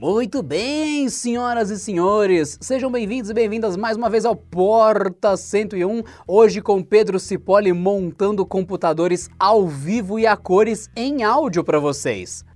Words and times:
Muito 0.00 0.42
bem, 0.42 1.10
senhoras 1.10 1.68
e 1.68 1.78
senhores, 1.78 2.56
sejam 2.58 2.90
bem-vindos 2.90 3.28
e 3.28 3.34
bem-vindas 3.34 3.76
mais 3.76 3.98
uma 3.98 4.08
vez 4.08 4.24
ao 4.24 4.34
Porta 4.34 5.36
101, 5.36 6.02
hoje 6.26 6.62
com 6.62 6.82
Pedro 6.82 7.20
Cipolli 7.20 7.70
montando 7.74 8.46
computadores 8.46 9.28
ao 9.38 9.68
vivo 9.68 10.18
e 10.18 10.26
a 10.26 10.38
cores 10.38 10.88
em 10.96 11.22
áudio 11.22 11.62
para 11.62 11.78
vocês. 11.78 12.46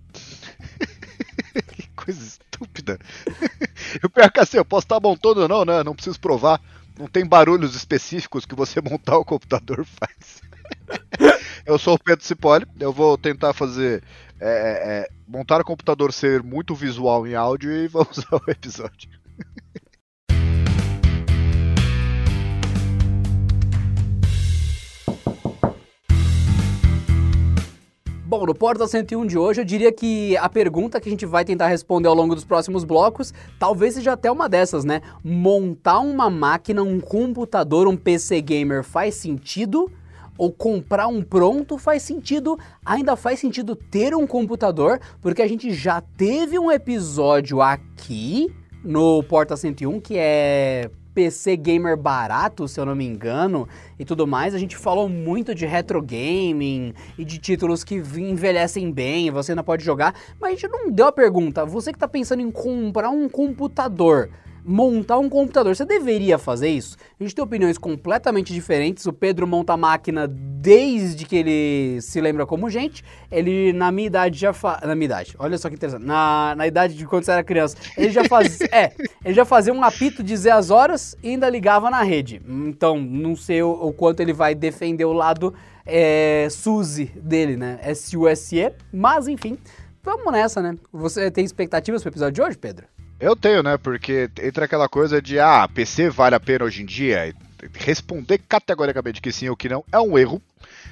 que 1.77 1.87
coisa 1.95 2.25
estúpida. 2.25 2.99
Eu 4.03 4.11
assim, 4.41 4.57
eu 4.57 4.65
posso 4.65 4.87
estar 4.87 4.99
montando 4.99 5.47
não, 5.47 5.67
né? 5.67 5.85
Não 5.85 5.95
preciso 5.95 6.19
provar. 6.19 6.59
Não 6.99 7.07
tem 7.07 7.27
barulhos 7.27 7.77
específicos 7.77 8.47
que 8.47 8.55
você 8.55 8.81
montar 8.81 9.19
o 9.19 9.25
computador 9.25 9.85
faz. 9.85 10.41
eu 11.67 11.79
sou 11.79 11.95
o 11.95 11.99
Pedro 11.99 12.25
Cipolli, 12.25 12.67
eu 12.79 12.93
vou 12.93 13.17
tentar 13.17 13.53
fazer 13.53 14.03
é, 14.41 14.47
é, 14.47 14.51
é, 14.51 15.09
montar 15.27 15.61
o 15.61 15.65
computador 15.65 16.13
ser 16.13 16.43
muito 16.43 16.75
visual 16.75 17.27
em 17.27 17.35
áudio 17.35 17.73
e 17.73 17.89
vamos 17.89 18.25
ao 18.31 18.41
episódio. 18.49 19.09
Bom, 28.27 28.47
no 28.47 28.55
Porta 28.55 28.87
101 28.87 29.27
de 29.27 29.39
hoje, 29.39 29.61
eu 29.61 29.65
diria 29.65 29.93
que 29.93 30.37
a 30.39 30.49
pergunta 30.49 31.01
que 31.01 31.09
a 31.09 31.11
gente 31.11 31.25
vai 31.25 31.45
tentar 31.45 31.69
responder 31.69 32.09
ao 32.09 32.15
longo 32.15 32.35
dos 32.35 32.45
próximos 32.45 32.83
blocos, 32.83 33.33
talvez 33.61 33.95
seja 33.95 34.13
até 34.13 34.31
uma 34.31 34.49
dessas, 34.49 34.85
né? 34.85 35.03
Montar 35.23 36.01
uma 36.01 36.29
máquina, 36.29 36.83
um 36.83 36.99
computador, 36.99 37.87
um 37.87 37.97
PC 37.97 38.41
gamer 38.41 38.83
faz 38.83 39.15
sentido? 39.15 39.91
Ou 40.37 40.53
comprar 40.53 41.07
um 41.07 41.23
pronto 41.23 41.79
faz 41.79 42.03
sentido, 42.03 42.59
ainda 42.85 43.17
faz 43.17 43.41
sentido 43.41 43.77
ter 43.77 44.15
um 44.15 44.27
computador, 44.27 45.01
porque 45.21 45.43
a 45.43 45.49
gente 45.49 45.73
já 45.73 46.01
teve 46.01 46.59
um 46.59 46.71
episódio 46.71 47.63
aqui 47.63 48.55
no 48.83 49.23
Porta 49.23 49.57
101 49.57 50.01
que 50.01 50.17
é 50.17 50.91
PC 51.15 51.57
gamer 51.57 51.97
barato, 51.97 52.67
se 52.67 52.79
eu 52.79 52.85
não 52.85 52.95
me 52.95 53.07
engano, 53.07 53.69
e 53.99 54.05
tudo 54.05 54.27
mais. 54.27 54.55
A 54.55 54.59
gente 54.59 54.77
falou 54.77 55.09
muito 55.09 55.55
de 55.55 55.65
retro 55.65 56.03
gaming 56.03 56.93
e 57.17 57.25
de 57.25 57.39
títulos 57.39 57.85
que 57.85 57.95
envelhecem 57.95 58.91
bem, 58.91 59.31
você 59.31 59.53
ainda 59.53 59.63
pode 59.63 59.85
jogar, 59.85 60.15
mas 60.41 60.51
a 60.51 60.55
gente 60.57 60.69
não 60.69 60.91
deu 60.91 61.07
a 61.07 61.13
pergunta. 61.13 61.65
Você 61.65 61.93
que 61.93 61.97
está 61.97 62.09
pensando 62.09 62.43
em 62.43 62.51
comprar 62.51 63.11
um 63.11 63.29
computador, 63.29 64.29
montar 64.65 65.19
um 65.19 65.29
computador. 65.29 65.77
Você 65.77 65.85
deveria 65.85 66.39
fazer 66.39 66.69
isso? 66.69 66.97
A 67.21 67.23
gente 67.23 67.35
tem 67.35 67.45
opiniões 67.45 67.77
completamente 67.77 68.53
diferentes. 68.53 69.05
O 69.07 69.13
Pedro 69.13 69.47
monta 69.47 69.75
a 69.75 69.77
máquina 69.77 70.27
desde 70.27 71.27
que 71.27 71.37
ele 71.37 72.01
se 72.01 72.21
lembra 72.21 72.47
como 72.47 72.71
gente. 72.71 73.05
Ele, 73.31 73.73
na 73.73 73.93
minha 73.93 74.07
idade, 74.07 74.39
já 74.39 74.53
faz. 74.53 74.81
Na 74.83 74.95
minha 74.95 75.05
idade, 75.05 75.35
olha 75.39 75.59
só 75.59 75.69
que 75.69 75.75
interessante. 75.75 76.05
Na, 76.05 76.55
na 76.57 76.67
idade 76.67 76.95
de 76.95 77.07
quando 77.07 77.25
você 77.25 77.33
era 77.33 77.45
criança, 77.45 77.77
ele 77.97 78.11
já 78.11 78.25
fazia. 78.25 78.67
é, 78.73 78.93
ele 79.25 79.35
já 79.35 79.45
fazia 79.45 79.73
um 79.73 79.85
apito 79.85 80.23
dizer 80.23 80.51
as 80.51 80.71
horas 80.71 81.17
e 81.23 81.31
ainda 81.31 81.49
ligava 81.49 81.91
na 81.91 82.03
rede. 82.03 82.41
Então, 82.49 82.99
não 82.99 83.37
sei 83.37 83.63
o, 83.63 83.71
o 83.71 83.93
quanto 83.93 84.21
ele 84.21 84.33
vai 84.33 84.55
defender 84.55 85.05
o 85.05 85.13
lado 85.13 85.55
é, 85.85 86.49
SUSE 86.51 87.07
dele, 87.17 87.57
né? 87.57 87.79
S-U-S-E. 87.83 88.73
Mas, 88.93 89.29
enfim, 89.29 89.59
vamos 90.03 90.33
nessa, 90.33 90.63
né? 90.63 90.77
Você 90.93 91.31
tem 91.31 91.45
expectativas 91.45 92.03
pro 92.03 92.11
episódio 92.11 92.33
de 92.33 92.43
hoje, 92.43 92.57
Pedro? 92.57 92.94
Eu 93.21 93.37
tenho, 93.37 93.63
né? 93.63 93.77
Porque 93.77 94.29
entra 94.43 94.65
aquela 94.65 94.89
coisa 94.89 95.23
de, 95.23 95.39
ah, 95.39 95.69
PC 95.73 96.11
vale 96.11 96.35
a 96.35 96.41
pena 96.41 96.65
hoje 96.65 96.83
em 96.83 96.87
dia. 96.87 97.35
Responder 97.73 98.39
categoricamente 98.39 99.23
que 99.23 99.33
sim 99.33 99.49
ou 99.49 99.57
que 99.57 99.69
não 99.69 99.85
é 99.91 99.99
um 99.99 100.19
erro, 100.19 100.43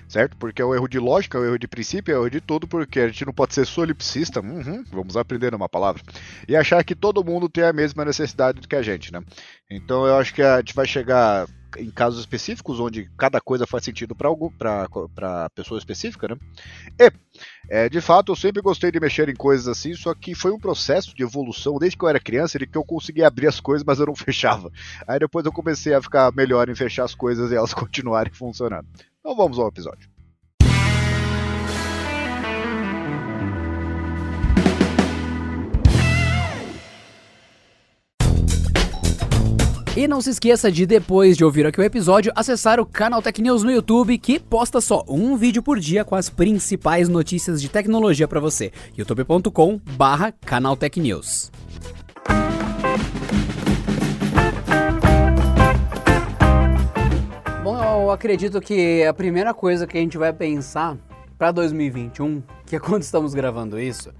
certo? 0.09 0.37
Porque 0.37 0.63
é 0.63 0.65
um 0.65 0.75
erro 0.75 0.89
de 0.89 0.99
lógica, 0.99 1.37
é 1.37 1.41
um 1.41 1.45
erro 1.45 1.59
de 1.59 1.69
princípio, 1.69 2.15
é 2.15 2.19
um 2.19 2.23
erro 2.23 2.31
de 2.31 2.41
tudo, 2.41 2.67
porque 2.67 3.01
a 3.01 3.09
gente 3.09 3.27
não 3.27 3.33
pode 3.33 3.53
ser 3.53 3.67
solipsista, 3.67 4.41
uhum, 4.41 4.83
vamos 4.91 5.17
aprender 5.17 5.55
uma 5.55 5.69
palavra, 5.69 6.03
e 6.49 6.57
achar 6.57 6.83
que 6.83 6.95
todo 6.95 7.25
mundo 7.25 7.49
tem 7.49 7.65
a 7.65 7.73
mesma 7.73 8.05
necessidade 8.05 8.61
do 8.61 8.69
que 8.69 8.77
a 8.77 8.83
gente, 8.83 9.13
né? 9.13 9.21
Então 9.71 10.07
eu 10.07 10.17
acho 10.17 10.33
que 10.33 10.41
a 10.41 10.59
gente 10.59 10.75
vai 10.75 10.87
chegar 10.87 11.47
em 11.79 11.91
casos 11.91 12.21
específicos, 12.21 12.81
onde 12.81 13.11
cada 13.17 13.41
coisa 13.41 13.67
faz 13.67 13.85
sentido 13.85 14.15
para 14.15 15.51
pessoa 15.55 15.79
específica, 15.79 16.29
né? 16.29 16.37
E, 16.99 17.13
é, 17.69 17.89
de 17.89 18.01
fato, 18.01 18.33
eu 18.33 18.37
sempre 18.37 18.63
gostei 18.63 18.91
de 18.91 19.01
mexer 19.01 19.29
em 19.29 19.35
coisas 19.35 19.69
assim, 19.69 19.95
só 19.95 20.15
que 20.15 20.35
foi 20.35 20.53
um 20.53 20.59
processo 20.59 21.15
de 21.15 21.23
evolução 21.23 21.79
desde 21.79 21.97
que 21.97 22.05
eu 22.05 22.09
era 22.09 22.21
criança, 22.21 22.59
de 22.59 22.67
que 22.67 22.77
eu 22.77 22.85
conseguia 22.85 23.27
abrir 23.27 23.47
as 23.47 23.61
coisas, 23.61 23.85
mas 23.85 23.99
eu 23.99 24.07
não 24.07 24.15
fechava. 24.17 24.71
Aí 25.07 25.19
depois 25.19 25.47
eu 25.47 25.53
comecei 25.53 25.95
a 25.95 26.03
ficar 26.03 26.33
melhor 26.33 26.69
em 26.69 26.75
fechar 26.75 27.05
as 27.05 27.15
coisas 27.15 27.51
e 27.51 27.57
elas 27.57 27.73
continuarem 27.75 28.33
funcionando. 28.33 28.87
Então 29.21 29.37
vamos 29.37 29.59
ao 29.59 29.69
episódio. 29.69 30.12
E 39.95 40.09
não 40.09 40.23
se 40.23 40.31
esqueça 40.31 40.73
de, 40.73 40.87
depois 40.87 41.37
de 41.37 41.45
ouvir 41.45 41.67
aqui 41.67 41.79
o 41.79 41.85
episódio, 41.85 42.33
acessar 42.35 42.81
o 42.81 42.87
canal 42.87 43.21
Tech 43.21 43.43
News 43.43 43.63
no 43.63 43.71
YouTube, 43.71 44.17
que 44.17 44.41
posta 44.41 44.81
só 44.81 45.05
um 45.07 45.37
vídeo 45.37 45.63
por 45.63 45.79
dia 45.79 46.03
com 46.03 46.15
as 46.15 46.31
principais 46.31 47.11
notícias 47.11 47.61
de 47.61 47.69
tecnologia 47.69 48.27
para 48.27 48.41
você. 48.41 48.73
youtube.com 48.97 49.79
barra 49.95 50.33
canal 50.33 50.79
Tech 50.79 50.99
News. 50.99 51.53
Bom, 57.63 57.85
eu 57.85 58.11
acredito 58.11 58.63
que 58.63 59.05
a 59.05 59.13
primeira 59.13 59.53
coisa 59.53 59.87
que 59.87 59.99
a 59.99 60.01
gente 60.01 60.17
vai 60.17 60.33
pensar 60.33 60.97
para 61.37 61.53
2021, 61.53 62.43
que 62.65 62.77
é 62.77 62.81
quando 62.81 63.03
estamos 63.03 63.35
gravando 63.35 63.79
isso, 63.79 64.11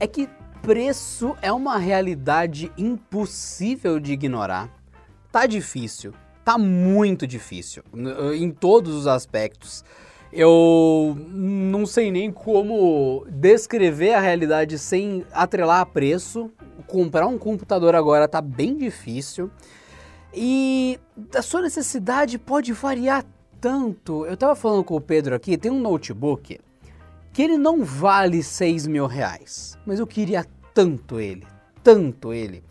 é 0.00 0.06
que 0.06 0.30
preço 0.62 1.36
é 1.42 1.52
uma 1.52 1.76
realidade 1.76 2.72
impossível 2.78 4.00
de 4.00 4.14
ignorar 4.14 4.82
tá 5.34 5.46
difícil. 5.46 6.14
Tá 6.44 6.56
muito 6.56 7.26
difícil 7.26 7.82
em 8.36 8.52
todos 8.52 8.94
os 8.94 9.08
aspectos. 9.08 9.84
Eu 10.32 11.16
não 11.28 11.86
sei 11.86 12.12
nem 12.12 12.30
como 12.30 13.26
descrever 13.28 14.14
a 14.14 14.20
realidade 14.20 14.78
sem 14.78 15.24
atrelar 15.32 15.80
a 15.80 15.86
preço. 15.86 16.52
Comprar 16.86 17.26
um 17.26 17.36
computador 17.36 17.96
agora 17.96 18.28
tá 18.28 18.40
bem 18.40 18.76
difícil. 18.76 19.50
E 20.32 21.00
a 21.34 21.42
sua 21.42 21.62
necessidade 21.62 22.38
pode 22.38 22.72
variar 22.72 23.24
tanto. 23.60 24.24
Eu 24.26 24.36
tava 24.36 24.54
falando 24.54 24.84
com 24.84 24.94
o 24.94 25.00
Pedro 25.00 25.34
aqui, 25.34 25.56
tem 25.56 25.72
um 25.72 25.80
notebook 25.80 26.60
que 27.32 27.42
ele 27.42 27.56
não 27.56 27.82
vale 27.82 28.40
6 28.40 28.86
mil 28.86 29.06
reais. 29.06 29.76
Mas 29.84 29.98
eu 29.98 30.06
queria 30.06 30.46
tanto 30.72 31.18
ele, 31.18 31.44
tanto 31.82 32.32
ele. 32.32 32.62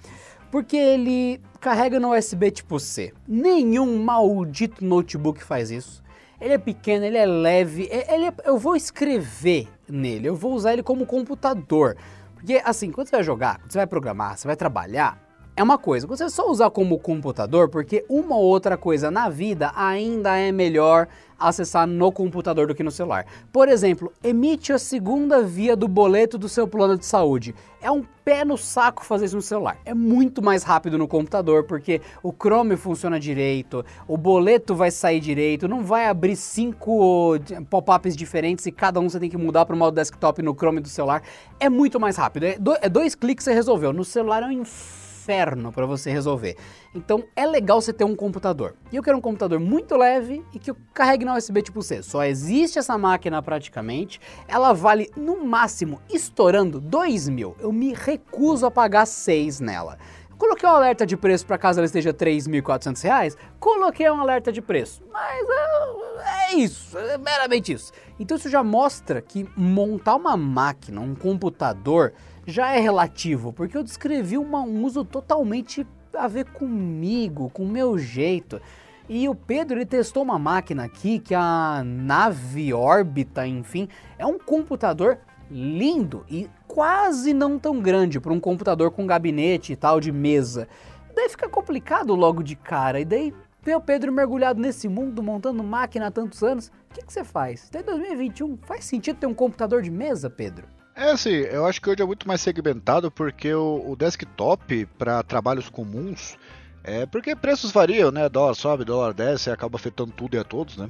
Porque 0.50 0.78
ele 0.78 1.42
carrega 1.64 1.98
no 1.98 2.14
USB 2.14 2.52
tipo 2.52 2.78
C. 2.78 3.14
Nenhum 3.26 4.04
maldito 4.04 4.84
notebook 4.84 5.42
faz 5.42 5.72
isso. 5.72 6.04
Ele 6.42 6.56
é 6.56 6.58
pequeno, 6.58 7.06
ele 7.06 7.18
é 7.18 7.26
leve, 7.26 7.88
ele 7.90 8.26
é, 8.26 8.34
eu 8.44 8.58
vou 8.58 8.76
escrever 8.76 9.70
nele, 9.88 10.28
eu 10.28 10.36
vou 10.36 10.54
usar 10.54 10.74
ele 10.74 10.84
como 10.84 11.06
computador. 11.06 11.96
Porque 12.36 12.62
assim, 12.66 12.92
quando 12.92 13.08
você 13.08 13.16
vai 13.16 13.24
jogar, 13.24 13.60
quando 13.60 13.72
você 13.72 13.78
vai 13.78 13.88
programar, 13.88 14.38
você 14.38 14.46
vai 14.46 14.58
trabalhar, 14.58 15.18
é 15.56 15.62
uma 15.62 15.78
coisa. 15.78 16.08
Você 16.08 16.30
só 16.30 16.50
usar 16.50 16.70
como 16.72 17.00
computador, 17.00 17.70
porque 17.70 18.04
uma 18.10 18.36
ou 18.36 18.44
outra 18.44 18.76
coisa 18.76 19.12
na 19.12 19.30
vida 19.30 19.72
ainda 19.76 20.36
é 20.36 20.52
melhor 20.52 21.08
acessar 21.40 21.86
no 21.86 22.12
computador 22.12 22.68
do 22.68 22.76
que 22.76 22.84
no 22.84 22.92
celular. 22.92 23.26
Por 23.52 23.68
exemplo, 23.68 24.12
emite 24.24 24.72
a 24.72 24.80
segunda 24.80 25.44
via 25.44 25.76
do 25.76 25.88
boleto 25.88 26.38
do 26.38 26.48
seu 26.48 26.68
plano 26.68 26.98
de 26.98 27.06
saúde. 27.06 27.54
É 27.82 27.92
um 27.92 28.04
pé 28.24 28.46
no 28.46 28.58
saco 28.58 29.04
fazer 29.04 29.26
isso 29.26 29.36
no 29.36 29.42
celular. 29.42 29.78
É 29.84 29.94
muito 29.94 30.42
mais 30.42 30.64
rápido 30.64 30.98
no 30.98 31.08
computador, 31.08 31.66
porque 31.66 32.02
o 32.24 32.32
Chrome 32.32 32.78
funciona 32.78 33.20
direito, 33.20 33.86
o 34.08 34.16
boleto 34.16 34.74
vai 34.74 34.90
sair 34.90 35.20
direito, 35.20 35.68
não 35.68 35.84
vai 35.84 36.08
abrir 36.08 36.38
cinco 36.38 37.38
pop-ups 37.70 38.16
diferentes 38.16 38.66
e 38.66 38.72
cada 38.72 39.00
um 39.00 39.10
você 39.10 39.20
tem 39.20 39.30
que 39.30 39.38
mudar 39.38 39.66
para 39.66 39.76
o 39.76 39.78
modo 39.78 39.96
desktop 39.96 40.42
no 40.42 40.56
Chrome 40.56 40.80
do 40.80 40.88
celular. 40.88 41.22
É 41.60 41.70
muito 41.70 42.00
mais 42.00 42.16
rápido. 42.16 42.44
É, 42.46 42.58
é 42.82 42.90
dois 42.90 43.16
cliques 43.16 43.44
você 43.44 43.54
resolveu. 43.54 43.92
No 43.92 44.06
celular 44.06 44.44
é 44.44 44.46
um 44.46 44.52
inferno 44.52 45.03
inferno 45.24 45.72
para 45.72 45.86
você 45.86 46.12
resolver. 46.12 46.58
Então 46.94 47.24
é 47.36 47.46
legal 47.46 47.82
você 47.82 47.94
ter 47.94 48.04
um 48.04 48.16
computador. 48.16 48.76
E 48.92 48.96
eu 48.98 49.04
quero 49.04 49.18
um 49.18 49.22
computador 49.22 49.60
muito 49.60 49.96
leve 49.96 50.44
e 50.54 50.60
que 50.60 50.74
carregue 50.94 51.24
na 51.24 51.36
USB 51.36 51.62
tipo 51.62 51.82
C. 51.82 52.04
Só 52.04 52.24
existe 52.26 52.78
essa 52.78 52.98
máquina 52.98 53.42
praticamente. 53.42 54.20
Ela 54.48 54.74
vale 54.74 55.10
no 55.16 55.46
máximo, 55.46 56.02
estourando, 56.12 56.82
2 56.82 57.30
mil. 57.30 57.56
Eu 57.60 57.72
me 57.72 57.94
recuso 57.94 58.66
a 58.66 58.72
pagar 58.72 59.06
6 59.06 59.62
nela. 59.62 59.98
Coloquei 60.38 60.68
um 60.68 60.74
alerta 60.74 61.06
de 61.06 61.16
preço 61.16 61.46
para 61.46 61.58
caso 61.58 61.80
ela 61.80 61.86
esteja 61.86 62.10
R$ 62.10 62.18
3.400, 62.18 63.38
coloquei 63.60 64.10
um 64.10 64.20
alerta 64.20 64.52
de 64.52 64.62
preço. 64.62 65.02
Mas 65.10 65.48
é, 65.48 66.52
é 66.52 66.56
isso, 66.56 66.98
é 66.98 67.18
meramente 67.18 67.72
isso. 67.72 67.94
Então 68.20 68.36
isso 68.36 68.50
já 68.50 68.62
mostra 68.62 69.22
que 69.22 69.48
montar 69.56 70.16
uma 70.16 70.36
máquina, 70.36 71.00
um 71.00 71.16
computador, 71.16 72.14
já 72.46 72.76
é 72.76 72.80
relativo, 72.80 73.54
porque 73.54 73.78
eu 73.78 73.84
descrevi 73.84 74.38
uma, 74.38 74.62
um 74.62 74.84
uso 74.84 75.04
totalmente 75.06 75.86
a 76.14 76.28
ver 76.28 76.46
comigo, 76.46 77.50
com 77.50 77.64
o 77.64 77.70
meu 77.70 77.98
jeito. 77.98 78.62
E 79.10 79.28
o 79.28 79.36
Pedro 79.36 79.78
ele 79.78 79.86
testou 79.86 80.24
uma 80.24 80.40
máquina 80.40 80.86
aqui 80.86 81.20
que 81.20 81.36
a 81.36 81.84
nave 81.86 82.74
órbita, 82.74 83.46
enfim, 83.46 83.88
é 84.18 84.26
um 84.26 84.40
computador 84.40 85.20
lindo 85.52 86.26
e 86.30 86.50
quase 86.68 87.34
não 87.34 87.60
tão 87.60 87.80
grande 87.80 88.20
para 88.20 88.34
um 88.34 88.40
computador 88.40 88.92
com 88.92 89.06
gabinete 89.06 89.74
e 89.74 89.76
tal 89.76 90.00
de 90.00 90.12
mesa. 90.12 90.68
Daí 91.16 91.30
fica 91.30 91.50
complicado 91.50 92.16
logo 92.16 92.42
de 92.42 92.56
cara. 92.56 93.00
E 93.00 93.06
daí 93.06 93.34
vê 93.62 93.76
o 93.76 93.82
Pedro 93.82 94.12
mergulhado 94.12 94.60
nesse 94.60 94.88
mundo, 94.88 95.22
montando 95.22 95.64
máquina 95.64 96.08
há 96.08 96.12
tantos 96.12 96.42
anos. 96.42 96.72
O 96.90 96.94
que, 96.94 97.06
que 97.06 97.14
você 97.14 97.24
faz? 97.24 97.68
Até 97.70 97.84
2021, 97.84 98.58
faz 98.58 98.86
sentido 98.86 99.20
ter 99.20 99.28
um 99.28 99.34
computador 99.34 99.82
de 99.82 99.92
mesa, 99.92 100.30
Pedro? 100.30 100.68
É 100.96 101.12
assim, 101.12 101.32
eu 101.32 101.66
acho 101.66 101.82
que 101.82 101.90
hoje 101.90 102.02
é 102.02 102.06
muito 102.06 102.28
mais 102.28 102.40
segmentado 102.42 103.10
porque 103.10 103.54
o, 103.54 103.92
o 103.92 103.96
desktop 103.96 104.86
para 104.98 105.24
trabalhos 105.24 105.68
comuns 105.68 106.38
é 106.84 107.06
porque 107.06 107.36
preços 107.36 107.72
variam, 107.72 108.12
né? 108.12 108.30
Dólar 108.30 108.54
sobe, 108.54 108.86
dólar 108.86 109.14
desce, 109.14 109.50
acaba 109.50 109.78
afetando 109.78 110.12
tudo 110.12 110.36
e 110.36 110.40
a 110.40 110.44
todos, 110.44 110.78
né? 110.78 110.90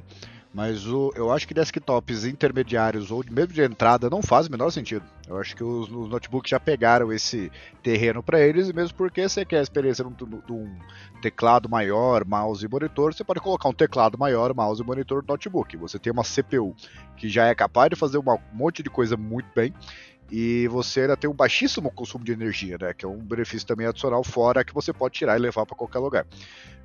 Mas 0.54 0.86
o, 0.86 1.12
eu 1.16 1.32
acho 1.32 1.48
que 1.48 1.52
desktops 1.52 2.24
intermediários 2.24 3.10
ou 3.10 3.24
mesmo 3.28 3.52
de 3.52 3.60
entrada 3.60 4.08
não 4.08 4.22
faz 4.22 4.46
o 4.46 4.50
menor 4.52 4.70
sentido. 4.70 5.04
Eu 5.26 5.36
acho 5.36 5.56
que 5.56 5.64
os, 5.64 5.90
os 5.90 6.08
notebooks 6.08 6.48
já 6.48 6.60
pegaram 6.60 7.12
esse 7.12 7.50
terreno 7.82 8.22
para 8.22 8.38
eles, 8.38 8.68
e 8.68 8.72
mesmo 8.72 8.96
porque 8.96 9.28
você 9.28 9.44
quer 9.44 9.58
a 9.58 9.62
experiência 9.62 10.04
de 10.04 10.52
um 10.52 10.78
teclado 11.20 11.68
maior, 11.68 12.24
mouse 12.24 12.64
e 12.64 12.68
monitor, 12.68 13.12
você 13.12 13.24
pode 13.24 13.40
colocar 13.40 13.68
um 13.68 13.72
teclado 13.72 14.16
maior, 14.16 14.54
mouse 14.54 14.80
e 14.80 14.86
monitor 14.86 15.22
no 15.22 15.32
notebook. 15.32 15.76
Você 15.76 15.98
tem 15.98 16.12
uma 16.12 16.22
CPU 16.22 16.76
que 17.16 17.28
já 17.28 17.46
é 17.46 17.54
capaz 17.54 17.90
de 17.90 17.96
fazer 17.96 18.18
um 18.18 18.24
monte 18.52 18.80
de 18.80 18.90
coisa 18.90 19.16
muito 19.16 19.48
bem 19.56 19.74
e 20.30 20.66
você 20.68 21.02
ainda 21.02 21.16
tem 21.16 21.28
um 21.28 21.34
baixíssimo 21.34 21.90
consumo 21.90 22.24
de 22.24 22.32
energia, 22.32 22.76
né? 22.80 22.94
Que 22.94 23.04
é 23.04 23.08
um 23.08 23.18
benefício 23.18 23.66
também 23.66 23.86
adicional 23.86 24.24
fora 24.24 24.64
que 24.64 24.74
você 24.74 24.92
pode 24.92 25.14
tirar 25.14 25.36
e 25.36 25.40
levar 25.40 25.66
para 25.66 25.76
qualquer 25.76 25.98
lugar. 25.98 26.26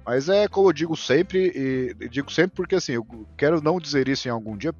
Mas 0.06 0.30
é 0.30 0.48
como 0.48 0.70
eu 0.70 0.74
digo 0.74 0.96
sempre, 0.96 1.52
e 1.56 2.10
digo 2.10 2.32
sempre 2.32 2.56
porque 2.56 2.76
assim, 2.76 2.94
eu 2.94 3.06
quero 3.38 3.62
não 3.62 3.80
dizer 3.80 4.08
isso 4.08 4.28
em 4.28 4.32
algum 4.32 4.58
dia, 4.58 4.74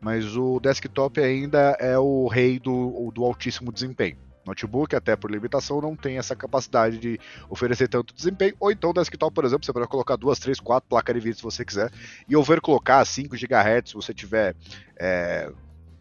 mas 0.00 0.36
o 0.36 0.58
desktop 0.60 1.20
ainda 1.20 1.76
é 1.78 1.98
o 1.98 2.26
rei 2.28 2.58
do, 2.58 3.10
do 3.12 3.24
altíssimo 3.24 3.72
desempenho. 3.72 4.16
Notebook, 4.46 4.96
até 4.96 5.14
por 5.16 5.30
limitação, 5.30 5.80
não 5.80 5.94
tem 5.94 6.18
essa 6.18 6.34
capacidade 6.34 6.98
de 6.98 7.20
oferecer 7.48 7.88
tanto 7.88 8.14
desempenho. 8.14 8.54
Ou 8.58 8.72
então, 8.72 8.92
desktop, 8.92 9.34
por 9.34 9.44
exemplo, 9.44 9.64
você 9.64 9.72
pode 9.72 9.86
colocar 9.86 10.16
duas, 10.16 10.38
três, 10.38 10.58
quatro 10.58 10.88
placas 10.88 11.14
de 11.14 11.20
vídeo 11.20 11.36
se 11.36 11.42
você 11.42 11.64
quiser. 11.64 11.90
E 12.28 12.34
overclockar 12.34 13.04
5 13.04 13.36
GHz 13.36 13.90
se 13.90 13.94
você 13.94 14.14
tiver 14.14 14.56
é, 14.98 15.50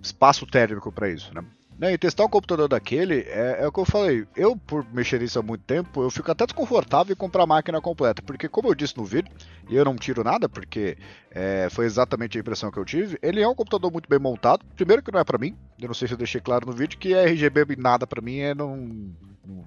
espaço 0.02 0.46
térmico 0.46 0.92
para 0.92 1.10
isso. 1.10 1.34
Né? 1.34 1.44
Né, 1.80 1.94
e 1.94 1.98
testar 1.98 2.26
um 2.26 2.30
computador 2.30 2.68
daquele 2.68 3.22
é, 3.22 3.60
é, 3.62 3.68
o 3.68 3.72
que 3.72 3.80
eu 3.80 3.86
falei. 3.86 4.28
Eu, 4.36 4.58
por 4.58 4.86
mexer 4.94 5.22
nisso 5.22 5.40
há 5.40 5.42
muito 5.42 5.64
tempo, 5.64 6.04
eu 6.04 6.10
fico 6.12 6.30
até 6.30 6.46
desconfortável 6.46 7.14
em 7.14 7.16
comprar 7.16 7.44
a 7.44 7.48
máquina 7.48 7.80
completa. 7.80 8.22
Porque, 8.22 8.50
como 8.50 8.68
eu 8.68 8.76
disse 8.76 8.98
no 8.98 9.06
vídeo, 9.06 9.32
e 9.70 9.78
eu 9.78 9.86
não 9.86 9.96
tiro 9.96 10.22
nada, 10.22 10.50
porque 10.50 10.98
é, 11.32 11.70
foi 11.72 11.86
exatamente 11.86 12.38
a 12.38 12.42
impressão 12.42 12.70
que 12.70 12.78
eu 12.78 12.84
tive, 12.84 13.18
ele 13.22 13.42
é 13.42 13.48
um 13.48 13.56
computador 13.56 13.90
muito 13.94 14.10
bem 14.10 14.20
montado. 14.20 14.66
Primeiro 14.76 15.02
que 15.02 15.10
não 15.10 15.22
é 15.22 15.24
para 15.24 15.38
mim, 15.38 15.56
eu 15.80 15.88
não 15.88 15.94
sei 15.94 16.10
se 16.10 16.14
eu 16.14 16.18
deixei 16.18 16.42
claro 16.42 16.66
no 16.68 16.74
vídeo, 16.74 17.00
que 17.00 17.14
RGB 17.14 17.78
nada 17.78 18.06
para 18.06 18.22
mim 18.22 18.40
é 18.40 18.54
não 18.54 19.16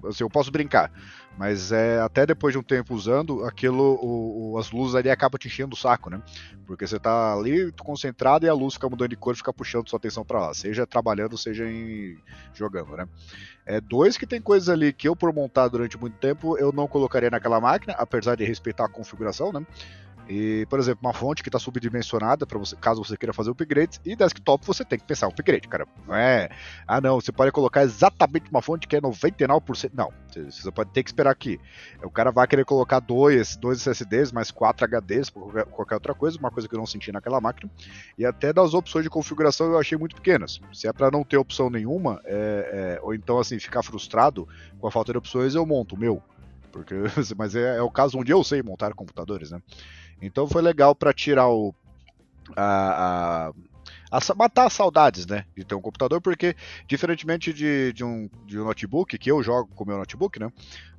assim, 0.05 0.23
eu 0.23 0.29
posso 0.29 0.51
brincar, 0.51 0.91
mas 1.37 1.71
é 1.71 1.99
até 2.01 2.25
depois 2.25 2.53
de 2.53 2.59
um 2.59 2.63
tempo 2.63 2.93
usando, 2.93 3.43
aquilo, 3.43 3.99
o, 4.01 4.53
o, 4.53 4.57
as 4.57 4.71
luzes 4.71 4.95
ali 4.95 5.09
acabam 5.09 5.37
te 5.37 5.47
enchendo 5.47 5.73
o 5.73 5.77
saco, 5.77 6.09
né? 6.09 6.21
Porque 6.65 6.85
você 6.85 6.99
tá 6.99 7.33
ali 7.33 7.71
concentrado 7.73 8.45
e 8.45 8.49
a 8.49 8.53
luz 8.53 8.75
fica 8.75 8.89
mudando 8.89 9.09
de 9.09 9.15
cor, 9.15 9.35
fica 9.35 9.53
puxando 9.53 9.89
sua 9.89 9.97
atenção 9.97 10.23
para 10.23 10.39
lá, 10.39 10.53
seja 10.53 10.87
trabalhando, 10.87 11.37
seja 11.37 11.65
em, 11.65 12.17
jogando, 12.53 12.95
né? 12.95 13.07
É 13.65 13.79
dois 13.79 14.17
que 14.17 14.27
tem 14.27 14.41
coisas 14.41 14.69
ali 14.69 14.91
que 14.91 15.07
eu 15.07 15.15
por 15.15 15.33
montar 15.33 15.67
durante 15.69 15.97
muito 15.97 16.17
tempo 16.17 16.57
eu 16.57 16.71
não 16.71 16.87
colocaria 16.87 17.29
naquela 17.29 17.61
máquina, 17.61 17.93
apesar 17.97 18.35
de 18.35 18.43
respeitar 18.43 18.85
a 18.85 18.89
configuração, 18.89 19.51
né? 19.51 19.65
E, 20.27 20.65
por 20.69 20.79
exemplo, 20.79 20.99
uma 21.01 21.13
fonte 21.13 21.43
que 21.43 21.49
está 21.49 21.59
subdimensionada 21.59 22.45
para 22.45 22.57
você, 22.57 22.75
caso 22.75 23.03
você 23.03 23.17
queira 23.17 23.33
fazer 23.33 23.51
upgrades, 23.51 23.99
e 24.05 24.15
desktop 24.15 24.65
você 24.65 24.85
tem 24.85 24.97
que 24.97 25.05
pensar 25.05 25.27
upgrade, 25.27 25.67
cara. 25.67 25.85
Não 26.07 26.15
é, 26.15 26.49
ah 26.87 27.01
não, 27.01 27.19
você 27.19 27.31
pode 27.31 27.51
colocar 27.51 27.83
exatamente 27.83 28.49
uma 28.49 28.61
fonte 28.61 28.87
que 28.87 28.95
é 28.95 29.01
99%. 29.01 29.91
Não, 29.93 30.11
você 30.33 30.71
pode 30.71 30.91
ter 30.91 31.03
que 31.03 31.09
esperar 31.09 31.31
aqui. 31.31 31.59
O 32.01 32.09
cara 32.09 32.31
vai 32.31 32.47
querer 32.47 32.65
colocar 32.65 32.99
dois, 32.99 33.55
dois 33.57 33.85
SSDs, 33.85 34.31
mais 34.31 34.49
quatro 34.49 34.87
HDs, 34.87 35.29
qualquer, 35.29 35.65
qualquer 35.65 35.95
outra 35.95 36.13
coisa, 36.13 36.37
uma 36.37 36.51
coisa 36.51 36.67
que 36.67 36.75
eu 36.75 36.79
não 36.79 36.85
senti 36.85 37.11
naquela 37.11 37.41
máquina. 37.41 37.69
E 38.17 38.25
até 38.25 38.53
das 38.53 38.73
opções 38.73 39.03
de 39.03 39.09
configuração 39.09 39.67
eu 39.67 39.79
achei 39.79 39.97
muito 39.97 40.15
pequenas. 40.15 40.61
Se 40.71 40.87
é 40.87 40.93
para 40.93 41.11
não 41.11 41.23
ter 41.23 41.37
opção 41.37 41.69
nenhuma, 41.69 42.21
é, 42.25 42.97
é, 42.97 42.99
ou 43.01 43.13
então 43.13 43.39
assim, 43.39 43.59
ficar 43.59 43.83
frustrado 43.83 44.47
com 44.79 44.87
a 44.87 44.91
falta 44.91 45.11
de 45.11 45.17
opções, 45.17 45.53
eu 45.53 45.65
monto 45.65 45.95
o 45.95 45.99
meu. 45.99 46.21
Porque, 46.71 46.95
mas 47.37 47.55
é, 47.55 47.77
é 47.77 47.81
o 47.81 47.91
caso 47.91 48.17
onde 48.17 48.31
eu 48.31 48.43
sei 48.43 48.63
montar 48.63 48.93
computadores, 48.93 49.51
né? 49.51 49.61
Então 50.25 50.47
foi 50.47 50.61
legal 50.61 50.95
para 50.95 51.13
tirar 51.13 51.49
o. 51.49 51.73
A, 52.55 53.49
a, 54.11 54.17
a, 54.17 54.35
matar 54.35 54.67
as 54.67 54.73
saudades, 54.73 55.25
né? 55.25 55.45
De 55.55 55.63
ter 55.63 55.75
um 55.75 55.81
computador, 55.81 56.21
porque, 56.21 56.55
diferentemente 56.87 57.53
de, 57.53 57.91
de, 57.93 58.03
um, 58.03 58.29
de 58.45 58.59
um 58.59 58.63
notebook, 58.63 59.17
que 59.17 59.31
eu 59.31 59.43
jogo 59.43 59.69
com 59.75 59.83
o 59.83 59.87
meu 59.87 59.97
notebook, 59.97 60.39
né? 60.39 60.51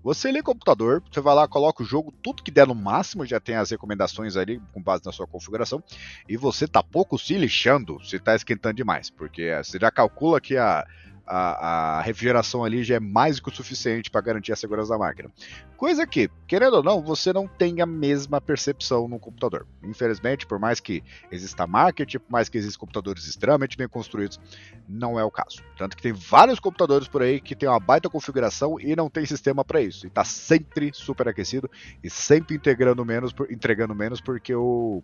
Você 0.03 0.31
o 0.31 0.43
computador, 0.43 1.03
você 1.11 1.21
vai 1.21 1.35
lá, 1.35 1.49
coloca 1.49 1.82
o 1.82 1.87
jogo, 1.87 2.12
tudo 2.23 2.43
que 2.43 2.50
der 2.50 2.67
no 2.67 2.75
máximo, 2.75 3.25
já 3.25 3.41
tem 3.41 3.56
as 3.56 3.71
recomendações 3.71 4.37
ali 4.37 4.61
com 4.73 4.82
base 4.82 5.03
na 5.06 5.12
sua 5.12 5.27
configuração, 5.27 5.82
e 6.29 6.37
você 6.37 6.69
tá 6.69 6.82
pouco 6.82 7.19
se 7.19 7.38
lixando 7.38 7.99
se 8.05 8.19
tá 8.19 8.35
esquentando 8.35 8.75
demais, 8.75 9.09
porque 9.09 9.50
você 9.62 9.79
já 9.79 9.91
calcula 9.91 10.43
que 10.43 10.59
a 10.59 10.87
a, 11.26 11.99
a, 11.99 12.03
refrigeração 12.03 12.65
ali 12.65 12.85
já 12.85 12.97
é 12.97 13.00
mais 13.00 13.37
do 13.37 13.43
que 13.43 13.49
o 13.49 13.55
suficiente 13.55 14.11
para 14.11 14.21
garantir 14.21 14.53
a 14.53 14.56
segurança 14.56 14.91
da 14.91 14.99
máquina. 14.99 15.31
Coisa 15.76 16.06
que, 16.06 16.31
querendo 16.47 16.76
ou 16.76 16.82
não, 16.82 17.03
você 17.03 17.32
não 17.32 17.47
tem 17.47 17.81
a 17.81 17.87
mesma 17.87 18.41
percepção 18.41 19.09
no 19.09 19.19
computador. 19.19 19.67
Infelizmente, 19.82 20.47
por 20.47 20.59
mais 20.59 20.81
que 20.81 21.03
exista 21.31 21.67
marketing, 21.67 22.19
por 22.19 22.31
mais 22.31 22.49
que 22.49 22.59
existam 22.59 22.81
computadores 22.81 23.26
extremamente 23.26 23.76
bem 23.76 23.88
construídos, 23.88 24.41
não 24.88 25.19
é 25.19 25.25
o 25.25 25.31
caso. 25.31 25.62
Tanto 25.76 25.97
que 25.97 26.03
tem 26.03 26.12
vários 26.12 26.61
computadores 26.61 27.09
por 27.09 27.23
aí 27.23 27.41
que 27.41 27.56
tem 27.56 27.69
uma 27.69 27.81
baita 27.81 28.09
configuração 28.09 28.79
e 28.81 28.94
não 28.94 29.11
tem 29.11 29.27
sistema 29.27 29.65
para 29.65 29.81
isso. 29.81 30.06
E 30.06 30.09
está 30.09 30.25
sempre 30.25 30.91
super 30.93 31.29
aquecido 31.29 31.70
e 32.03 32.11
sempre 32.11 32.55
integrando 32.55 33.05
menos, 33.05 33.35
entregando 33.50 33.94
menos 33.94 34.20
porque 34.20 34.55
o, 34.55 35.03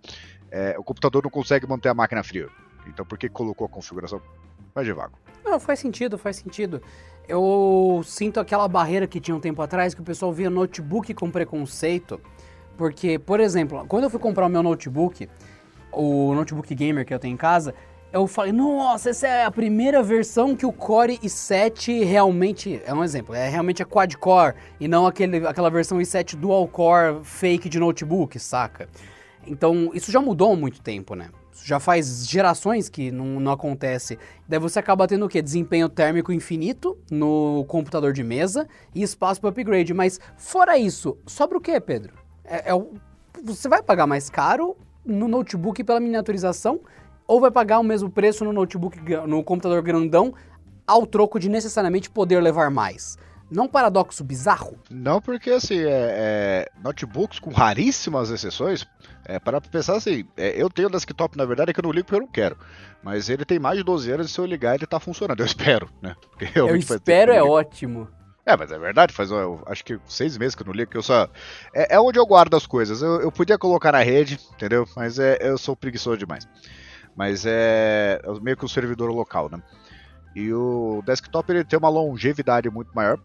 é, 0.50 0.76
o 0.78 0.84
computador 0.84 1.22
não 1.22 1.30
consegue 1.30 1.66
manter 1.66 1.88
a 1.88 1.94
máquina 1.94 2.22
fria. 2.22 2.48
Então 2.86 3.04
por 3.04 3.18
que 3.18 3.28
colocou 3.28 3.66
a 3.66 3.70
configuração 3.70 4.20
mais 4.74 4.86
devagar? 4.86 5.18
Não, 5.44 5.58
faz 5.58 5.78
sentido, 5.78 6.18
faz 6.18 6.36
sentido. 6.36 6.82
Eu 7.28 8.02
sinto 8.04 8.40
aquela 8.40 8.66
barreira 8.66 9.06
que 9.06 9.20
tinha 9.20 9.36
um 9.36 9.40
tempo 9.40 9.62
atrás 9.62 9.94
que 9.94 10.00
o 10.00 10.04
pessoal 10.04 10.32
via 10.32 10.50
notebook 10.50 11.14
com 11.14 11.30
preconceito. 11.30 12.20
Porque, 12.76 13.18
por 13.18 13.40
exemplo, 13.40 13.84
quando 13.88 14.04
eu 14.04 14.10
fui 14.10 14.18
comprar 14.18 14.46
o 14.46 14.48
meu 14.48 14.62
notebook, 14.62 15.28
o 15.92 16.34
notebook 16.34 16.74
gamer 16.74 17.04
que 17.04 17.12
eu 17.12 17.18
tenho 17.18 17.34
em 17.34 17.36
casa, 17.36 17.74
eu 18.12 18.26
falei, 18.26 18.52
nossa, 18.52 19.10
essa 19.10 19.28
é 19.28 19.44
a 19.44 19.50
primeira 19.50 20.02
versão 20.02 20.56
que 20.56 20.66
o 20.66 20.72
Core 20.72 21.18
i7 21.18 22.04
realmente. 22.04 22.80
É 22.84 22.92
um 22.92 23.04
exemplo, 23.04 23.34
é 23.34 23.48
realmente 23.48 23.82
a 23.82 23.86
quad-core 23.86 24.54
e 24.80 24.88
não 24.88 25.06
aquele, 25.06 25.46
aquela 25.46 25.70
versão 25.70 25.98
i7 25.98 26.34
dual-core 26.36 27.20
fake 27.22 27.68
de 27.68 27.78
notebook, 27.78 28.38
saca? 28.38 28.88
Então, 29.46 29.90
isso 29.94 30.10
já 30.10 30.20
mudou 30.20 30.52
há 30.52 30.56
muito 30.56 30.80
tempo, 30.82 31.14
né? 31.14 31.30
Já 31.64 31.78
faz 31.78 32.26
gerações 32.26 32.88
que 32.88 33.10
não, 33.10 33.40
não 33.40 33.52
acontece. 33.52 34.18
Daí 34.48 34.58
você 34.58 34.78
acaba 34.78 35.06
tendo 35.06 35.26
o 35.26 35.28
quê? 35.28 35.42
Desempenho 35.42 35.88
térmico 35.88 36.32
infinito 36.32 36.98
no 37.10 37.64
computador 37.68 38.12
de 38.12 38.22
mesa 38.22 38.68
e 38.94 39.02
espaço 39.02 39.40
para 39.40 39.50
upgrade. 39.50 39.92
Mas 39.94 40.20
fora 40.36 40.78
isso, 40.78 41.16
sobra 41.26 41.58
o 41.58 41.60
quê, 41.60 41.80
Pedro? 41.80 42.14
É, 42.44 42.72
é, 42.72 42.84
você 43.42 43.68
vai 43.68 43.82
pagar 43.82 44.06
mais 44.06 44.28
caro 44.28 44.76
no 45.04 45.28
notebook 45.28 45.82
pela 45.84 46.00
miniaturização 46.00 46.80
ou 47.26 47.40
vai 47.40 47.50
pagar 47.50 47.78
o 47.78 47.84
mesmo 47.84 48.10
preço 48.10 48.44
no 48.44 48.52
notebook, 48.52 48.98
no 49.26 49.44
computador 49.44 49.82
grandão, 49.82 50.34
ao 50.86 51.06
troco 51.06 51.38
de 51.38 51.48
necessariamente 51.48 52.10
poder 52.10 52.40
levar 52.42 52.70
mais? 52.70 53.16
Não 53.50 53.64
é 53.64 53.66
um 53.66 53.70
paradoxo 53.70 54.22
bizarro? 54.22 54.78
Não, 54.88 55.20
porque 55.20 55.50
assim, 55.50 55.78
é, 55.78 55.88
é, 55.88 56.70
notebooks 56.82 57.38
com 57.38 57.50
raríssimas 57.50 58.30
exceções, 58.30 58.86
é, 59.24 59.38
para 59.38 59.60
pensar 59.60 59.96
assim, 59.96 60.24
é, 60.36 60.60
eu 60.60 60.70
tenho 60.70 60.88
desktop 60.88 61.36
na 61.36 61.44
verdade 61.44 61.70
é 61.70 61.74
que 61.74 61.80
eu 61.80 61.84
não 61.84 61.90
ligo 61.90 62.06
porque 62.06 62.16
eu 62.16 62.26
não 62.26 62.32
quero. 62.32 62.56
Mas 63.02 63.28
ele 63.28 63.44
tem 63.44 63.58
mais 63.58 63.78
de 63.78 63.84
12 63.84 64.10
anos 64.10 64.30
e 64.30 64.32
se 64.32 64.38
eu 64.38 64.46
ligar 64.46 64.74
ele 64.74 64.86
tá 64.86 65.00
funcionando. 65.00 65.40
Eu 65.40 65.46
espero, 65.46 65.90
né? 66.00 66.14
eu 66.54 66.76
espero 66.76 67.32
é 67.32 67.42
ótimo. 67.42 68.08
É, 68.46 68.56
mas 68.56 68.72
é 68.72 68.78
verdade, 68.78 69.12
faz 69.12 69.30
eu, 69.30 69.62
acho 69.66 69.84
que 69.84 69.98
seis 70.06 70.36
meses 70.38 70.54
que 70.54 70.62
eu 70.62 70.66
não 70.66 70.72
ligo, 70.72 70.90
que 70.90 70.96
eu 70.96 71.02
só. 71.02 71.28
É, 71.74 71.94
é 71.94 72.00
onde 72.00 72.18
eu 72.18 72.26
guardo 72.26 72.56
as 72.56 72.66
coisas. 72.66 73.02
Eu, 73.02 73.20
eu, 73.20 73.30
podia 73.30 73.58
colocar 73.58 73.92
na 73.92 74.02
rede, 74.02 74.40
entendeu? 74.54 74.86
Mas 74.96 75.18
é, 75.18 75.38
eu 75.40 75.58
sou 75.58 75.76
preguiçoso 75.76 76.16
demais. 76.16 76.48
Mas 77.14 77.44
é, 77.44 78.20
é 78.22 78.40
meio 78.40 78.56
que 78.56 78.64
um 78.64 78.68
servidor 78.68 79.10
local, 79.10 79.50
né? 79.50 79.62
E 80.34 80.52
o 80.52 81.02
desktop 81.04 81.50
ele 81.50 81.64
tem 81.64 81.78
uma 81.78 81.88
longevidade 81.88 82.70
muito 82.70 82.92
maior. 82.94 83.18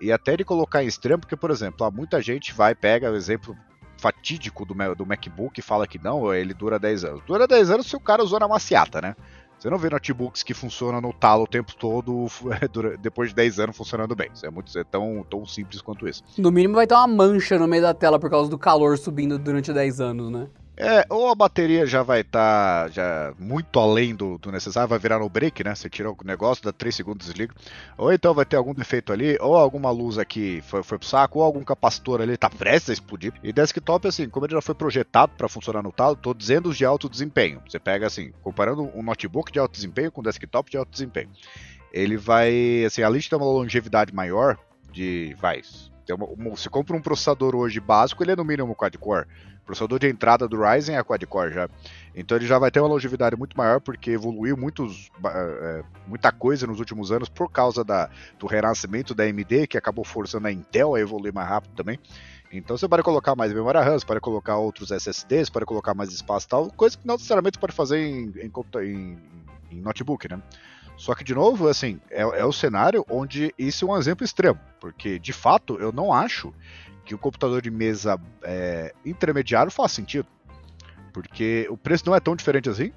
E 0.00 0.10
até 0.10 0.36
de 0.36 0.44
colocar 0.44 0.82
em 0.82 0.86
extremo, 0.86 1.20
porque, 1.20 1.36
por 1.36 1.50
exemplo, 1.50 1.88
muita 1.92 2.20
gente 2.20 2.52
vai, 2.52 2.74
pega 2.74 3.10
o 3.10 3.16
exemplo 3.16 3.56
fatídico 3.96 4.64
do, 4.64 4.74
do 4.96 5.06
MacBook 5.06 5.58
e 5.58 5.62
fala 5.62 5.86
que 5.86 6.02
não, 6.02 6.34
ele 6.34 6.52
dura 6.52 6.78
10 6.78 7.04
anos. 7.04 7.22
Dura 7.24 7.46
10 7.46 7.70
anos 7.70 7.86
se 7.86 7.94
o 7.94 8.00
cara 8.00 8.22
usou 8.22 8.40
na 8.40 8.48
maciata, 8.48 9.00
né? 9.00 9.14
Você 9.62 9.70
não 9.70 9.78
vê 9.78 9.88
notebooks 9.88 10.42
que 10.42 10.52
funcionam 10.52 11.00
no 11.00 11.12
talo 11.12 11.44
o 11.44 11.46
tempo 11.46 11.72
todo, 11.76 12.26
depois 13.00 13.28
de 13.28 13.36
10 13.36 13.60
anos 13.60 13.76
funcionando 13.76 14.16
bem. 14.16 14.28
Isso 14.34 14.44
é, 14.44 14.50
muito, 14.50 14.76
é 14.76 14.82
tão, 14.82 15.24
tão 15.30 15.46
simples 15.46 15.80
quanto 15.80 16.08
isso. 16.08 16.24
No 16.36 16.50
mínimo 16.50 16.74
vai 16.74 16.84
ter 16.84 16.94
uma 16.94 17.06
mancha 17.06 17.56
no 17.56 17.68
meio 17.68 17.82
da 17.82 17.94
tela 17.94 18.18
por 18.18 18.28
causa 18.28 18.50
do 18.50 18.58
calor 18.58 18.98
subindo 18.98 19.38
durante 19.38 19.72
10 19.72 20.00
anos, 20.00 20.32
né? 20.32 20.48
É, 20.74 21.04
ou 21.10 21.28
a 21.28 21.34
bateria 21.34 21.86
já 21.86 22.02
vai 22.02 22.22
estar 22.22 22.84
tá, 22.84 22.88
já 22.88 23.34
muito 23.38 23.78
além 23.78 24.14
do, 24.14 24.38
do, 24.38 24.50
necessário, 24.50 24.88
vai 24.88 24.98
virar 24.98 25.18
no 25.18 25.28
break, 25.28 25.62
né? 25.62 25.74
Você 25.74 25.88
tira 25.90 26.10
o 26.10 26.16
negócio, 26.24 26.64
dá 26.64 26.72
3 26.72 26.94
segundos 26.94 27.26
desliga. 27.26 27.54
Ou 27.98 28.10
então 28.10 28.32
vai 28.32 28.46
ter 28.46 28.56
algum 28.56 28.72
defeito 28.72 29.12
ali, 29.12 29.36
ou 29.38 29.54
alguma 29.54 29.90
luz 29.90 30.16
aqui 30.16 30.62
foi, 30.62 30.82
foi 30.82 30.98
pro 30.98 31.06
saco, 31.06 31.40
ou 31.40 31.44
algum 31.44 31.62
capacitor 31.62 32.22
ali 32.22 32.38
tá 32.38 32.48
prestes 32.48 32.88
a 32.88 32.92
explodir. 32.94 33.34
E 33.42 33.52
desktop, 33.52 34.08
assim, 34.08 34.28
como 34.30 34.46
ele 34.46 34.54
já 34.54 34.62
foi 34.62 34.74
projetado 34.74 35.32
para 35.36 35.46
funcionar 35.46 35.82
no 35.82 35.92
talo, 35.92 36.16
tô 36.16 36.32
dizendo 36.32 36.70
os 36.70 36.76
de 36.76 36.86
alto 36.86 37.08
desempenho. 37.08 37.60
Você 37.68 37.78
pega 37.78 38.06
assim, 38.06 38.32
comparando 38.42 38.90
um 38.94 39.02
notebook 39.02 39.52
de 39.52 39.58
alto 39.58 39.72
desempenho 39.72 40.10
com 40.10 40.22
um 40.22 40.24
desktop 40.24 40.70
de 40.70 40.78
alto 40.78 40.90
desempenho. 40.90 41.28
Ele 41.92 42.16
vai, 42.16 42.84
assim, 42.86 43.02
além 43.02 43.20
de 43.20 43.28
ter 43.28 43.36
uma 43.36 43.44
longevidade 43.44 44.14
maior, 44.14 44.58
de, 44.90 45.36
vai, 45.38 45.60
uma, 46.10 46.50
você 46.50 46.68
compra 46.68 46.96
um 46.96 47.02
processador 47.02 47.54
hoje 47.54 47.78
básico, 47.78 48.22
ele 48.22 48.32
é 48.32 48.36
no 48.36 48.44
mínimo 48.44 48.74
quad-core. 48.74 49.26
Processador 49.64 49.98
de 49.98 50.08
entrada 50.08 50.48
do 50.48 50.60
Ryzen 50.60 50.96
é 50.96 51.02
quad-core 51.02 51.52
já. 51.52 51.68
Então 52.14 52.36
ele 52.36 52.46
já 52.46 52.58
vai 52.58 52.70
ter 52.70 52.80
uma 52.80 52.88
longevidade 52.88 53.36
muito 53.36 53.56
maior, 53.56 53.80
porque 53.80 54.10
evoluiu 54.10 54.56
muitos, 54.56 55.10
é, 55.24 55.82
muita 56.06 56.32
coisa 56.32 56.66
nos 56.66 56.78
últimos 56.78 57.12
anos 57.12 57.28
por 57.28 57.50
causa 57.50 57.84
da, 57.84 58.10
do 58.38 58.46
renascimento 58.46 59.14
da 59.14 59.24
AMD, 59.24 59.66
que 59.68 59.78
acabou 59.78 60.04
forçando 60.04 60.48
a 60.48 60.52
Intel 60.52 60.94
a 60.94 61.00
evoluir 61.00 61.32
mais 61.32 61.48
rápido 61.48 61.72
também. 61.74 61.98
Então 62.52 62.76
você 62.76 62.86
pode 62.86 63.02
colocar 63.02 63.34
mais 63.34 63.52
memória 63.52 63.80
RAM, 63.80 63.98
você 63.98 64.04
pode 64.04 64.20
colocar 64.20 64.56
outros 64.56 64.90
SSDs, 64.90 65.48
pode 65.48 65.64
colocar 65.64 65.94
mais 65.94 66.12
espaço 66.12 66.46
e 66.46 66.48
tal, 66.50 66.70
coisa 66.72 66.98
que 66.98 67.06
não 67.06 67.14
necessariamente 67.14 67.58
pode 67.58 67.72
fazer 67.72 67.98
em, 67.98 68.32
em, 68.36 68.52
em, 68.82 69.18
em 69.70 69.80
notebook, 69.80 70.28
né? 70.28 70.42
Só 70.96 71.14
que, 71.14 71.24
de 71.24 71.34
novo, 71.34 71.68
assim, 71.68 72.00
é, 72.10 72.20
é 72.20 72.44
o 72.44 72.52
cenário 72.52 73.04
onde 73.10 73.54
isso 73.58 73.86
é 73.86 73.88
um 73.90 73.98
exemplo 73.98 74.24
extremo. 74.24 74.58
Porque, 74.78 75.18
de 75.18 75.32
fato, 75.32 75.76
eu 75.80 75.90
não 75.90 76.12
acho 76.12 76.54
que 77.12 77.14
o 77.14 77.18
computador 77.18 77.60
de 77.60 77.70
mesa 77.70 78.18
é, 78.42 78.94
intermediário 79.04 79.70
faz 79.70 79.92
sentido. 79.92 80.26
Porque 81.12 81.66
o 81.70 81.76
preço 81.76 82.06
não 82.06 82.14
é 82.14 82.20
tão 82.20 82.34
diferente 82.34 82.70
assim. 82.70 82.90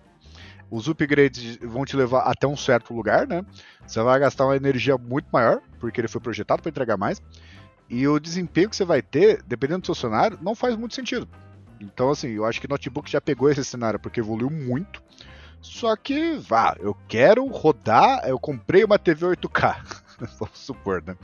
Os 0.72 0.88
upgrades 0.88 1.58
vão 1.58 1.84
te 1.84 1.98
levar 1.98 2.22
até 2.22 2.48
um 2.48 2.56
certo 2.56 2.94
lugar, 2.94 3.28
né? 3.28 3.46
Você 3.86 4.02
vai 4.02 4.18
gastar 4.20 4.46
uma 4.46 4.56
energia 4.56 4.98
muito 4.98 5.28
maior, 5.32 5.62
porque 5.80 6.00
ele 6.00 6.08
foi 6.08 6.22
projetado 6.22 6.62
para 6.62 6.70
entregar 6.70 6.98
mais. 6.98 7.22
E 7.90 8.08
o 8.08 8.20
desempenho 8.20 8.70
que 8.70 8.76
você 8.76 8.86
vai 8.86 9.02
ter, 9.02 9.44
dependendo 9.44 9.82
do 9.82 9.86
seu 9.86 9.96
cenário, 9.96 10.40
não 10.42 10.56
faz 10.56 10.76
muito 10.76 10.96
sentido. 10.96 11.28
Então, 11.80 12.10
assim, 12.10 12.30
eu 12.30 12.46
acho 12.46 12.62
que 12.62 12.70
notebook 12.70 13.12
já 13.12 13.20
pegou 13.20 13.50
esse 13.52 13.66
cenário 13.66 14.00
porque 14.00 14.22
evoluiu 14.22 14.50
muito. 14.50 15.04
Só 15.62 15.96
que, 15.96 16.38
vá, 16.38 16.76
eu 16.80 16.96
quero 17.08 17.46
rodar. 17.48 18.22
Eu 18.26 18.40
comprei 18.40 18.84
uma 18.86 18.98
TV 18.98 19.26
8K, 19.26 19.76
vamos 20.40 20.58
supor, 20.58 21.04
né? 21.06 21.16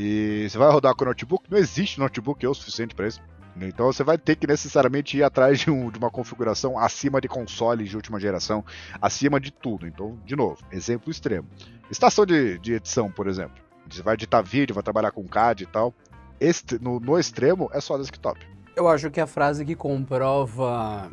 E 0.00 0.48
você 0.48 0.56
vai 0.56 0.70
rodar 0.70 0.94
com 0.94 1.04
notebook? 1.04 1.50
Não 1.50 1.58
existe 1.58 1.98
notebook 1.98 2.46
o 2.46 2.54
suficiente 2.54 2.94
para 2.94 3.08
isso. 3.08 3.20
Então 3.60 3.86
você 3.86 4.04
vai 4.04 4.16
ter 4.16 4.36
que 4.36 4.46
necessariamente 4.46 5.18
ir 5.18 5.24
atrás 5.24 5.58
de, 5.58 5.72
um, 5.72 5.90
de, 5.90 5.98
uma 5.98 6.08
configuração 6.08 6.78
acima 6.78 7.20
de 7.20 7.26
consoles 7.26 7.90
de 7.90 7.96
última 7.96 8.20
geração, 8.20 8.64
acima 9.02 9.40
de 9.40 9.50
tudo. 9.50 9.88
Então, 9.88 10.16
de 10.24 10.36
novo, 10.36 10.58
exemplo 10.70 11.10
extremo. 11.10 11.48
Estação 11.90 12.24
de, 12.24 12.60
de 12.60 12.74
edição, 12.74 13.10
por 13.10 13.26
exemplo. 13.26 13.60
Você 13.90 14.00
vai 14.00 14.14
editar 14.14 14.40
vídeo, 14.40 14.72
vai 14.72 14.84
trabalhar 14.84 15.10
com 15.10 15.26
CAD 15.26 15.64
e 15.64 15.66
tal. 15.66 15.92
Este, 16.38 16.80
no, 16.80 17.00
no 17.00 17.18
extremo 17.18 17.68
é 17.72 17.80
só 17.80 17.98
desktop. 17.98 18.38
Eu 18.76 18.86
acho 18.86 19.10
que 19.10 19.20
a 19.20 19.26
frase 19.26 19.64
que 19.64 19.74
comprova 19.74 21.10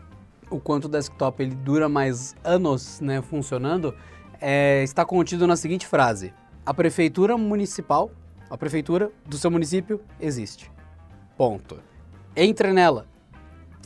o 0.52 0.60
quanto 0.60 0.86
o 0.86 0.90
desktop 0.90 1.42
ele 1.42 1.56
dura 1.56 1.90
mais 1.90 2.36
anos 2.44 3.02
né, 3.02 3.20
funcionando, 3.24 3.96
é, 4.40 4.84
está 4.84 5.04
contido 5.04 5.48
na 5.48 5.56
seguinte 5.56 5.88
frase: 5.88 6.32
A 6.64 6.72
prefeitura 6.72 7.36
municipal, 7.36 8.12
a 8.56 8.58
prefeitura 8.58 9.12
do 9.26 9.38
seu 9.38 9.52
município 9.52 10.00
existe. 10.20 10.72
Ponto. 11.38 11.78
Entre 12.36 12.72
nela. 12.72 13.06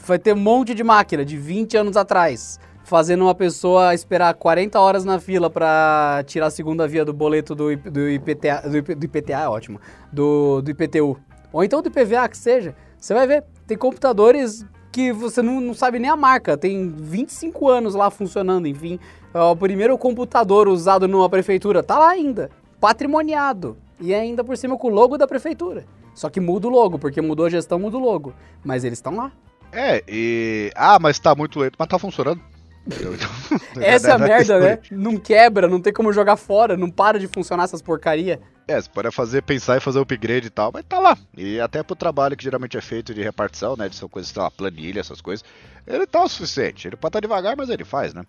Vai 0.05 0.19
ter 0.19 0.33
um 0.33 0.39
monte 0.39 0.75
de 0.75 0.83
máquina 0.83 1.25
de 1.25 1.35
20 1.37 1.75
anos 1.75 1.97
atrás, 1.97 2.59
fazendo 2.83 3.23
uma 3.23 3.33
pessoa 3.33 3.95
esperar 3.95 4.33
40 4.35 4.79
horas 4.79 5.03
na 5.03 5.19
fila 5.19 5.49
para 5.49 6.23
tirar 6.27 6.47
a 6.47 6.51
segunda 6.51 6.87
via 6.87 7.03
do 7.03 7.11
boleto 7.11 7.55
do, 7.55 7.75
do 7.75 8.09
IPTA, 8.09 8.61
do, 8.69 8.95
do 8.95 9.05
IPTA 9.05 9.33
é 9.33 9.47
ótimo, 9.47 9.81
do, 10.13 10.61
do 10.61 10.69
IPTU. 10.69 11.19
Ou 11.51 11.63
então 11.63 11.81
do 11.81 11.89
IPVA, 11.89 12.29
que 12.29 12.37
seja. 12.37 12.75
Você 12.97 13.13
vai 13.13 13.25
ver, 13.25 13.43
tem 13.65 13.75
computadores 13.75 14.63
que 14.91 15.11
você 15.11 15.41
não, 15.41 15.59
não 15.59 15.73
sabe 15.73 15.97
nem 15.97 16.11
a 16.11 16.15
marca, 16.15 16.55
tem 16.55 16.89
25 16.89 17.67
anos 17.67 17.95
lá 17.95 18.11
funcionando, 18.11 18.67
enfim. 18.67 18.99
É 19.33 19.41
o 19.41 19.55
primeiro 19.55 19.97
computador 19.97 20.67
usado 20.67 21.07
numa 21.07 21.29
prefeitura 21.29 21.81
tá 21.81 21.97
lá 21.97 22.09
ainda, 22.09 22.51
patrimoniado. 22.79 23.75
E 23.99 24.13
ainda 24.13 24.43
por 24.43 24.55
cima 24.57 24.77
com 24.77 24.87
o 24.87 24.93
logo 24.93 25.17
da 25.17 25.27
prefeitura. 25.27 25.85
Só 26.13 26.29
que 26.29 26.39
muda 26.39 26.67
o 26.67 26.69
logo, 26.69 26.97
porque 26.97 27.21
mudou 27.21 27.45
a 27.45 27.49
gestão, 27.49 27.79
muda 27.79 27.97
o 27.97 27.99
logo. 27.99 28.33
Mas 28.63 28.83
eles 28.83 28.97
estão 28.97 29.15
lá. 29.15 29.31
É, 29.71 30.03
e. 30.07 30.71
Ah, 30.75 30.97
mas 30.99 31.19
tá 31.19 31.35
muito 31.35 31.59
lento, 31.59 31.75
mas 31.77 31.87
tá 31.87 31.99
funcionando. 31.99 32.41
Essa 33.79 34.09
é 34.11 34.11
a 34.13 34.17
merda, 34.17 34.59
né? 34.59 34.79
Não 34.91 35.17
quebra, 35.17 35.67
não 35.67 35.81
tem 35.81 35.93
como 35.93 36.11
jogar 36.13 36.37
fora, 36.37 36.75
não 36.75 36.89
para 36.89 37.19
de 37.19 37.27
funcionar 37.27 37.65
essas 37.65 37.81
porcaria. 37.81 38.39
É, 38.67 38.79
você 38.79 38.89
pode 38.89 39.11
fazer, 39.11 39.41
pensar 39.41 39.77
e 39.77 39.79
fazer 39.79 39.99
upgrade 39.99 40.47
e 40.47 40.49
tal, 40.49 40.71
mas 40.71 40.85
tá 40.87 40.99
lá. 40.99 41.17
E 41.35 41.59
até 41.59 41.81
pro 41.81 41.95
trabalho 41.95 42.37
que 42.37 42.43
geralmente 42.43 42.77
é 42.77 42.81
feito 42.81 43.13
de 43.13 43.21
repartição, 43.21 43.75
né? 43.75 43.89
De 43.89 43.95
são 43.95 44.07
coisas, 44.07 44.31
sei 44.31 44.41
lá, 44.41 44.51
planilha, 44.51 44.99
essas 44.99 45.21
coisas. 45.21 45.43
Ele 45.87 46.05
tá 46.05 46.23
o 46.23 46.29
suficiente. 46.29 46.87
Ele 46.87 46.95
pode 46.95 47.09
estar 47.09 47.21
tá 47.21 47.27
devagar, 47.27 47.57
mas 47.57 47.69
ele 47.69 47.83
faz, 47.83 48.13
né? 48.13 48.23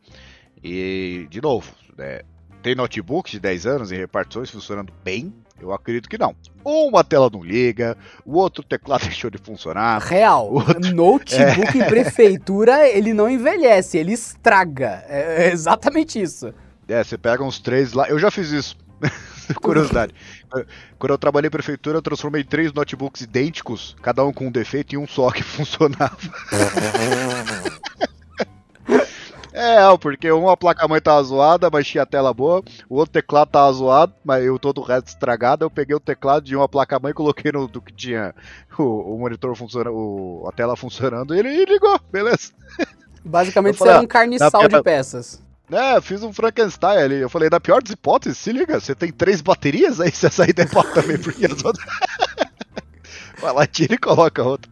E, 0.62 1.26
de 1.30 1.40
novo, 1.40 1.72
né? 1.96 2.20
Tem 2.62 2.74
notebooks 2.74 3.32
de 3.32 3.40
10 3.40 3.66
anos 3.66 3.92
em 3.92 3.96
repartições 3.96 4.50
funcionando 4.50 4.92
bem, 5.02 5.32
eu 5.60 5.72
acredito 5.72 6.08
que 6.08 6.18
não. 6.18 6.34
Ou 6.64 6.88
uma 6.88 7.04
tela 7.04 7.30
não 7.32 7.42
liga, 7.42 7.96
o 8.24 8.36
outro 8.36 8.62
teclado 8.62 9.02
deixou 9.06 9.30
de 9.30 9.38
funcionar. 9.38 10.00
Real. 10.00 10.52
Outro... 10.52 10.94
Notebook 10.94 11.78
é... 11.78 11.84
em 11.84 11.88
prefeitura, 11.88 12.88
ele 12.88 13.12
não 13.12 13.28
envelhece, 13.28 13.98
ele 13.98 14.12
estraga. 14.12 15.04
É, 15.08 15.46
é 15.46 15.52
exatamente 15.52 16.20
isso. 16.20 16.52
É, 16.88 17.04
você 17.04 17.16
pega 17.16 17.44
uns 17.44 17.60
três 17.60 17.92
lá. 17.92 18.08
Eu 18.08 18.18
já 18.18 18.30
fiz 18.30 18.50
isso. 18.50 18.76
Curiosidade. 19.62 20.14
Quando 20.98 21.12
eu 21.12 21.18
trabalhei 21.18 21.48
em 21.48 21.50
prefeitura, 21.50 21.98
eu 21.98 22.02
transformei 22.02 22.44
três 22.44 22.72
notebooks 22.72 23.22
idênticos, 23.22 23.96
cada 24.02 24.24
um 24.24 24.32
com 24.32 24.46
um 24.46 24.50
defeito, 24.50 24.94
em 24.94 24.98
um 24.98 25.06
só 25.06 25.30
que 25.30 25.42
funcionava. 25.44 26.16
É, 29.60 29.98
porque 29.98 30.32
uma 30.32 30.56
placa-mãe 30.56 31.02
tava 31.02 31.22
zoada, 31.22 31.68
mas 31.70 31.86
tinha 31.86 32.06
tela 32.06 32.32
boa. 32.32 32.62
O 32.88 32.96
outro 32.96 33.12
teclado 33.12 33.50
tava 33.50 33.70
zoado, 33.70 34.14
mas 34.24 34.42
eu 34.42 34.58
todo 34.58 34.80
o 34.80 34.82
resto 34.82 35.08
estragado. 35.08 35.66
Eu 35.66 35.70
peguei 35.70 35.94
o 35.94 36.00
teclado 36.00 36.44
de 36.46 36.56
uma 36.56 36.66
placa-mãe, 36.66 37.12
coloquei 37.12 37.52
no 37.52 37.68
do 37.68 37.82
que 37.82 37.92
tinha 37.92 38.34
o, 38.78 38.82
o 38.82 39.18
monitor 39.18 39.54
funcionando, 39.54 40.44
a 40.48 40.52
tela 40.52 40.74
funcionando, 40.76 41.34
e 41.34 41.40
ele 41.40 41.66
ligou, 41.66 42.00
beleza. 42.10 42.52
Basicamente 43.22 43.76
falei, 43.76 43.92
você 43.92 43.96
era 43.98 44.02
um 44.02 44.08
carniçal 44.08 44.66
de 44.66 44.82
peças. 44.82 45.42
É, 45.70 46.00
fiz 46.00 46.22
um 46.22 46.32
Frankenstein 46.32 46.96
ali. 46.96 47.16
Eu 47.16 47.28
falei, 47.28 47.50
na 47.50 47.60
pior 47.60 47.82
das 47.82 47.92
hipóteses, 47.92 48.38
se 48.38 48.52
liga, 48.52 48.80
você 48.80 48.94
tem 48.94 49.12
três 49.12 49.42
baterias 49.42 50.00
aí, 50.00 50.08
você 50.10 50.30
sair 50.30 50.54
da 50.54 50.64
também, 50.64 51.18
porque 51.18 51.44
as 51.44 51.62
outras. 51.62 51.84
Vai 53.38 53.52
lá, 53.52 53.66
tira 53.66 53.94
e 53.94 53.98
coloca 53.98 54.42
outra 54.42 54.69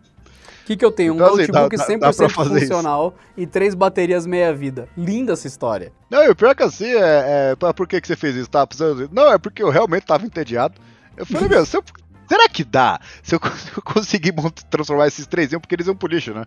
que, 0.68 0.76
que 0.76 0.84
eu 0.84 0.92
tenho? 0.92 1.14
Um 1.14 1.16
então, 1.16 1.28
assim, 1.28 1.50
notebook 1.50 1.76
dá, 1.76 1.86
100% 1.86 1.98
dá 1.98 2.28
funcional 2.28 3.14
isso. 3.16 3.32
e 3.38 3.46
três 3.46 3.74
baterias 3.74 4.26
meia-vida. 4.26 4.86
Linda 4.96 5.32
essa 5.32 5.46
história. 5.46 5.92
Não, 6.10 6.22
e 6.22 6.28
o 6.28 6.36
pior 6.36 6.50
é 6.50 6.54
que 6.54 6.62
assim, 6.62 6.84
é, 6.84 7.56
é, 7.58 7.72
por 7.72 7.88
que, 7.88 7.98
que 8.00 8.06
você 8.06 8.16
fez 8.16 8.36
isso? 8.36 8.50
Tava 8.50 8.66
precisando... 8.66 9.08
Não, 9.10 9.32
é 9.32 9.38
porque 9.38 9.62
eu 9.62 9.70
realmente 9.70 10.04
tava 10.04 10.26
entediado. 10.26 10.74
Eu 11.16 11.24
falei, 11.24 11.48
meu, 11.48 11.60
eu, 11.60 11.64
será 11.64 12.48
que 12.50 12.64
dá? 12.64 13.00
Se 13.22 13.34
eu, 13.34 13.40
se 13.56 13.70
eu 13.74 13.82
conseguir 13.82 14.34
transformar 14.68 15.06
esses 15.06 15.26
três 15.26 15.52
em 15.52 15.58
porque 15.58 15.74
eles 15.74 15.86
iam 15.86 15.96
pro 15.96 16.08
lixo, 16.08 16.34
né? 16.34 16.44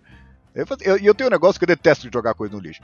E 0.55 0.59
eu, 0.59 0.97
eu, 0.97 1.15
tenho 1.15 1.29
um 1.29 1.31
negócio 1.31 1.59
que 1.59 1.63
eu 1.63 1.67
detesto 1.67 2.07
de 2.07 2.13
jogar 2.13 2.33
coisa 2.33 2.53
no 2.53 2.61
lixo. 2.61 2.81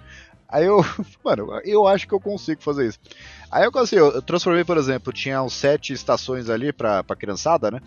Aí 0.47 0.65
eu, 0.65 0.77
mano, 1.23 1.59
eu 1.65 1.87
acho 1.87 2.07
que 2.07 2.13
eu 2.13 2.19
consigo 2.19 2.61
fazer 2.61 2.87
isso. 2.87 2.99
Aí 3.51 3.65
eu, 3.65 3.71
assim, 3.77 3.97
eu, 3.97 4.21
transformei, 4.21 4.63
por 4.63 4.77
exemplo, 4.77 5.11
tinha 5.11 5.41
uns 5.41 5.53
sete 5.53 5.93
estações 5.93 6.49
ali 6.49 6.71
pra, 6.71 7.03
pra 7.03 7.15
criançada, 7.15 7.69
né? 7.69 7.81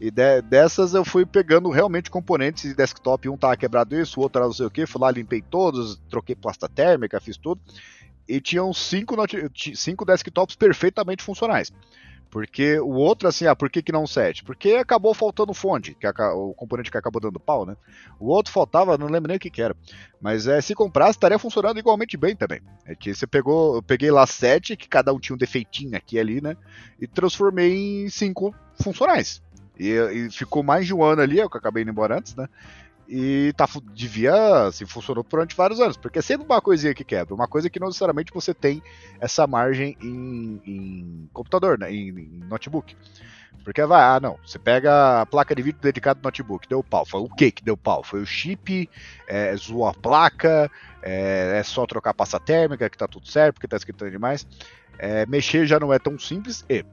E 0.00 0.10
de, 0.10 0.42
dessas 0.42 0.94
eu 0.94 1.04
fui 1.04 1.24
pegando 1.24 1.70
realmente 1.70 2.10
componentes 2.10 2.64
de 2.64 2.74
desktop. 2.74 3.28
Um 3.28 3.36
tava 3.36 3.56
quebrado 3.56 3.98
isso, 3.98 4.18
o 4.18 4.22
outro 4.22 4.40
era 4.40 4.46
não 4.46 4.52
sei 4.52 4.66
o 4.66 4.70
que. 4.70 4.86
Fui 4.86 5.00
lá, 5.00 5.10
limpei 5.10 5.40
todos, 5.40 6.00
troquei 6.10 6.34
pasta 6.34 6.68
térmica, 6.68 7.20
fiz 7.20 7.36
tudo. 7.36 7.60
E 8.28 8.40
tinham 8.40 8.72
cinco, 8.72 9.14
cinco 9.74 10.04
desktops 10.04 10.56
perfeitamente 10.56 11.22
funcionais. 11.22 11.72
Porque 12.32 12.80
o 12.80 12.92
outro, 12.92 13.28
assim, 13.28 13.46
ah, 13.46 13.54
por 13.54 13.68
que, 13.68 13.82
que 13.82 13.92
não 13.92 14.06
7? 14.06 14.42
Porque 14.42 14.70
acabou 14.70 15.12
faltando 15.12 15.52
fonte, 15.52 15.94
que 15.94 16.06
é 16.06 16.10
o 16.32 16.54
componente 16.54 16.90
que 16.90 16.96
acabou 16.96 17.20
dando 17.20 17.38
pau, 17.38 17.66
né? 17.66 17.76
O 18.18 18.28
outro 18.28 18.50
faltava, 18.50 18.96
não 18.96 19.06
lembro 19.06 19.28
nem 19.28 19.36
o 19.36 19.38
que, 19.38 19.50
que 19.50 19.60
era. 19.60 19.76
Mas 20.18 20.46
é, 20.46 20.58
se 20.62 20.74
comprasse, 20.74 21.10
estaria 21.10 21.38
funcionando 21.38 21.78
igualmente 21.78 22.16
bem 22.16 22.34
também. 22.34 22.62
É 22.86 22.94
que 22.94 23.14
você 23.14 23.26
pegou, 23.26 23.74
eu 23.74 23.82
peguei 23.82 24.10
lá 24.10 24.26
7, 24.26 24.78
que 24.78 24.88
cada 24.88 25.12
um 25.12 25.20
tinha 25.20 25.34
um 25.34 25.38
defeitinho 25.38 25.94
aqui 25.94 26.18
ali, 26.18 26.40
né? 26.40 26.56
E 26.98 27.06
transformei 27.06 28.06
em 28.06 28.08
cinco 28.08 28.54
funcionais. 28.82 29.42
E, 29.78 29.90
e, 29.90 30.30
ficou 30.30 30.62
mais 30.62 30.86
de 30.86 30.94
um 30.94 31.04
ano 31.04 31.20
ali, 31.20 31.38
eu 31.38 31.50
que 31.50 31.58
acabei 31.58 31.82
indo 31.82 31.90
embora 31.90 32.16
antes, 32.16 32.34
né? 32.34 32.48
E 33.08 33.52
tá, 33.56 33.68
devia, 33.92 34.66
assim, 34.66 34.86
funcionou 34.86 35.24
durante 35.28 35.56
vários 35.56 35.80
anos, 35.80 35.96
porque 35.96 36.20
é 36.20 36.22
sempre 36.22 36.46
uma 36.46 36.60
coisinha 36.60 36.94
que 36.94 37.04
quebra, 37.04 37.34
uma 37.34 37.48
coisa 37.48 37.68
que 37.68 37.80
não 37.80 37.88
necessariamente 37.88 38.32
você 38.32 38.54
tem 38.54 38.82
essa 39.20 39.46
margem 39.46 39.96
em, 40.00 40.60
em 40.64 41.28
computador, 41.32 41.78
né? 41.78 41.92
Em, 41.92 42.08
em, 42.08 42.44
notebook. 42.48 42.96
Porque 43.64 43.84
vai, 43.84 44.02
ah 44.02 44.18
não, 44.18 44.38
você 44.44 44.58
pega 44.58 45.20
a 45.20 45.26
placa 45.26 45.54
de 45.54 45.62
vídeo 45.62 45.78
dedicada 45.80 46.18
ao 46.18 46.24
notebook, 46.24 46.68
deu 46.68 46.82
pau. 46.82 47.04
Foi 47.04 47.20
o 47.20 47.28
que 47.28 47.50
que 47.50 47.62
deu 47.62 47.76
pau? 47.76 48.02
Foi 48.02 48.20
o 48.20 48.26
chip, 48.26 48.88
é, 49.28 49.54
zoou 49.56 49.86
a 49.86 49.94
placa, 49.94 50.70
é, 51.02 51.58
é, 51.58 51.62
só 51.62 51.86
trocar 51.86 52.10
a 52.10 52.14
pasta 52.14 52.40
térmica 52.40 52.88
que 52.88 52.96
tá 52.96 53.06
tudo 53.06 53.28
certo, 53.28 53.54
porque 53.54 53.68
tá 53.68 53.76
esquentando 53.76 54.10
demais. 54.10 54.46
É, 54.98 55.26
mexer 55.26 55.66
já 55.66 55.78
não 55.78 55.92
é 55.92 55.98
tão 55.98 56.18
simples 56.18 56.64
e 56.68 56.84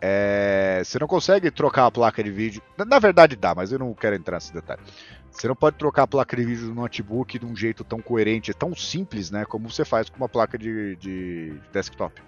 é, 0.00 0.80
você 0.84 0.98
não 0.98 1.06
consegue 1.06 1.50
trocar 1.50 1.86
a 1.86 1.90
placa 1.90 2.22
de 2.22 2.30
vídeo. 2.30 2.62
Na 2.76 2.98
verdade 2.98 3.36
dá, 3.36 3.54
mas 3.54 3.72
eu 3.72 3.78
não 3.78 3.92
quero 3.94 4.14
entrar 4.14 4.36
nesse 4.36 4.52
detalhe. 4.52 4.80
Você 5.30 5.46
não 5.46 5.54
pode 5.54 5.76
trocar 5.76 6.04
a 6.04 6.06
placa 6.06 6.36
de 6.36 6.44
vídeo 6.44 6.66
do 6.66 6.74
notebook 6.74 7.38
de 7.38 7.46
um 7.46 7.54
jeito 7.54 7.84
tão 7.84 8.00
coerente, 8.00 8.52
tão 8.52 8.74
simples, 8.74 9.30
né? 9.30 9.44
Como 9.44 9.70
você 9.70 9.84
faz 9.84 10.08
com 10.08 10.16
uma 10.16 10.28
placa 10.28 10.58
de, 10.58 10.96
de 10.96 11.54
desktop. 11.72 12.20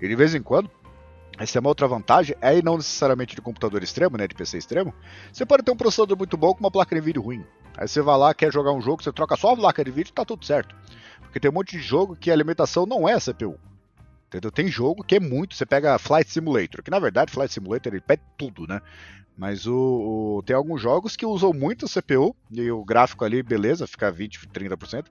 E 0.00 0.08
de 0.08 0.16
vez 0.16 0.34
em 0.34 0.42
quando, 0.42 0.70
essa 1.38 1.58
é 1.58 1.60
uma 1.60 1.68
outra 1.68 1.86
vantagem, 1.86 2.34
é 2.40 2.60
não 2.62 2.76
necessariamente 2.76 3.34
de 3.34 3.42
computador 3.42 3.82
extremo, 3.82 4.16
né, 4.16 4.26
de 4.26 4.34
PC 4.34 4.58
extremo, 4.58 4.94
você 5.32 5.46
pode 5.46 5.62
ter 5.62 5.70
um 5.70 5.76
processador 5.76 6.16
muito 6.16 6.36
bom 6.36 6.52
com 6.52 6.60
uma 6.60 6.70
placa 6.70 6.94
de 6.94 7.00
vídeo 7.00 7.22
ruim. 7.22 7.44
Aí 7.76 7.86
você 7.86 8.02
vai 8.02 8.18
lá, 8.18 8.34
quer 8.34 8.52
jogar 8.52 8.72
um 8.72 8.80
jogo, 8.80 9.02
você 9.02 9.12
troca 9.12 9.36
só 9.36 9.52
a 9.52 9.56
placa 9.56 9.84
de 9.84 9.90
vídeo 9.90 10.10
e 10.10 10.14
tá 10.14 10.24
tudo 10.24 10.44
certo. 10.44 10.74
Porque 11.20 11.38
tem 11.38 11.50
um 11.50 11.54
monte 11.54 11.76
de 11.76 11.82
jogo 11.82 12.16
que 12.16 12.30
a 12.30 12.34
alimentação 12.34 12.84
não 12.86 13.08
é 13.08 13.18
CPU. 13.18 13.58
Entendeu? 14.30 14.52
Tem 14.52 14.68
jogo 14.68 15.02
que 15.02 15.16
é 15.16 15.20
muito, 15.20 15.56
você 15.56 15.66
pega 15.66 15.98
Flight 15.98 16.30
Simulator, 16.30 16.84
que 16.84 16.90
na 16.90 17.00
verdade 17.00 17.32
Flight 17.32 17.52
Simulator 17.52 17.92
ele 17.92 18.00
pede 18.00 18.22
tudo, 18.38 18.64
né? 18.64 18.80
Mas 19.36 19.66
o, 19.66 19.74
o, 20.38 20.42
tem 20.44 20.54
alguns 20.54 20.80
jogos 20.80 21.16
que 21.16 21.26
usam 21.26 21.52
muito 21.52 21.84
a 21.84 21.88
CPU, 21.88 22.36
e 22.48 22.70
o 22.70 22.84
gráfico 22.84 23.24
ali, 23.24 23.42
beleza, 23.42 23.88
fica 23.88 24.08
20, 24.12 24.38
30%. 24.48 25.06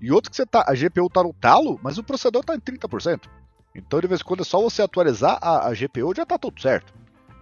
E 0.00 0.10
outros 0.10 0.30
que 0.30 0.36
você 0.36 0.46
tá, 0.46 0.64
a 0.66 0.72
GPU 0.72 1.10
tá 1.10 1.22
no 1.22 1.34
talo, 1.34 1.78
mas 1.82 1.98
o 1.98 2.02
processador 2.02 2.42
tá 2.42 2.54
em 2.54 2.60
30%. 2.60 3.28
Então, 3.74 4.00
de 4.00 4.06
vez 4.06 4.20
em 4.22 4.24
quando, 4.24 4.40
é 4.40 4.44
só 4.44 4.58
você 4.62 4.80
atualizar 4.80 5.38
a, 5.42 5.68
a 5.68 5.74
GPU 5.74 6.14
já 6.14 6.24
tá 6.24 6.38
tudo 6.38 6.60
certo. 6.62 6.94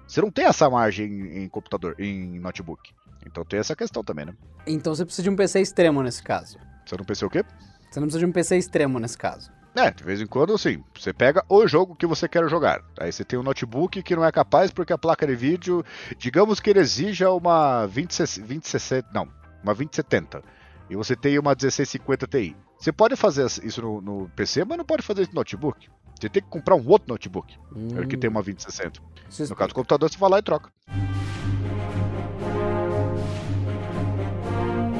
Você 0.08 0.20
não 0.20 0.32
tem 0.32 0.46
essa 0.46 0.68
margem 0.68 1.06
em, 1.06 1.44
em 1.44 1.48
computador, 1.48 1.94
em 1.96 2.40
notebook. 2.40 2.90
Então 3.24 3.44
tem 3.44 3.60
essa 3.60 3.76
questão 3.76 4.02
também, 4.02 4.24
né? 4.24 4.34
Então 4.66 4.92
você 4.92 5.04
precisa 5.04 5.22
de 5.22 5.30
um 5.30 5.36
PC 5.36 5.60
extremo 5.60 6.02
nesse 6.02 6.22
caso. 6.22 6.58
Você 6.84 6.96
não 6.96 7.04
PC 7.04 7.24
o 7.24 7.30
quê? 7.30 7.44
Você 7.88 8.00
não 8.00 8.06
precisa 8.06 8.18
de 8.18 8.26
um 8.26 8.32
PC 8.32 8.56
extremo 8.56 8.98
nesse 8.98 9.16
caso. 9.16 9.52
É, 9.74 9.90
de 9.90 10.02
vez 10.02 10.20
em 10.20 10.26
quando, 10.26 10.52
assim, 10.52 10.82
você 10.98 11.12
pega 11.12 11.44
o 11.48 11.66
jogo 11.66 11.94
que 11.94 12.06
você 12.06 12.28
quer 12.28 12.48
jogar. 12.48 12.82
Aí 12.98 13.12
você 13.12 13.24
tem 13.24 13.38
um 13.38 13.42
notebook 13.42 14.02
que 14.02 14.16
não 14.16 14.24
é 14.24 14.32
capaz 14.32 14.70
porque 14.70 14.92
a 14.92 14.98
placa 14.98 15.26
de 15.26 15.36
vídeo, 15.36 15.84
digamos 16.18 16.58
que 16.58 16.70
ele 16.70 16.80
exija 16.80 17.30
uma 17.30 17.86
20, 17.86 18.18
2060, 18.18 19.08
não, 19.14 19.28
uma 19.62 19.72
2070. 19.72 20.42
E 20.88 20.96
você 20.96 21.14
tem 21.14 21.38
uma 21.38 21.50
1650 21.50 22.26
Ti. 22.26 22.56
Você 22.76 22.90
pode 22.90 23.14
fazer 23.14 23.46
isso 23.62 23.80
no, 23.80 24.00
no 24.00 24.28
PC, 24.30 24.64
mas 24.64 24.76
não 24.76 24.84
pode 24.84 25.02
fazer 25.02 25.22
isso 25.22 25.30
no 25.30 25.36
notebook. 25.36 25.88
Você 26.18 26.28
tem 26.28 26.42
que 26.42 26.48
comprar 26.48 26.74
um 26.74 26.86
outro 26.88 27.08
notebook 27.08 27.56
hum. 27.74 28.06
que 28.08 28.16
tem 28.16 28.28
uma 28.28 28.42
2060. 28.42 29.00
No 29.48 29.56
caso 29.56 29.68
do 29.68 29.74
computador, 29.74 30.10
você 30.10 30.18
vai 30.18 30.30
lá 30.30 30.38
e 30.38 30.42
troca. 30.42 30.70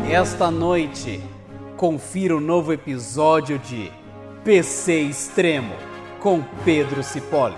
Esta 0.09 0.51
noite, 0.51 1.21
confira 1.77 2.37
o 2.37 2.41
novo 2.41 2.73
episódio 2.73 3.59
de 3.59 3.91
PC 4.43 5.03
Extremo 5.03 5.75
com 6.19 6.43
Pedro 6.65 7.03
Cipolle. 7.03 7.57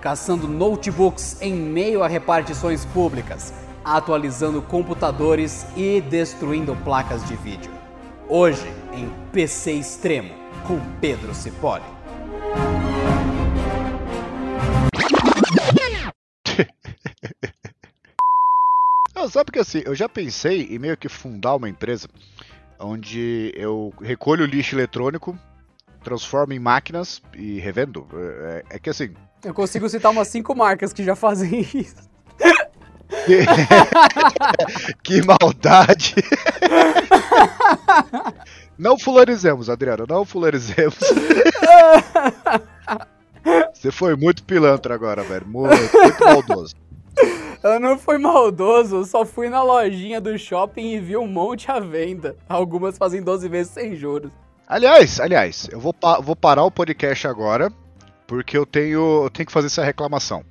Caçando 0.00 0.46
notebooks 0.46 1.42
em 1.42 1.52
meio 1.52 2.04
a 2.04 2.06
repartições 2.06 2.84
públicas, 2.84 3.52
atualizando 3.84 4.62
computadores 4.62 5.66
e 5.76 6.00
destruindo 6.00 6.76
placas 6.84 7.26
de 7.26 7.34
vídeo. 7.34 7.72
Hoje, 8.28 8.72
em 8.92 9.10
PC 9.32 9.72
Extremo, 9.72 10.32
com 10.64 10.78
Pedro 11.00 11.34
Cipolle. 11.34 11.82
Não, 19.12 19.28
sabe 19.28 19.50
que 19.50 19.58
assim, 19.58 19.82
eu 19.84 19.96
já 19.96 20.08
pensei 20.08 20.68
em 20.70 20.78
meio 20.78 20.96
que 20.96 21.08
fundar 21.08 21.56
uma 21.56 21.68
empresa 21.68 22.08
onde 22.78 23.52
eu 23.54 23.92
recolho 24.00 24.44
lixo 24.44 24.74
eletrônico, 24.74 25.38
transformo 26.02 26.52
em 26.52 26.58
máquinas 26.58 27.22
e 27.34 27.58
revendo. 27.58 28.06
É, 28.14 28.64
é 28.70 28.78
que 28.78 28.90
assim. 28.90 29.14
Eu 29.44 29.54
consigo 29.54 29.88
citar 29.88 30.10
umas 30.10 30.28
cinco 30.28 30.54
marcas 30.54 30.92
que 30.92 31.04
já 31.04 31.16
fazem 31.16 31.60
isso. 31.74 32.06
que 35.02 35.22
maldade! 35.24 36.14
Não 38.78 38.98
fularizemos, 38.98 39.70
Adriano, 39.70 40.04
não 40.08 40.24
fularizemos. 40.24 40.98
Você 43.72 43.92
foi 43.92 44.16
muito 44.16 44.42
pilantra 44.44 44.94
agora, 44.94 45.22
velho. 45.22 45.46
Muito, 45.46 45.76
muito 45.92 46.24
maldoso. 46.24 46.74
Eu 47.66 47.80
não 47.80 47.98
fui 47.98 48.16
maldoso, 48.16 49.04
só 49.04 49.26
fui 49.26 49.48
na 49.48 49.60
lojinha 49.60 50.20
do 50.20 50.38
shopping 50.38 50.92
e 50.92 51.00
vi 51.00 51.16
um 51.16 51.26
monte 51.26 51.68
à 51.68 51.80
venda. 51.80 52.36
Algumas 52.48 52.96
fazem 52.96 53.20
12 53.20 53.48
vezes 53.48 53.72
sem 53.72 53.96
juros. 53.96 54.30
Aliás, 54.68 55.18
aliás, 55.18 55.68
eu 55.72 55.80
vou, 55.80 55.92
pa 55.92 56.20
vou 56.20 56.36
parar 56.36 56.62
o 56.62 56.70
podcast 56.70 57.26
agora, 57.26 57.72
porque 58.24 58.56
eu 58.56 58.64
tenho, 58.64 59.24
eu 59.24 59.30
tenho 59.30 59.46
que 59.46 59.52
fazer 59.52 59.66
essa 59.66 59.84
reclamação. 59.84 60.44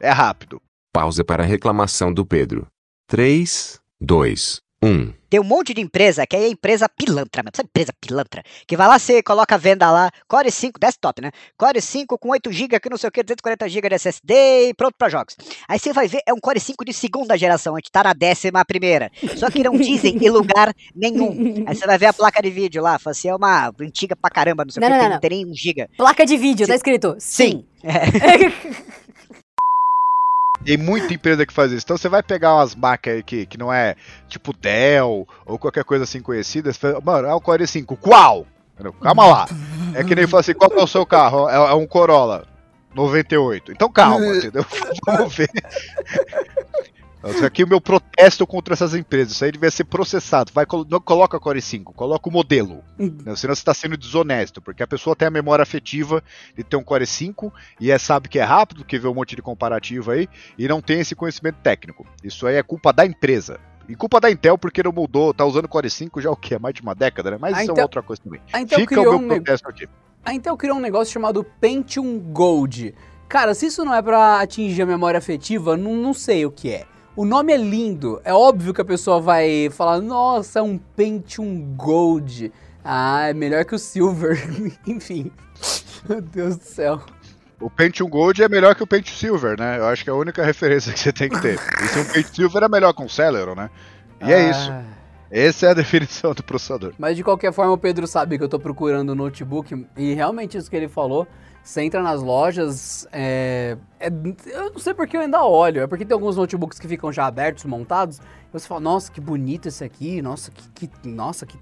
É 0.00 0.10
rápido. 0.10 0.60
Pausa 0.94 1.22
para 1.22 1.42
a 1.42 1.46
reclamação 1.46 2.12
do 2.12 2.24
Pedro. 2.24 2.66
3, 3.06 3.78
2, 4.00 4.60
1. 4.82 5.12
Tem 5.30 5.40
um 5.40 5.44
monte 5.44 5.72
de 5.72 5.80
empresa 5.80 6.26
que 6.26 6.36
é 6.36 6.48
empresa 6.48 6.88
pilantra, 6.88 7.42
sabe 7.54 7.68
empresa 7.70 7.92
pilantra? 7.98 8.42
Que 8.66 8.76
vai 8.76 8.86
lá, 8.86 8.98
você 8.98 9.22
coloca 9.22 9.54
a 9.54 9.58
venda 9.58 9.90
lá, 9.90 10.10
Core 10.28 10.50
5, 10.50 10.78
desktop, 10.78 11.22
né? 11.22 11.30
Core 11.56 11.80
5 11.80 12.18
com 12.18 12.30
8 12.30 12.52
GB, 12.52 12.80
que 12.80 12.90
não 12.90 12.98
sei 12.98 13.08
o 13.08 13.12
que, 13.12 13.22
240 13.22 13.68
GB 13.68 13.88
de 13.88 13.94
SSD 13.94 14.68
e 14.68 14.74
pronto 14.74 14.94
para 14.98 15.08
jogos. 15.08 15.36
Aí 15.66 15.78
você 15.78 15.92
vai 15.92 16.06
ver, 16.06 16.20
é 16.26 16.34
um 16.34 16.38
Core 16.38 16.60
5 16.60 16.84
de 16.84 16.92
segunda 16.92 17.38
geração, 17.38 17.74
a 17.74 17.78
gente 17.78 17.90
tá 17.90 18.02
na 18.02 18.12
décima 18.12 18.62
primeira. 18.64 19.10
Só 19.36 19.50
que 19.50 19.62
não 19.62 19.74
dizem 19.78 20.18
em 20.18 20.28
lugar 20.28 20.74
nenhum. 20.94 21.64
Aí 21.66 21.74
você 21.74 21.86
vai 21.86 21.96
ver 21.96 22.06
a 22.06 22.12
placa 22.12 22.42
de 22.42 22.50
vídeo 22.50 22.82
lá, 22.82 22.98
fala 22.98 23.12
assim, 23.12 23.28
é 23.28 23.34
uma 23.34 23.72
antiga 23.80 24.14
pra 24.14 24.30
caramba, 24.30 24.64
não 24.64 24.70
sei 24.70 24.82
o 24.82 24.86
que, 24.86 24.92
não, 24.92 25.08
não 25.08 25.20
tem 25.20 25.30
nem 25.30 25.46
1 25.46 25.54
GB. 25.54 25.88
Placa 25.96 26.26
de 26.26 26.36
vídeo, 26.36 26.66
tá 26.66 26.74
escrito? 26.74 27.16
Sim. 27.18 27.42
Sim. 27.42 27.64
É. 27.84 29.02
Tem 30.64 30.76
muita 30.76 31.12
empresa 31.12 31.44
que 31.44 31.52
faz 31.52 31.72
isso. 31.72 31.84
Então 31.84 31.96
você 31.96 32.08
vai 32.08 32.22
pegar 32.22 32.54
umas 32.54 32.74
marcas 32.74 33.14
aí 33.14 33.22
que, 33.22 33.46
que 33.46 33.58
não 33.58 33.72
é 33.72 33.96
tipo 34.28 34.52
Dell 34.56 35.26
ou 35.44 35.58
qualquer 35.58 35.84
coisa 35.84 36.04
assim 36.04 36.20
conhecida. 36.20 36.72
Você 36.72 36.78
fala, 36.78 37.00
Mano, 37.00 37.28
é 37.28 37.34
o 37.34 37.40
Core 37.40 37.66
5. 37.66 37.96
Qual? 37.96 38.46
Calma 39.00 39.26
lá. 39.26 39.46
É 39.94 40.02
que 40.02 40.14
nem 40.14 40.26
falar 40.26 40.40
assim: 40.40 40.54
qual 40.54 40.70
é 40.72 40.82
o 40.82 40.86
seu 40.86 41.04
carro? 41.04 41.48
É, 41.48 41.54
é 41.54 41.74
um 41.74 41.86
Corolla 41.86 42.46
98. 42.94 43.72
Então 43.72 43.90
calma, 43.90 44.24
entendeu? 44.26 44.64
Vamos 45.06 45.34
ver. 45.34 45.50
Isso 47.28 47.44
aqui 47.44 47.62
é 47.62 47.64
o 47.64 47.68
meu 47.68 47.80
protesto 47.80 48.46
contra 48.46 48.74
essas 48.74 48.94
empresas. 48.94 49.34
Isso 49.34 49.44
aí 49.44 49.52
devia 49.52 49.70
ser 49.70 49.84
processado. 49.84 50.50
Vai, 50.52 50.66
não 50.88 51.00
coloca 51.00 51.38
Core 51.38 51.62
5, 51.62 51.92
coloca 51.92 52.28
o 52.28 52.32
modelo. 52.32 52.82
Uhum. 52.98 53.18
Senão 53.36 53.54
você 53.54 53.60
está 53.60 53.74
sendo 53.74 53.96
desonesto, 53.96 54.60
porque 54.60 54.82
a 54.82 54.86
pessoa 54.86 55.14
tem 55.14 55.28
a 55.28 55.30
memória 55.30 55.62
afetiva 55.62 56.22
de 56.56 56.64
ter 56.64 56.76
um 56.76 56.82
Core 56.82 57.06
5 57.06 57.52
e 57.80 57.90
é, 57.90 57.98
sabe 57.98 58.28
que 58.28 58.38
é 58.38 58.42
rápido, 58.42 58.84
que 58.84 58.98
vê 58.98 59.08
um 59.08 59.14
monte 59.14 59.36
de 59.36 59.42
comparativo 59.42 60.10
aí, 60.10 60.28
e 60.58 60.66
não 60.66 60.80
tem 60.80 61.00
esse 61.00 61.14
conhecimento 61.14 61.56
técnico. 61.62 62.06
Isso 62.22 62.46
aí 62.46 62.56
é 62.56 62.62
culpa 62.62 62.92
da 62.92 63.06
empresa. 63.06 63.60
E 63.88 63.94
culpa 63.96 64.20
da 64.20 64.30
Intel 64.30 64.56
porque 64.56 64.82
não 64.82 64.92
mudou, 64.92 65.34
tá 65.34 65.44
usando 65.44 65.68
Core 65.68 65.90
5 65.90 66.20
já 66.20 66.30
o 66.30 66.36
quê? 66.36 66.58
Mais 66.58 66.74
de 66.74 66.82
uma 66.82 66.94
década, 66.94 67.32
né? 67.32 67.38
Mas 67.40 67.54
a 67.54 67.62
isso 67.62 67.72
Intel... 67.72 67.82
é 67.82 67.84
outra 67.84 68.02
coisa 68.02 68.22
também. 68.22 68.40
A 68.52 68.58
Fica 68.58 69.00
o 69.00 69.18
meu 69.18 69.28
protesto 69.28 69.68
aqui. 69.68 69.88
A 70.24 70.32
Intel 70.32 70.56
criou 70.56 70.76
um 70.76 70.80
negócio 70.80 71.12
chamado 71.12 71.44
Pentium 71.60 72.18
Gold. 72.18 72.94
Cara, 73.28 73.54
se 73.54 73.66
isso 73.66 73.84
não 73.84 73.94
é 73.94 74.00
para 74.00 74.40
atingir 74.40 74.82
a 74.82 74.86
memória 74.86 75.18
afetiva, 75.18 75.76
não, 75.76 75.96
não 75.96 76.14
sei 76.14 76.46
o 76.46 76.50
que 76.50 76.70
é. 76.70 76.86
O 77.14 77.26
nome 77.26 77.52
é 77.52 77.56
lindo. 77.58 78.20
É 78.24 78.32
óbvio 78.32 78.72
que 78.72 78.80
a 78.80 78.84
pessoa 78.84 79.20
vai 79.20 79.68
falar: 79.70 80.00
Nossa, 80.00 80.60
é 80.60 80.62
um 80.62 80.78
Pentium 80.78 81.74
Gold. 81.76 82.50
Ah, 82.82 83.28
é 83.28 83.34
melhor 83.34 83.64
que 83.64 83.74
o 83.74 83.78
Silver. 83.78 84.42
Enfim. 84.86 85.30
Meu 86.08 86.22
Deus 86.22 86.56
do 86.56 86.64
céu. 86.64 87.00
O 87.60 87.70
Pentium 87.70 88.08
Gold 88.08 88.42
é 88.42 88.48
melhor 88.48 88.74
que 88.74 88.82
o 88.82 88.86
Pentium 88.86 89.14
Silver, 89.14 89.60
né? 89.60 89.78
Eu 89.78 89.86
acho 89.86 90.02
que 90.02 90.10
é 90.10 90.12
a 90.12 90.16
única 90.16 90.42
referência 90.42 90.92
que 90.92 90.98
você 90.98 91.12
tem 91.12 91.28
que 91.28 91.40
ter. 91.40 91.58
E 91.82 91.86
se 91.86 91.98
um 91.98 92.04
Pentium 92.04 92.34
Silver 92.34 92.62
é 92.64 92.68
melhor 92.68 92.94
com 92.94 93.04
o 93.04 93.08
Celeron, 93.10 93.54
né? 93.54 93.70
E 94.20 94.32
é 94.32 94.34
ah. 94.34 94.38
é 94.38 94.50
isso. 94.50 94.72
Essa 95.30 95.66
é 95.66 95.70
a 95.70 95.74
definição 95.74 96.32
do 96.32 96.42
processador. 96.42 96.94
Mas 96.98 97.16
de 97.16 97.22
qualquer 97.22 97.52
forma, 97.52 97.72
o 97.72 97.78
Pedro 97.78 98.06
sabe 98.06 98.38
que 98.38 98.44
eu 98.44 98.48
tô 98.48 98.58
procurando 98.58 99.12
um 99.12 99.14
notebook 99.14 99.86
e 99.96 100.14
realmente 100.14 100.56
isso 100.56 100.68
que 100.68 100.76
ele 100.76 100.88
falou 100.88 101.28
você 101.62 101.82
entra 101.82 102.02
nas 102.02 102.20
lojas, 102.20 103.06
é, 103.12 103.76
é, 104.00 104.08
eu 104.46 104.72
não 104.72 104.78
sei 104.78 104.94
porque 104.94 105.16
eu 105.16 105.20
ainda 105.20 105.44
olho, 105.44 105.82
é 105.82 105.86
porque 105.86 106.04
tem 106.04 106.14
alguns 106.14 106.36
notebooks 106.36 106.78
que 106.78 106.88
ficam 106.88 107.12
já 107.12 107.26
abertos, 107.26 107.64
montados, 107.64 108.18
e 108.18 108.52
você 108.52 108.66
fala, 108.66 108.80
nossa, 108.80 109.12
que 109.12 109.20
bonito 109.20 109.68
esse 109.68 109.84
aqui, 109.84 110.20
nossa, 110.20 110.50
que, 110.50 110.88
que 110.88 111.08
nossa, 111.08 111.46
que 111.46 111.56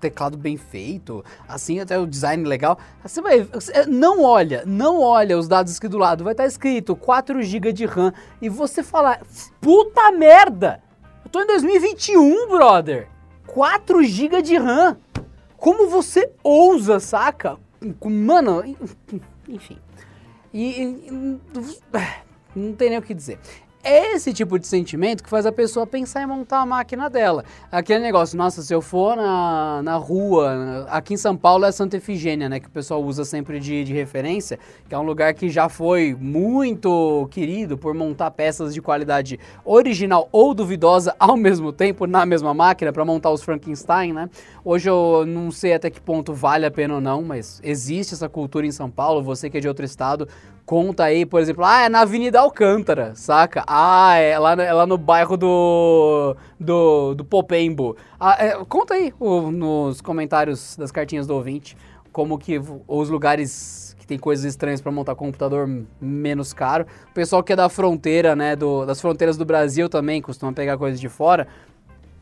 teclado 0.00 0.36
bem 0.36 0.56
feito, 0.56 1.24
assim 1.48 1.78
até 1.78 1.96
o 1.98 2.06
design 2.06 2.44
legal. 2.44 2.78
Você 3.02 3.20
vai, 3.20 3.42
você 3.42 3.86
não 3.86 4.22
olha, 4.22 4.64
não 4.66 5.00
olha 5.00 5.38
os 5.38 5.46
dados 5.46 5.76
aqui 5.76 5.86
do 5.86 5.98
lado, 5.98 6.24
vai 6.24 6.32
estar 6.32 6.46
escrito 6.46 6.96
4 6.96 7.40
GB 7.42 7.72
de 7.72 7.86
RAM 7.86 8.12
e 8.42 8.48
você 8.48 8.82
fala, 8.82 9.20
puta 9.60 10.10
merda! 10.12 10.82
Eu 11.24 11.30
tô 11.30 11.42
em 11.42 11.46
2021, 11.46 12.48
brother. 12.48 13.08
4 13.46 14.02
GB 14.02 14.42
de 14.42 14.56
RAM. 14.56 14.96
Como 15.56 15.88
você 15.88 16.30
ousa, 16.42 16.98
saca? 17.00 17.58
Mano, 18.04 18.62
enfim. 19.48 19.78
E, 20.52 20.82
e- 20.82 21.38
não 22.56 22.72
tem 22.74 22.90
nem 22.90 22.98
o 22.98 23.02
que 23.02 23.14
dizer. 23.14 23.38
É 23.82 24.14
esse 24.14 24.32
tipo 24.32 24.58
de 24.58 24.66
sentimento 24.66 25.22
que 25.22 25.30
faz 25.30 25.46
a 25.46 25.52
pessoa 25.52 25.86
pensar 25.86 26.22
em 26.22 26.26
montar 26.26 26.60
a 26.60 26.66
máquina 26.66 27.08
dela. 27.08 27.44
Aquele 27.70 28.00
negócio, 28.00 28.36
nossa, 28.36 28.60
se 28.60 28.74
eu 28.74 28.82
for 28.82 29.16
na, 29.16 29.80
na 29.82 29.94
rua, 29.94 30.86
aqui 30.90 31.14
em 31.14 31.16
São 31.16 31.36
Paulo 31.36 31.64
é 31.64 31.70
Santa 31.70 31.96
Efigênia, 31.96 32.48
né? 32.48 32.58
Que 32.58 32.66
o 32.66 32.70
pessoal 32.70 33.02
usa 33.02 33.24
sempre 33.24 33.60
de, 33.60 33.84
de 33.84 33.92
referência, 33.94 34.58
que 34.88 34.94
é 34.94 34.98
um 34.98 35.02
lugar 35.02 35.32
que 35.32 35.48
já 35.48 35.68
foi 35.68 36.16
muito 36.18 37.28
querido 37.30 37.78
por 37.78 37.94
montar 37.94 38.32
peças 38.32 38.74
de 38.74 38.82
qualidade 38.82 39.38
original 39.64 40.28
ou 40.32 40.52
duvidosa 40.52 41.14
ao 41.18 41.36
mesmo 41.36 41.72
tempo 41.72 42.06
na 42.06 42.26
mesma 42.26 42.52
máquina 42.52 42.92
para 42.92 43.04
montar 43.04 43.30
os 43.30 43.42
Frankenstein, 43.42 44.12
né? 44.12 44.28
Hoje 44.64 44.90
eu 44.90 45.24
não 45.24 45.52
sei 45.52 45.74
até 45.74 45.88
que 45.88 46.00
ponto 46.00 46.34
vale 46.34 46.66
a 46.66 46.70
pena 46.70 46.96
ou 46.96 47.00
não, 47.00 47.22
mas 47.22 47.60
existe 47.62 48.12
essa 48.12 48.28
cultura 48.28 48.66
em 48.66 48.72
São 48.72 48.90
Paulo. 48.90 49.22
Você 49.22 49.48
que 49.48 49.56
é 49.56 49.60
de 49.60 49.68
outro 49.68 49.84
estado, 49.84 50.28
conta 50.68 51.04
aí, 51.04 51.24
por 51.24 51.40
exemplo, 51.40 51.64
ah, 51.64 51.84
é 51.84 51.88
na 51.88 52.00
Avenida 52.00 52.38
Alcântara, 52.40 53.12
saca? 53.14 53.64
Ah, 53.66 54.16
é 54.16 54.38
lá, 54.38 54.52
é 54.52 54.70
lá 54.70 54.86
no 54.86 54.98
bairro 54.98 55.34
do, 55.34 56.36
do, 56.60 57.14
do 57.14 57.24
Popembo. 57.24 57.96
Ah, 58.20 58.36
é, 58.38 58.50
conta 58.68 58.92
aí 58.92 59.10
o- 59.18 59.50
nos 59.50 60.02
comentários 60.02 60.76
das 60.76 60.92
cartinhas 60.92 61.26
do 61.26 61.34
ouvinte 61.34 61.74
como 62.12 62.36
que 62.36 62.60
os 62.86 63.08
lugares 63.08 63.96
que 63.98 64.06
tem 64.06 64.18
coisas 64.18 64.44
estranhas 64.44 64.82
para 64.82 64.92
montar 64.92 65.14
computador 65.14 65.66
menos 65.98 66.52
caro. 66.52 66.84
O 67.10 67.14
pessoal 67.14 67.42
que 67.42 67.54
é 67.54 67.56
da 67.56 67.70
fronteira, 67.70 68.36
né, 68.36 68.54
do, 68.54 68.84
das 68.84 69.00
fronteiras 69.00 69.38
do 69.38 69.46
Brasil 69.46 69.88
também 69.88 70.20
costuma 70.20 70.52
pegar 70.52 70.76
coisas 70.76 71.00
de 71.00 71.08
fora. 71.08 71.48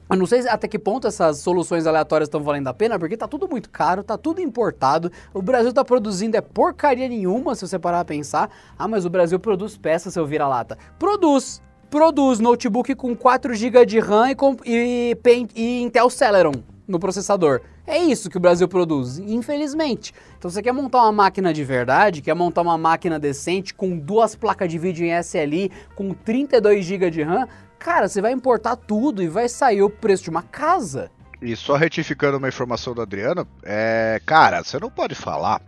Eu 0.09 0.17
não 0.17 0.27
sei 0.27 0.43
se- 0.43 0.49
até 0.49 0.69
que 0.69 0.79
ponto 0.79 1.07
essas 1.07 1.39
soluções 1.39 1.87
aleatórias 1.87 2.29
estão 2.29 2.41
valendo 2.43 2.69
a 2.69 2.75
pena, 2.75 2.99
porque 2.99 3.17
tá 3.17 3.27
tudo 3.27 3.49
muito 3.49 3.69
caro, 3.71 4.05
tá 4.05 4.17
tudo 4.17 4.41
importado. 4.41 5.11
O 5.35 5.43
Brasil 5.43 5.73
tá 5.73 5.85
produzindo 5.85 6.37
é 6.37 6.41
porcaria 6.41 7.09
nenhuma, 7.09 7.55
se 7.55 7.67
você 7.67 7.79
parar 7.79 8.01
a 8.01 8.05
pensar. 8.05 8.49
Ah, 8.79 8.87
mas 8.87 9.05
o 9.05 9.11
Brasil 9.11 9.39
produz 9.41 9.77
peças, 9.77 10.13
seu 10.15 10.25
vira-lata. 10.27 10.79
Produz! 10.99 11.61
Produz 11.91 12.41
notebook 12.41 12.95
com 12.97 13.15
4 13.15 13.55
GB 13.55 13.87
de 13.87 14.01
RAM 14.01 14.31
e, 14.31 15.17
e, 15.25 15.47
e 15.55 15.83
Intel 15.83 16.11
Celeron 16.11 16.53
no 16.87 16.99
processador. 16.99 17.61
É 17.87 17.99
isso 17.99 18.29
que 18.29 18.37
o 18.37 18.41
Brasil 18.41 18.67
produz, 18.67 19.19
infelizmente. 19.19 20.13
Então 20.37 20.51
você 20.51 20.61
quer 20.61 20.73
montar 20.73 21.03
uma 21.03 21.13
máquina 21.13 21.53
de 21.55 21.63
verdade, 21.63 22.21
quer 22.21 22.35
montar 22.35 22.63
uma 22.63 22.77
máquina 22.77 23.17
decente 23.21 23.73
com 23.73 23.97
duas 23.97 24.35
placas 24.35 24.69
de 24.69 24.77
vídeo 24.79 25.07
em 25.07 25.13
SLI, 25.23 25.71
com 25.95 26.13
32 26.13 26.85
GB 26.85 27.11
de 27.11 27.23
RAM, 27.23 27.47
cara, 27.87 28.09
você 28.09 28.21
vai 28.21 28.33
importar 28.33 28.75
tudo 28.75 29.23
e 29.23 29.29
vai 29.29 29.49
sair 29.49 29.81
o 29.81 29.89
preço 29.89 30.25
de 30.25 30.31
uma 30.31 30.43
casa. 30.43 31.09
E 31.41 31.55
só 31.55 31.77
retificando 31.77 32.37
uma 32.37 32.49
informação 32.49 32.93
do 32.95 33.01
Adriano, 33.01 33.47
é. 33.63 34.21
Cara, 34.27 34.65
você 34.65 34.77
não 34.81 34.91
pode 34.91 35.15
falar 35.15 35.63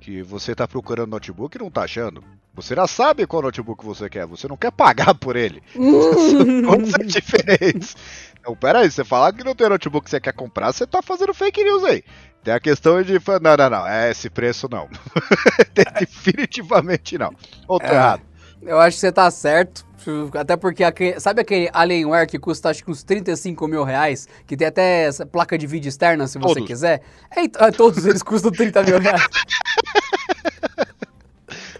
que 0.00 0.20
você 0.20 0.52
tá 0.52 0.66
procurando 0.66 1.10
notebook 1.10 1.56
e 1.56 1.60
não 1.60 1.70
tá 1.70 1.82
achando. 1.82 2.24
Você 2.54 2.74
já 2.74 2.86
sabe 2.88 3.24
qual 3.26 3.42
notebook 3.42 3.84
você 3.84 4.08
quer, 4.08 4.26
você 4.26 4.48
não 4.48 4.56
quer 4.56 4.72
pagar 4.72 5.14
por 5.16 5.36
ele. 5.36 5.62
Quantos 6.66 6.92
é 6.94 7.04
diferentes? 7.04 7.96
Então, 8.40 8.56
peraí, 8.56 8.90
você 8.90 9.04
falar 9.04 9.32
que 9.32 9.44
não 9.44 9.54
tem 9.54 9.68
notebook 9.68 10.04
que 10.04 10.10
você 10.10 10.20
quer 10.20 10.32
comprar, 10.32 10.72
você 10.72 10.86
tá 10.86 11.00
fazendo 11.02 11.32
fake 11.32 11.62
news 11.62 11.84
aí. 11.84 12.02
Tem 12.42 12.52
a 12.52 12.60
questão 12.60 13.00
de. 13.02 13.14
Não, 13.40 13.56
não, 13.56 13.70
não. 13.70 13.86
É 13.86 14.10
esse 14.10 14.28
preço 14.28 14.68
não. 14.70 14.88
Definitivamente 15.72 17.16
não. 17.16 17.32
Ou 17.68 17.78
tô 17.78 17.86
É. 17.86 17.94
errado. 17.94 18.22
Eu 18.66 18.78
acho 18.80 18.96
que 18.96 19.00
você 19.00 19.12
tá 19.12 19.30
certo. 19.30 19.84
Até 20.38 20.56
porque, 20.56 20.84
sabe 21.18 21.40
aquele 21.40 21.70
Alienware 21.72 22.26
que 22.26 22.38
custa 22.38 22.68
acho 22.68 22.84
que 22.84 22.90
uns 22.90 23.02
35 23.02 23.66
mil 23.66 23.84
reais? 23.84 24.28
Que 24.46 24.56
tem 24.56 24.66
até 24.66 25.08
placa 25.32 25.56
de 25.56 25.66
vídeo 25.66 25.88
externa, 25.88 26.26
se 26.26 26.38
você 26.38 26.54
Todos. 26.54 26.66
quiser? 26.66 27.00
É, 27.34 27.42
então, 27.44 27.70
todos 27.72 28.04
eles 28.04 28.22
custam 28.22 28.50
30 28.50 28.82
mil 28.82 28.98
reais. 28.98 29.22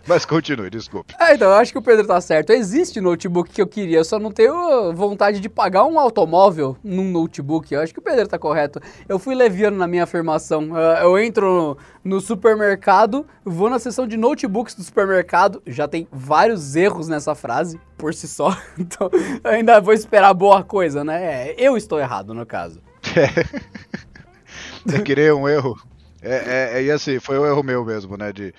Mas 0.08 0.24
continue, 0.24 0.68
desculpe. 0.68 1.14
É, 1.18 1.34
então, 1.34 1.48
eu 1.48 1.56
acho 1.56 1.72
que 1.72 1.78
o 1.78 1.82
Pedro 1.82 2.06
tá 2.06 2.20
certo. 2.20 2.50
Existe 2.50 3.00
notebook 3.00 3.50
que 3.50 3.60
eu 3.60 3.66
queria, 3.66 3.98
eu 3.98 4.04
só 4.04 4.18
não 4.18 4.30
tenho 4.30 4.92
vontade 4.92 5.40
de 5.40 5.48
pagar 5.48 5.84
um 5.84 5.98
automóvel 5.98 6.76
num 6.84 7.10
notebook. 7.10 7.72
Eu 7.72 7.80
acho 7.80 7.92
que 7.92 7.98
o 7.98 8.02
Pedro 8.02 8.28
tá 8.28 8.38
correto. 8.38 8.80
Eu 9.08 9.18
fui 9.18 9.34
leviano 9.34 9.76
na 9.76 9.86
minha 9.86 10.04
afirmação. 10.04 10.76
Eu 11.00 11.18
entro 11.18 11.76
no 12.04 12.20
supermercado, 12.20 13.26
vou 13.44 13.70
na 13.70 13.78
seção 13.78 14.06
de 14.06 14.16
notebooks 14.16 14.74
do 14.74 14.82
supermercado, 14.82 15.62
já 15.66 15.88
tem 15.88 16.06
vários 16.12 16.76
erros 16.76 17.08
nessa 17.08 17.34
frase, 17.34 17.80
por 17.96 18.12
si 18.12 18.28
só. 18.28 18.54
Então, 18.78 19.10
ainda 19.42 19.80
vou 19.80 19.94
esperar 19.94 20.34
boa 20.34 20.62
coisa, 20.62 21.02
né? 21.02 21.48
É, 21.50 21.54
eu 21.58 21.76
estou 21.76 21.98
errado, 21.98 22.34
no 22.34 22.44
caso. 22.44 22.80
Você 24.84 25.00
querer 25.02 25.32
um 25.32 25.48
erro. 25.48 25.74
É, 26.24 26.72
é, 26.74 26.78
é, 26.78 26.82
e 26.84 26.90
assim, 26.90 27.20
foi 27.20 27.38
um 27.38 27.44
erro 27.46 27.62
meu 27.62 27.84
mesmo, 27.84 28.16
né? 28.16 28.32
De, 28.32 28.54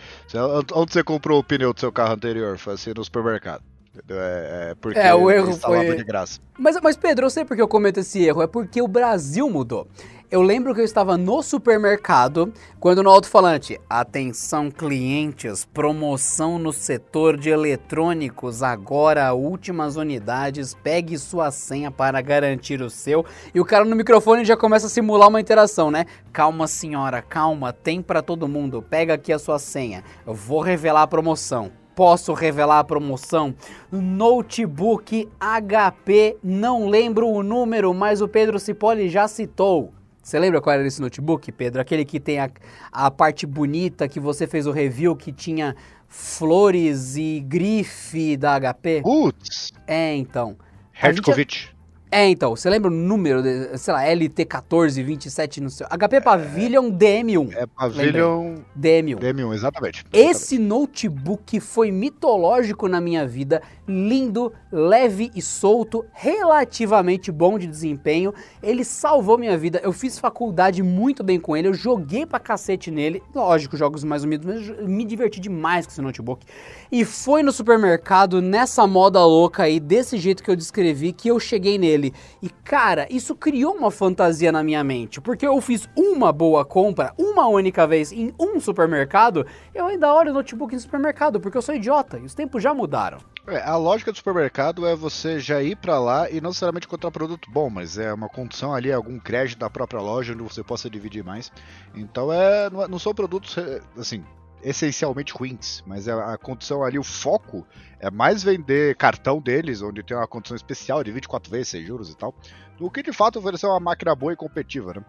onde 0.73 0.93
você 0.93 1.04
comprou 1.04 1.39
o 1.39 1.43
pneu 1.43 1.73
do 1.73 1.80
seu 1.80 1.91
carro 1.91 2.13
anterior? 2.13 2.58
Foi 2.58 2.73
assim 2.75 2.91
no 2.95 3.04
supermercado. 3.04 3.63
É, 4.10 4.69
é 4.71 4.75
porque 4.75 4.99
É, 4.99 5.13
o 5.13 5.32
erro 5.32 5.54
foi- 5.54 5.95
de 5.95 6.04
graça. 6.04 6.39
Mas, 6.58 6.78
mas, 6.82 6.97
Pedro, 6.97 7.25
eu 7.25 7.30
sei 7.30 7.45
porque 7.45 7.62
eu 7.62 7.67
cometo 7.67 7.99
esse 7.99 8.23
erro. 8.23 8.41
É 8.41 8.47
porque 8.47 8.82
o 8.82 8.88
Brasil 8.88 9.49
mudou. 9.49 9.88
Eu 10.36 10.41
lembro 10.41 10.76
que 10.76 10.82
eu 10.82 10.84
estava 10.86 11.17
no 11.17 11.41
supermercado 11.41 12.52
quando 12.78 13.02
no 13.02 13.10
alto-falante, 13.10 13.80
atenção 13.89 14.69
clientes, 14.69 15.63
promoção 15.63 16.60
no 16.60 16.74
setor 16.74 17.38
de 17.38 17.50
eletrônicos, 17.50 18.62
agora 18.62 19.34
últimas 19.34 19.95
unidades, 19.95 20.74
pegue 20.74 21.17
sua 21.17 21.52
senha 21.52 21.89
para 21.89 22.19
garantir 22.19 22.82
o 22.82 22.89
seu. 22.89 23.26
E 23.54 23.62
o 23.62 23.65
cara 23.65 23.86
no 23.86 23.95
microfone 23.95 24.43
já 24.43 24.58
começa 24.58 24.88
a 24.88 24.89
simular 24.89 25.30
uma 25.30 25.39
interação, 25.39 25.89
né? 25.89 26.06
Calma, 26.34 26.67
senhora, 26.67 27.21
calma, 27.21 27.71
tem 27.71 28.02
para 28.02 28.21
todo 28.21 28.45
mundo. 28.45 28.82
Pega 28.82 29.13
aqui 29.13 29.32
a 29.32 29.39
sua 29.39 29.58
senha. 29.58 30.04
Eu 30.28 30.34
vou 30.34 30.60
revelar 30.60 31.04
a 31.04 31.08
promoção. 31.08 31.71
Posso 31.95 32.34
revelar 32.34 32.80
a 32.80 32.84
promoção? 32.84 33.56
Notebook 33.89 35.30
HP, 35.39 36.36
não 36.43 36.89
lembro 36.89 37.26
o 37.26 37.41
número, 37.41 37.93
mas 37.93 38.19
o 38.19 38.28
Pedro 38.28 38.60
Cipolli 38.60 39.08
já 39.08 39.30
citou. 39.30 39.94
Você 40.25 40.39
lembra 40.39 40.59
qual 40.59 40.73
era 40.73 40.88
esse 40.88 40.99
notebook, 40.99 41.51
Pedro? 41.51 41.79
Aquele 41.79 42.03
que 42.03 42.19
tem 42.19 42.39
a, 42.39 42.49
a 42.91 43.11
parte 43.11 43.45
bonita 43.45 44.07
que 44.07 44.19
você 44.19 44.47
fez 44.47 44.65
o 44.65 44.71
review, 44.71 45.15
que 45.15 45.31
tinha 45.31 45.75
flores 46.07 47.15
e 47.15 47.39
grife 47.41 48.35
da 48.35 48.59
HP? 48.59 49.03
Putz, 49.03 49.71
É, 49.85 50.15
então. 50.15 50.57
Hertkovich. 50.93 51.74
É, 52.15 52.30
então. 52.30 52.56
Você 52.56 52.69
lembra 52.69 52.89
o 52.89 52.93
número, 52.93 53.43
de, 53.43 53.78
sei 53.78 53.93
lá, 53.93 54.06
LT1427 54.06 55.60
no 55.60 55.69
seu... 55.69 55.86
HP 55.86 56.21
Pavilion 56.21 56.89
DM1. 56.89 57.54
É 57.54 57.65
Pavilion 57.65 58.56
DM1. 58.80 59.19
DM1, 59.19 59.54
exatamente. 59.54 60.06
Esse 60.13 60.58
notebook 60.58 61.60
foi 61.60 61.91
mitológico 61.91 62.88
na 62.88 63.01
minha 63.01 63.28
vida, 63.28 63.62
lindo, 63.86 64.54
leve 64.71 65.30
e 65.36 65.41
solto, 65.41 66.06
relativamente 66.13 67.34
bom 67.34 67.60
de 67.60 67.67
desempenho. 67.67 68.34
Ele 68.63 68.86
salvou 68.86 69.38
minha 69.38 69.58
vida. 69.58 69.82
Eu 69.84 69.91
fiz 69.91 70.17
faculdade 70.17 70.82
muito 70.82 71.21
bem 71.21 71.38
com 71.38 71.58
ele, 71.58 71.67
eu 71.67 71.73
joguei 71.73 72.25
pra 72.25 72.39
cacete 72.39 72.89
nele. 72.89 73.21
Lógico, 73.34 73.75
jogos 73.75 74.06
mais 74.06 74.23
humildes, 74.23 74.47
mas 74.47 74.80
eu 74.80 74.88
me 74.88 75.04
diverti 75.04 75.41
demais 75.41 75.86
com 75.86 75.91
esse 75.91 76.01
notebook. 76.01 76.45
E 76.91 77.04
foi 77.04 77.41
no 77.43 77.52
supermercado, 77.52 78.41
nessa 78.41 78.86
moda 78.86 79.24
louca 79.26 79.63
aí, 79.63 79.80
desse 79.80 80.17
jeito 80.17 80.43
que 80.43 80.50
eu 80.50 80.56
descrevi, 80.56 81.12
que 81.12 81.28
eu 81.28 81.39
cheguei 81.39 81.78
nele. 81.78 82.13
E 82.41 82.50
cara, 82.50 83.08
isso 83.10 83.36
criou 83.36 83.74
uma 83.74 83.91
fantasia 83.91 84.52
na 84.52 84.63
minha 84.63 84.84
mente, 84.84 85.19
porque 85.19 85.45
eu 85.48 85.60
fiz 85.62 85.89
uma 85.95 86.32
boa 86.32 86.63
compra, 86.63 87.13
uma 87.17 87.48
única 87.48 87.88
vez 87.88 88.12
em 88.12 88.34
um 88.39 88.60
supermercado, 88.60 89.45
eu 89.74 89.88
ainda 89.88 90.13
olho 90.13 90.34
notebook 90.34 90.76
em 90.76 90.80
supermercado, 90.80 91.39
porque 91.39 91.58
eu 91.58 91.62
sou 91.62 91.76
idiota, 91.76 92.17
e 92.19 92.24
os 92.24 92.34
tempos 92.34 92.62
já 92.62 92.74
mudaram. 92.74 93.17
É, 93.48 93.62
a 93.62 93.78
lógica 93.78 94.12
do 94.12 94.17
supermercado 94.17 94.88
é 94.88 94.95
você 94.95 95.39
já 95.39 95.62
ir 95.62 95.76
pra 95.76 96.00
lá 96.00 96.30
e 96.32 96.41
não 96.41 96.50
necessariamente 96.50 96.88
encontrar 96.88 97.12
produto 97.12 97.50
bom, 97.52 97.69
mas 97.69 97.98
é 97.98 98.12
uma 98.12 98.28
condição 98.28 98.74
ali, 98.74 98.91
algum 98.91 99.19
crédito 99.19 99.60
da 99.60 99.69
própria 99.69 100.02
loja 100.02 100.34
onde 100.34 100.41
você 100.41 100.63
possa 100.63 100.89
dividir 100.89 101.24
mais. 101.24 101.52
Então 101.93 102.34
é, 102.34 102.69
não, 102.71 102.84
é- 102.84 103.00
são 103.00 103.13
produtos 103.13 103.56
é, 103.58 103.82
assim 103.98 104.24
essencialmente 104.65 105.32
ruins, 105.34 105.84
mas 105.86 106.08
a 106.08 106.38
condição 106.38 106.84
ali, 106.84 106.97
o 106.97 107.04
foco 107.04 107.65
é 107.99 108.10
mais 108.10 108.43
vender 108.43 108.95
cartão 108.97 109.39
deles, 109.39 109.82
onde 109.82 110.01
tem 110.04 110.17
uma 110.17 110.28
condição 110.28 110.56
especial 110.56 111.04
de 111.04 111.12
24 111.12 111.51
vezes 111.51 111.69
sem 111.69 111.86
juros 111.86 112.10
e 112.10 112.17
tal, 112.17 112.34
do 112.78 112.89
que 112.89 113.04
de 113.04 113.13
fato 113.13 113.38
oferecer 113.39 113.67
uma 113.67 113.80
máquina 113.80 114.15
boa 114.15 114.34
e 114.34 114.36
competitiva, 114.36 114.93
né? 114.95 115.06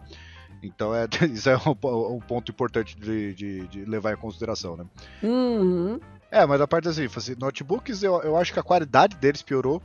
Então 0.63 0.93
é, 0.95 1.07
isso 1.31 1.49
é 1.49 1.57
um, 1.57 2.15
um 2.15 2.19
ponto 2.19 2.51
importante 2.51 2.95
de, 2.95 3.33
de- 3.33 3.67
de 3.67 3.85
levar 3.85 4.13
em 4.13 4.17
consideração, 4.17 4.77
né? 4.77 4.85
Uhum. 5.23 5.99
É, 6.31 6.45
mas 6.45 6.59
a 6.61 6.67
parte 6.67 6.87
assim, 6.87 7.05
assim, 7.05 7.35
notebooks 7.39 8.03
eu, 8.03 8.21
eu 8.21 8.37
acho 8.37 8.53
que 8.53 8.59
a 8.59 8.63
qualidade 8.63 9.15
deles 9.17 9.41
piorou. 9.41 9.81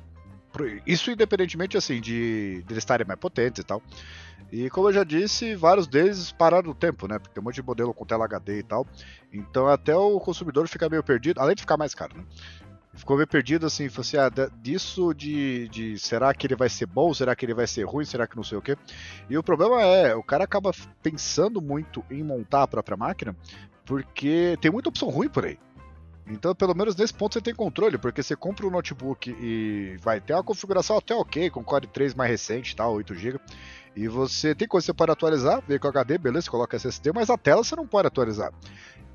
Isso 0.87 1.11
independentemente 1.11 1.79
assim 1.79 1.99
de, 1.99 2.63
de 2.67 2.73
eles 2.73 2.79
estarem 2.79 3.07
mais 3.07 3.19
potentes 3.19 3.63
e 3.63 3.65
tal. 3.65 3.81
E 4.51 4.69
como 4.71 4.89
eu 4.89 4.93
já 4.93 5.05
disse, 5.05 5.55
vários 5.55 5.87
deles 5.87 6.33
pararam 6.33 6.69
no 6.69 6.75
tempo, 6.75 7.07
né? 7.07 7.19
Porque 7.19 7.35
tem 7.35 7.41
um 7.41 7.45
monte 7.45 7.57
de 7.57 7.63
modelo 7.63 7.95
com 7.95 8.05
tela 8.05 8.25
HD 8.25 8.59
e 8.59 8.63
tal. 8.63 8.87
Então 9.33 9.69
até 9.69 9.95
o 9.97 10.19
consumidor 10.21 10.69
fica 10.69 10.89
meio 10.89 11.03
perdido, 11.03 11.41
além 11.41 11.55
de 11.55 11.63
ficar 11.63 11.77
mais 11.77 11.95
caro, 11.95 12.17
né? 12.17 12.25
Ficou 12.95 13.17
meio 13.17 13.27
perdido 13.27 13.65
assim, 13.65 13.89
falou 13.89 14.03
assim, 14.03 14.19
ah, 14.19 14.31
disso 14.61 15.15
de, 15.15 15.67
de 15.69 15.99
será 15.99 16.35
que 16.35 16.47
ele 16.47 16.55
vai 16.55 16.69
ser 16.69 16.85
bom, 16.85 17.15
será 17.15 17.35
que 17.35 17.47
ele 17.47 17.55
vai 17.55 17.67
ser 17.67 17.85
ruim, 17.85 18.05
será 18.05 18.27
que 18.27 18.37
não 18.37 18.45
sei 18.45 18.59
o 18.59 18.63
quê. 18.63 18.77
E 19.31 19.39
o 19.39 19.43
problema 19.43 19.81
é, 19.81 20.15
o 20.15 20.23
cara 20.23 20.45
acaba 20.45 20.73
pensando 21.03 21.63
muito 21.63 22.05
em 22.11 22.23
montar 22.23 22.65
a 22.65 22.69
própria 22.69 22.97
máquina, 22.97 23.35
porque 23.87 24.59
tem 24.61 24.71
muita 24.71 24.91
opção 24.91 25.09
ruim 25.09 25.29
por 25.29 25.47
aí. 25.47 25.59
Então, 26.33 26.55
pelo 26.55 26.75
menos 26.75 26.97
nesse 26.97 27.13
ponto 27.13 27.35
você 27.35 27.41
tem 27.41 27.55
controle, 27.55 27.99
porque 27.99 28.23
você 28.23 28.35
compra 28.35 28.67
um 28.67 28.71
notebook 28.71 29.31
e 29.39 29.97
vai 30.01 30.21
ter 30.21 30.33
uma 30.33 30.43
configuração 30.43 30.97
até 30.97 31.15
ok, 31.15 31.51
com 31.51 31.63
Core 31.63 31.87
3 31.87 32.15
mais 32.15 32.31
recente, 32.31 32.75
tá, 32.75 32.89
8 32.89 33.15
GB. 33.15 33.39
E 33.95 34.09
você 34.09 34.55
tem 34.55 34.67
coisa 34.67 34.85
que 34.85 34.87
você 34.87 34.95
pode 34.95 35.13
atualizar, 35.13 35.63
veio 35.69 35.79
com 35.79 35.89
HD, 35.89 36.17
beleza, 36.17 36.51
coloca 36.51 36.77
SSD, 36.77 37.13
mas 37.13 37.29
a 37.29 37.37
tela 37.37 37.63
você 37.63 37.77
não 37.77 37.87
pode 37.87 38.07
atualizar. 38.09 38.51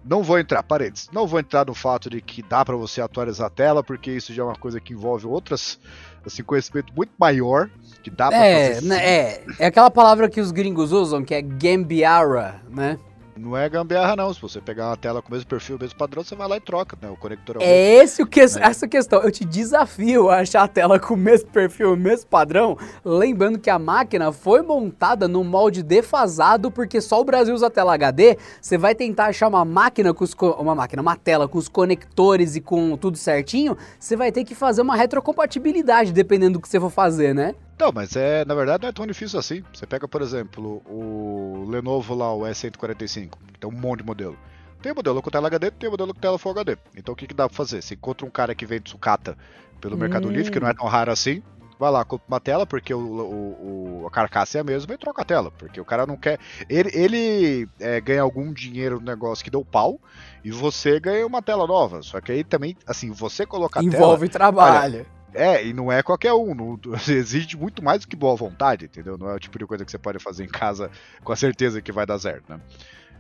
Não 0.06 0.22
vou 0.24 0.38
entrar, 0.40 0.62
paredes, 0.64 1.10
não 1.12 1.28
vou 1.28 1.40
entrar 1.40 1.66
no 1.66 1.74
fato 1.74 2.10
de 2.10 2.22
que 2.22 2.42
dá 2.42 2.64
para 2.64 2.76
você 2.78 3.02
atualizar 3.02 3.48
a 3.48 3.50
tela, 3.50 3.84
porque 3.84 4.12
isso 4.12 4.32
já 4.34 4.44
é 4.44 4.46
uma 4.46 4.56
coisa 4.56 4.80
que 4.80 4.94
envolve 4.94 5.26
outras, 5.28 5.80
assim, 6.26 6.44
conhecimento 6.44 6.94
muito 6.96 7.12
maior, 7.18 7.70
que 8.04 8.10
dá 8.10 8.30
pra 8.30 8.46
É, 8.46 8.76
fazer. 8.76 8.88
né, 8.88 9.06
é, 9.06 9.44
é 9.60 9.66
aquela 9.66 9.90
palavra 9.90 10.30
que 10.30 10.40
os 10.40 10.52
gringos 10.52 10.92
usam, 10.94 11.26
que 11.26 11.34
é 11.34 11.42
gambiarra, 11.42 12.62
né? 12.70 12.98
Não 13.38 13.56
é 13.56 13.70
gambiarra 13.70 14.16
não, 14.16 14.34
se 14.34 14.42
você 14.42 14.60
pegar 14.60 14.88
uma 14.88 14.98
tela 14.98 15.22
com 15.22 15.30
o 15.30 15.32
mesmo 15.32 15.48
perfil, 15.48 15.76
o 15.76 15.80
mesmo 15.80 15.98
padrão, 15.98 16.24
você 16.24 16.36
vai 16.36 16.48
lá 16.48 16.58
e 16.58 16.60
troca, 16.60 16.98
né, 17.02 17.10
o 17.10 17.16
conector 17.16 17.56
é 17.56 17.60
o 17.60 17.62
mesmo. 17.62 17.74
É 17.74 18.04
esse 18.04 18.24
o 18.24 18.28
que, 18.28 18.42
essa 18.42 18.88
questão. 18.88 19.22
Eu 19.22 19.32
te 19.32 19.46
desafio 19.46 20.30
a 20.30 20.40
achar 20.40 20.64
a 20.64 20.68
tela 20.68 21.00
com 21.00 21.14
o 21.14 21.18
mesmo 21.18 21.50
perfil, 21.50 21.94
o 21.94 21.98
mesmo 21.98 22.28
padrão, 22.28 22.78
lembrando 23.06 23.60
que 23.60 23.70
a 23.70 23.78
máquina 23.78 24.32
foi 24.32 24.62
montada 24.62 25.28
num 25.28 25.44
molde 25.44 25.84
defasado, 25.84 26.72
porque 26.72 27.00
só 27.00 27.22
o 27.22 27.26
Brasil 27.26 27.54
usa 27.54 27.70
tela 27.70 27.94
HD. 27.94 28.38
Você 28.60 28.78
vai 28.78 28.96
tentar 28.96 29.28
achar 29.28 29.48
uma 29.48 29.64
máquina 29.64 30.14
com 30.14 30.24
os 30.24 30.34
uma 30.58 30.76
máquina, 30.76 31.02
uma 31.02 31.16
tela 31.16 31.48
com 31.48 31.58
os 31.58 31.68
conectores 31.68 32.56
e 32.56 32.62
com 32.62 32.98
tudo 32.98 33.18
certinho, 33.18 33.78
você 34.00 34.16
vai 34.16 34.32
ter 34.32 34.44
que 34.44 34.56
fazer 34.56 34.82
uma 34.82 34.96
retrocompatibilidade 34.96 36.12
dependendo 36.12 36.54
do 36.54 36.62
que 36.62 36.68
você 36.68 36.80
for 36.80 36.90
fazer, 36.90 37.36
né? 37.36 37.54
Não, 37.80 37.92
mas 37.94 38.16
é, 38.16 38.44
na 38.46 38.56
verdade 38.56 38.82
não 38.84 38.90
é 38.90 38.92
tão 38.92 39.06
difícil 39.06 39.38
assim. 39.40 39.64
Você 39.74 39.86
pega, 39.86 40.08
por 40.08 40.22
exemplo, 40.22 40.82
o 40.86 41.66
Lenovo 41.70 42.16
lá, 42.16 42.34
o 42.34 42.42
E145, 42.42 43.38
que 43.54 43.60
tem 43.60 43.70
um 43.70 43.74
monte 43.74 44.00
de 44.00 44.06
modelo. 44.06 44.38
Tem 44.82 44.94
modelo 44.94 45.22
com 45.22 45.30
tela 45.30 45.48
HD, 45.48 45.72
tem 45.72 45.90
modelo 45.90 46.14
com 46.14 46.20
tela 46.20 46.38
Full 46.40 46.52
HD. 46.52 46.78
Então 46.96 47.14
o 47.14 47.18
que, 47.18 47.28
que 47.28 47.34
dá 47.34 47.48
pra 47.48 47.56
fazer? 47.56 47.82
Você 47.82 47.94
encontra 47.96 48.26
um 48.26 48.30
cara 48.32 48.54
que 48.56 48.66
vende 48.66 48.90
sucata 48.90 49.38
pelo 49.82 49.98
Mercado 49.98 50.28
Hum. 50.28 50.32
Livre, 50.32 50.52
que 50.52 50.60
não 50.60 50.68
é 50.68 50.74
tão 50.74 50.88
raro 50.88 51.12
assim, 51.12 51.42
vai 51.80 51.92
lá, 51.92 52.04
compra 52.04 52.26
uma 52.28 52.40
tela, 52.40 52.66
porque 52.66 52.94
o, 52.94 53.00
o- 53.00 54.02
o- 54.04 54.08
a 54.08 54.12
carcaça 54.12 54.58
é 54.58 54.62
a 54.62 54.64
mesma, 54.64 54.94
e 54.94 54.98
troca 54.98 55.22
a 55.22 55.26
tela. 55.26 55.52
Porque 55.52 55.80
o 55.80 55.86
cara 55.86 56.06
não 56.08 56.18
quer. 56.18 56.40
Ele, 56.70 56.90
ele 56.94 57.70
é, 57.80 58.00
ganha 58.02 58.22
algum 58.22 58.52
dinheiro 58.54 59.00
no 59.00 59.06
negócio 59.06 59.44
que 59.44 59.52
deu 59.52 59.64
pau, 59.66 60.00
e 60.44 60.52
você 60.52 61.00
ganha 61.00 61.26
uma 61.26 61.42
tela 61.42 61.68
nova. 61.68 62.02
Só 62.02 62.20
que 62.22 62.32
aí 62.32 62.44
também, 62.44 62.76
assim, 62.88 63.12
você 63.12 63.46
colocar 63.46 63.80
a 63.82 63.84
tela. 63.84 63.96
Envolve 63.96 64.30
trabalho. 64.30 65.06
É, 65.34 65.66
e 65.66 65.74
não 65.74 65.92
é 65.92 66.02
qualquer 66.02 66.34
um. 66.34 66.56
Não, 66.56 66.80
exige 67.08 67.58
muito 67.58 67.84
mais 67.84 68.02
do 68.02 68.08
que 68.08 68.16
boa 68.16 68.36
vontade, 68.36 68.86
entendeu? 68.86 69.18
Não 69.18 69.30
é 69.30 69.36
o 69.36 69.40
tipo 69.40 69.60
de 69.60 69.66
coisa 69.66 69.86
que 69.86 69.92
você 69.92 69.98
pode 69.98 70.20
fazer 70.20 70.44
em 70.44 70.50
casa 70.50 70.90
com 71.24 71.32
a 71.32 71.36
certeza 71.36 71.82
que 71.82 71.92
vai 71.92 72.06
dar 72.06 72.20
certo, 72.20 72.50
né? 72.50 72.60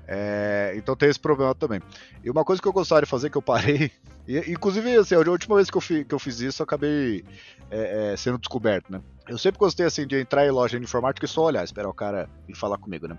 É, 0.08 0.74
então 0.78 0.96
tem 0.96 1.10
esse 1.10 1.20
problema 1.20 1.54
também. 1.54 1.82
E 2.24 2.30
uma 2.30 2.46
coisa 2.46 2.62
que 2.62 2.68
eu 2.68 2.74
gostaria 2.74 3.04
de 3.04 3.10
fazer, 3.10 3.30
que 3.30 3.38
eu 3.38 3.42
parei. 3.42 3.92
E, 4.30 4.40
inclusive, 4.52 4.94
assim, 4.98 5.16
a 5.16 5.20
última 5.20 5.56
vez 5.56 5.70
que 5.70 5.78
eu, 5.78 5.80
fi- 5.80 6.04
que 6.04 6.14
eu 6.14 6.20
fiz 6.20 6.42
isso, 6.42 6.62
eu 6.62 6.66
acabei 6.66 7.24
é, 7.72 8.12
é, 8.12 8.18
sendo 8.18 8.38
descoberto, 8.38 8.92
né? 8.92 9.02
Eu 9.26 9.38
sempre 9.38 9.58
gostei 9.58 9.86
assim 9.86 10.06
de 10.06 10.20
entrar 10.20 10.46
em 10.46 10.52
loja 10.52 10.78
de 10.78 10.84
informática 10.84 11.26
e 11.26 11.30
só 11.30 11.44
olhar, 11.46 11.64
esperar 11.64 11.88
o 11.88 11.94
cara 11.94 12.30
vir 12.46 12.54
falar 12.54 12.78
comigo, 12.78 13.08
né? 13.08 13.18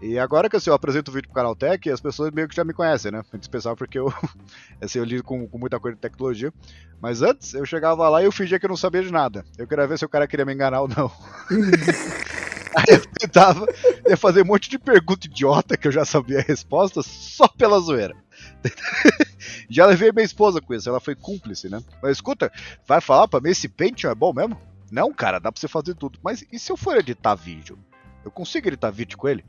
E 0.00 0.18
agora 0.18 0.48
que 0.48 0.56
assim, 0.56 0.68
eu 0.68 0.74
apresento 0.74 1.10
o 1.10 1.14
vídeo 1.14 1.28
pro 1.28 1.36
canal 1.36 1.56
Tech, 1.56 1.90
as 1.90 2.00
pessoas 2.00 2.30
meio 2.30 2.48
que 2.48 2.54
já 2.54 2.64
me 2.64 2.74
conhecem, 2.74 3.10
né? 3.10 3.22
Antes 3.32 3.48
pensava 3.48 3.74
porque 3.74 3.98
eu, 3.98 4.12
assim, 4.80 4.98
eu 4.98 5.04
lido 5.04 5.24
com, 5.24 5.46
com 5.48 5.58
muita 5.58 5.80
coisa 5.80 5.94
de 5.94 6.00
tecnologia. 6.00 6.52
Mas 7.00 7.22
antes 7.22 7.54
eu 7.54 7.64
chegava 7.64 8.08
lá 8.08 8.22
e 8.22 8.26
eu 8.26 8.32
fingia 8.32 8.58
que 8.58 8.66
eu 8.66 8.70
não 8.70 8.76
sabia 8.76 9.02
de 9.02 9.10
nada. 9.10 9.44
Eu 9.56 9.66
queria 9.66 9.86
ver 9.86 9.98
se 9.98 10.04
o 10.04 10.08
cara 10.08 10.26
queria 10.26 10.44
me 10.44 10.52
enganar 10.52 10.82
ou 10.82 10.88
não. 10.88 11.10
Aí 12.76 12.94
eu 12.94 13.00
tentava 13.18 13.66
ia 14.06 14.18
fazer 14.18 14.42
um 14.42 14.46
monte 14.46 14.68
de 14.68 14.78
pergunta 14.78 15.26
idiota 15.26 15.78
que 15.78 15.88
eu 15.88 15.92
já 15.92 16.04
sabia 16.04 16.40
a 16.40 16.42
resposta 16.42 17.02
só 17.02 17.48
pela 17.48 17.80
zoeira. 17.80 18.14
já 19.70 19.86
levei 19.86 20.12
minha 20.12 20.24
esposa 20.24 20.60
com 20.60 20.74
isso, 20.74 20.86
ela 20.86 21.00
foi 21.00 21.14
cúmplice, 21.14 21.70
né? 21.70 21.82
Mas 22.02 22.18
escuta, 22.18 22.52
vai 22.86 23.00
falar 23.00 23.28
pra 23.28 23.40
mim 23.40 23.48
esse 23.48 23.66
Pentium 23.66 24.10
é 24.10 24.14
bom 24.14 24.32
mesmo? 24.34 24.60
Não, 24.90 25.10
cara, 25.10 25.38
dá 25.38 25.50
pra 25.50 25.58
você 25.58 25.68
fazer 25.68 25.94
tudo. 25.94 26.18
Mas 26.22 26.44
e 26.52 26.58
se 26.58 26.70
eu 26.70 26.76
for 26.76 26.98
editar 26.98 27.34
vídeo? 27.34 27.78
Eu 28.22 28.30
consigo 28.30 28.68
editar 28.68 28.90
vídeo 28.90 29.16
com 29.16 29.28
ele? 29.28 29.44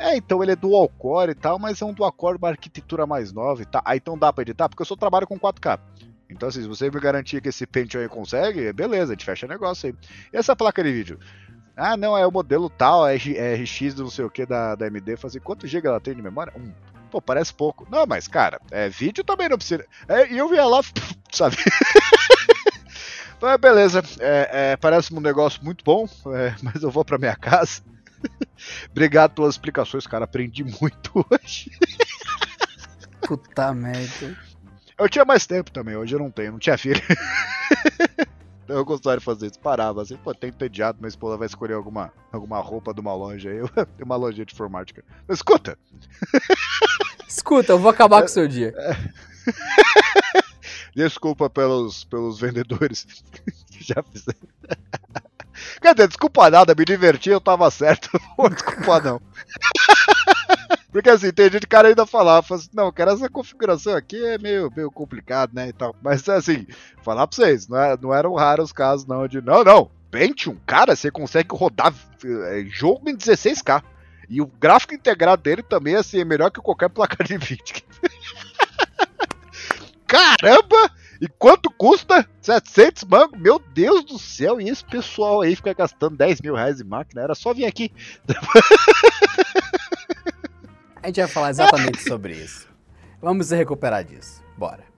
É, 0.00 0.16
então 0.16 0.42
ele 0.42 0.52
é 0.52 0.56
dual 0.56 0.88
core 0.88 1.32
e 1.32 1.34
tal, 1.34 1.58
mas 1.58 1.82
é 1.82 1.84
um 1.84 1.92
dual 1.92 2.10
core, 2.10 2.38
uma 2.38 2.48
arquitetura 2.48 3.06
mais 3.06 3.34
nova 3.34 3.60
e 3.60 3.66
tal. 3.66 3.82
Ah, 3.84 3.94
então 3.94 4.16
dá 4.16 4.32
pra 4.32 4.40
editar? 4.40 4.66
Porque 4.66 4.80
eu 4.80 4.86
só 4.86 4.96
trabalho 4.96 5.26
com 5.26 5.38
4K. 5.38 5.78
Então, 6.30 6.48
assim, 6.48 6.62
se 6.62 6.68
você 6.68 6.90
me 6.90 6.98
garantir 6.98 7.42
que 7.42 7.50
esse 7.50 7.66
Pentium 7.66 8.00
aí 8.00 8.08
consegue, 8.08 8.72
beleza, 8.72 9.12
a 9.12 9.14
gente 9.14 9.26
fecha 9.26 9.46
negócio 9.46 9.88
aí. 9.88 9.94
E 10.32 10.38
essa 10.38 10.56
placa 10.56 10.82
de 10.82 10.90
vídeo? 10.90 11.18
Ah, 11.76 11.98
não, 11.98 12.16
é 12.16 12.26
o 12.26 12.32
modelo 12.32 12.70
tal, 12.70 13.06
é 13.06 13.14
é 13.16 13.54
RX 13.56 13.94
não 13.96 14.08
sei 14.08 14.24
o 14.24 14.30
que 14.30 14.46
da, 14.46 14.74
da 14.74 14.86
AMD. 14.86 15.18
Fazer 15.18 15.40
quanto 15.40 15.66
GB 15.66 15.86
ela 15.86 16.00
tem 16.00 16.14
de 16.14 16.22
memória? 16.22 16.52
Um. 16.56 16.72
Pô, 17.10 17.20
parece 17.20 17.52
pouco. 17.52 17.86
Não, 17.90 18.06
mas, 18.06 18.26
cara, 18.26 18.58
é, 18.70 18.88
vídeo 18.88 19.22
também 19.22 19.50
não 19.50 19.58
precisa. 19.58 19.84
É, 20.08 20.32
e 20.32 20.38
eu 20.38 20.48
via 20.48 20.64
lá, 20.64 20.80
sabe? 21.30 21.56
Então, 23.36 23.56
beleza. 23.56 24.02
É, 24.18 24.72
é, 24.72 24.76
parece 24.76 25.14
um 25.14 25.20
negócio 25.20 25.64
muito 25.64 25.82
bom, 25.82 26.06
é, 26.26 26.54
mas 26.62 26.82
eu 26.82 26.90
vou 26.90 27.02
pra 27.02 27.16
minha 27.16 27.34
casa. 27.34 27.80
Obrigado 28.90 29.32
pelas 29.32 29.54
explicações, 29.54 30.06
cara. 30.06 30.24
Aprendi 30.24 30.64
muito 30.64 31.24
hoje. 31.30 31.70
Puta 33.22 33.72
merda. 33.72 34.36
Eu 34.98 35.08
tinha 35.08 35.24
mais 35.24 35.46
tempo 35.46 35.70
também, 35.70 35.96
hoje 35.96 36.14
eu 36.14 36.18
não 36.18 36.30
tenho, 36.30 36.52
não 36.52 36.58
tinha 36.58 36.76
filho. 36.76 37.00
então 38.64 38.76
eu 38.76 38.84
gostaria 38.84 39.18
de 39.18 39.24
fazer 39.24 39.46
isso. 39.46 39.58
Parava 39.58 40.02
assim, 40.02 40.16
pô, 40.16 40.34
tem 40.34 40.50
entediado, 40.50 40.98
minha 40.98 41.08
esposa 41.08 41.38
vai 41.38 41.46
escolher 41.46 41.74
alguma, 41.74 42.12
alguma 42.30 42.60
roupa 42.60 42.92
de 42.92 43.00
uma 43.00 43.14
loja 43.14 43.50
aí. 43.50 43.56
Eu 43.58 43.68
tenho 43.68 44.04
uma 44.04 44.16
loja 44.16 44.44
de 44.44 44.52
informática. 44.52 45.02
Mas 45.26 45.38
escuta, 45.38 45.78
Escuta, 47.26 47.72
eu 47.72 47.78
vou 47.78 47.90
acabar 47.90 48.20
com 48.20 48.26
o 48.26 48.28
seu 48.28 48.46
dia. 48.46 48.74
desculpa 50.94 51.48
pelos, 51.48 52.04
pelos 52.04 52.38
vendedores 52.40 53.04
que 53.70 53.82
já 53.84 54.02
fizeram. 54.02 54.48
Quer 55.80 55.94
dizer, 55.94 56.08
desculpa 56.08 56.50
nada, 56.50 56.74
me 56.76 56.84
diverti, 56.84 57.30
eu 57.30 57.40
tava 57.40 57.70
certo. 57.70 58.10
Não 58.20 58.34
vou 58.36 58.50
desculpar 58.50 59.02
não. 59.02 59.20
Porque 60.92 61.08
assim, 61.08 61.32
tem 61.32 61.50
gente 61.50 61.62
que 61.62 61.66
cara 61.68 61.88
ainda 61.88 62.04
falava, 62.04 62.42
fala 62.42 62.60
assim, 62.60 62.70
não, 62.74 62.90
cara, 62.92 63.12
essa 63.12 63.28
configuração 63.28 63.94
aqui 63.94 64.22
é 64.24 64.38
meio, 64.38 64.72
meio 64.74 64.90
complicado, 64.90 65.52
né, 65.54 65.68
e 65.68 65.72
tal. 65.72 65.94
Mas 66.02 66.28
assim, 66.28 66.66
falar 67.02 67.26
pra 67.26 67.36
vocês, 67.36 67.68
não, 67.68 67.78
é- 67.78 67.96
não 68.00 68.14
eram 68.14 68.34
raros 68.34 68.66
os 68.66 68.72
casos 68.72 69.06
não 69.06 69.26
de, 69.28 69.40
não, 69.40 69.62
não, 69.62 69.90
Pentium, 70.10 70.56
cara, 70.66 70.96
você 70.96 71.10
consegue 71.10 71.54
rodar 71.54 71.94
é, 72.24 72.64
jogo 72.68 73.08
em 73.08 73.16
16K. 73.16 73.82
E 74.28 74.40
o 74.40 74.46
gráfico 74.46 74.94
integrado 74.94 75.42
dele 75.42 75.62
também, 75.62 75.96
assim, 75.96 76.20
é 76.20 76.24
melhor 76.24 76.50
que 76.50 76.60
qualquer 76.60 76.88
placa 76.88 77.22
de 77.24 77.36
vídeo. 77.36 77.82
Caramba! 80.06 80.90
E 81.20 81.28
quanto 81.28 81.70
custa? 81.70 82.26
700 82.40 83.04
mangos? 83.04 83.38
Meu 83.38 83.58
Deus 83.58 84.04
do 84.04 84.18
céu! 84.18 84.60
E 84.60 84.68
esse 84.68 84.84
pessoal 84.84 85.42
aí 85.42 85.54
fica 85.54 85.74
gastando 85.74 86.16
10 86.16 86.40
mil 86.40 86.54
reais 86.54 86.80
em 86.80 86.84
máquina? 86.84 87.20
Era 87.20 87.34
só 87.34 87.52
vir 87.52 87.66
aqui. 87.66 87.92
A 91.02 91.06
gente 91.06 91.20
vai 91.20 91.28
falar 91.28 91.50
exatamente 91.50 92.02
sobre 92.02 92.34
isso. 92.34 92.68
Vamos 93.20 93.48
se 93.48 93.56
recuperar 93.56 94.04
disso. 94.04 94.42
Bora. 94.56 94.89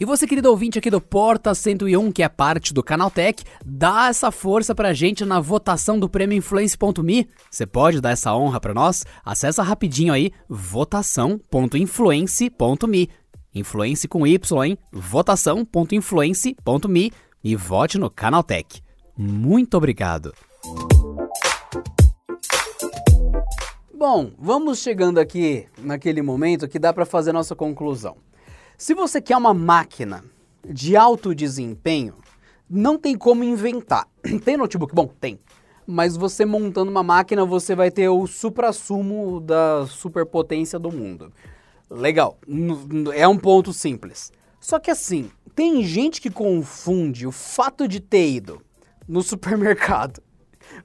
E 0.00 0.04
você, 0.06 0.26
querido 0.26 0.48
ouvinte 0.48 0.78
aqui 0.78 0.88
do 0.88 0.98
Porta 0.98 1.54
101, 1.54 2.10
que 2.10 2.22
é 2.22 2.28
parte 2.28 2.72
do 2.72 2.82
Canaltech, 2.82 3.44
dá 3.62 4.08
essa 4.08 4.30
força 4.30 4.74
pra 4.74 4.94
gente 4.94 5.26
na 5.26 5.40
votação 5.40 6.00
do 6.00 6.08
prêmio 6.08 6.38
Influence.me. 6.38 7.28
Você 7.50 7.66
pode 7.66 8.00
dar 8.00 8.12
essa 8.12 8.34
honra 8.34 8.58
pra 8.58 8.72
nós? 8.72 9.04
Acessa 9.22 9.62
rapidinho 9.62 10.14
aí, 10.14 10.32
votação.influence.me. 10.48 13.10
Influence 13.54 14.08
com 14.08 14.26
Y, 14.26 14.64
hein? 14.64 14.78
votação.influence.me 14.90 17.12
e 17.44 17.54
vote 17.54 17.98
no 17.98 18.08
Canaltech. 18.08 18.82
Muito 19.14 19.76
obrigado. 19.76 20.32
Bom, 23.94 24.30
vamos 24.38 24.78
chegando 24.78 25.18
aqui 25.18 25.66
naquele 25.76 26.22
momento 26.22 26.66
que 26.66 26.78
dá 26.78 26.90
para 26.90 27.04
fazer 27.04 27.34
nossa 27.34 27.54
conclusão. 27.54 28.16
Se 28.80 28.94
você 28.94 29.20
quer 29.20 29.36
uma 29.36 29.52
máquina 29.52 30.24
de 30.64 30.96
alto 30.96 31.34
desempenho, 31.34 32.14
não 32.68 32.98
tem 32.98 33.14
como 33.14 33.44
inventar. 33.44 34.08
Tem 34.42 34.56
notebook? 34.56 34.94
Bom, 34.94 35.06
tem. 35.06 35.38
Mas 35.86 36.16
você 36.16 36.46
montando 36.46 36.90
uma 36.90 37.02
máquina, 37.02 37.44
você 37.44 37.74
vai 37.74 37.90
ter 37.90 38.08
o 38.08 38.26
supra-sumo 38.26 39.38
da 39.38 39.86
superpotência 39.86 40.78
do 40.78 40.90
mundo. 40.90 41.30
Legal, 41.90 42.38
é 43.14 43.28
um 43.28 43.36
ponto 43.36 43.70
simples. 43.70 44.32
Só 44.58 44.78
que 44.78 44.90
assim, 44.90 45.30
tem 45.54 45.84
gente 45.84 46.18
que 46.18 46.30
confunde 46.30 47.26
o 47.26 47.32
fato 47.32 47.86
de 47.86 48.00
ter 48.00 48.30
ido 48.30 48.62
no 49.06 49.20
supermercado, 49.22 50.22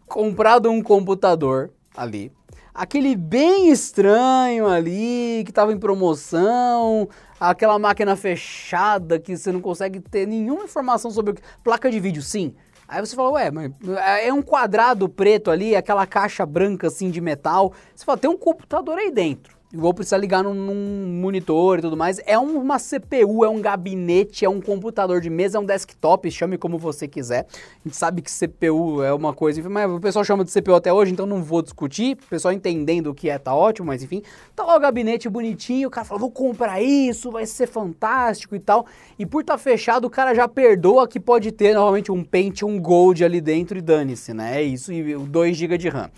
comprado 0.05 0.69
um 0.69 0.83
computador 0.83 1.71
ali, 1.95 2.29
aquele 2.73 3.15
bem 3.15 3.71
estranho 3.71 4.67
ali, 4.67 5.43
que 5.45 5.51
estava 5.51 5.71
em 5.71 5.79
promoção, 5.79 7.07
aquela 7.39 7.77
máquina 7.79 8.15
fechada 8.15 9.19
que 9.19 9.35
você 9.35 9.51
não 9.51 9.61
consegue 9.61 9.99
ter 9.99 10.27
nenhuma 10.27 10.63
informação 10.63 11.11
sobre 11.11 11.31
o 11.31 11.35
que. 11.35 11.41
Placa 11.63 11.89
de 11.89 11.99
vídeo, 11.99 12.21
sim. 12.21 12.53
Aí 12.87 12.99
você 12.99 13.15
fala, 13.15 13.31
ué, 13.31 13.49
mas 13.49 13.71
é 14.23 14.31
um 14.31 14.43
quadrado 14.43 15.09
preto 15.09 15.49
ali, 15.49 15.75
aquela 15.75 16.05
caixa 16.05 16.45
branca 16.45 16.87
assim 16.87 17.09
de 17.09 17.19
metal. 17.19 17.73
Você 17.95 18.05
fala, 18.05 18.17
tem 18.17 18.29
um 18.29 18.37
computador 18.37 18.99
aí 18.99 19.09
dentro. 19.09 19.54
Vou 19.75 19.93
precisar 19.93 20.17
ligar 20.17 20.43
num, 20.43 20.53
num 20.53 21.19
monitor 21.21 21.79
e 21.79 21.81
tudo 21.81 21.97
mais. 21.97 22.19
É 22.25 22.37
uma 22.37 22.77
CPU, 22.79 23.43
é 23.43 23.49
um 23.49 23.61
gabinete, 23.61 24.45
é 24.45 24.49
um 24.49 24.61
computador 24.61 25.19
de 25.19 25.29
mesa, 25.29 25.57
é 25.57 25.61
um 25.61 25.65
desktop, 25.65 26.31
chame 26.31 26.57
como 26.57 26.77
você 26.77 27.07
quiser. 27.07 27.45
A 27.51 27.87
gente 27.87 27.97
sabe 27.97 28.21
que 28.21 28.31
CPU 28.31 29.03
é 29.03 29.13
uma 29.13 29.33
coisa, 29.33 29.67
mas 29.69 29.91
o 29.91 29.99
pessoal 29.99 30.23
chama 30.23 30.45
de 30.45 30.51
CPU 30.51 30.75
até 30.75 30.93
hoje, 30.93 31.11
então 31.11 31.25
não 31.25 31.43
vou 31.43 31.61
discutir. 31.61 32.17
O 32.25 32.29
pessoal 32.29 32.53
entendendo 32.53 33.07
o 33.07 33.13
que 33.13 33.29
é, 33.29 33.37
tá 33.37 33.53
ótimo, 33.53 33.87
mas 33.87 34.01
enfim. 34.01 34.21
Tá 34.55 34.63
lá 34.63 34.77
o 34.77 34.79
gabinete 34.79 35.27
bonitinho, 35.27 35.89
o 35.89 35.91
cara 35.91 36.05
fala, 36.05 36.19
vou 36.19 36.31
comprar 36.31 36.81
isso, 36.81 37.29
vai 37.29 37.45
ser 37.45 37.67
fantástico 37.67 38.55
e 38.55 38.59
tal. 38.59 38.85
E 39.19 39.25
por 39.25 39.43
tá 39.43 39.57
fechado, 39.57 40.05
o 40.05 40.09
cara 40.09 40.33
já 40.33 40.47
perdoa 40.47 41.07
que 41.07 41.19
pode 41.19 41.51
ter 41.51 41.73
novamente 41.73 42.11
um 42.11 42.23
Pentium 42.23 42.79
Gold 42.79 43.23
ali 43.23 43.41
dentro 43.41 43.77
e 43.77 43.81
dane-se, 43.81 44.33
né? 44.33 44.61
É 44.61 44.63
isso, 44.63 44.93
e 44.93 45.15
2 45.15 45.57
GB 45.57 45.77
de 45.77 45.89
RAM. 45.89 46.09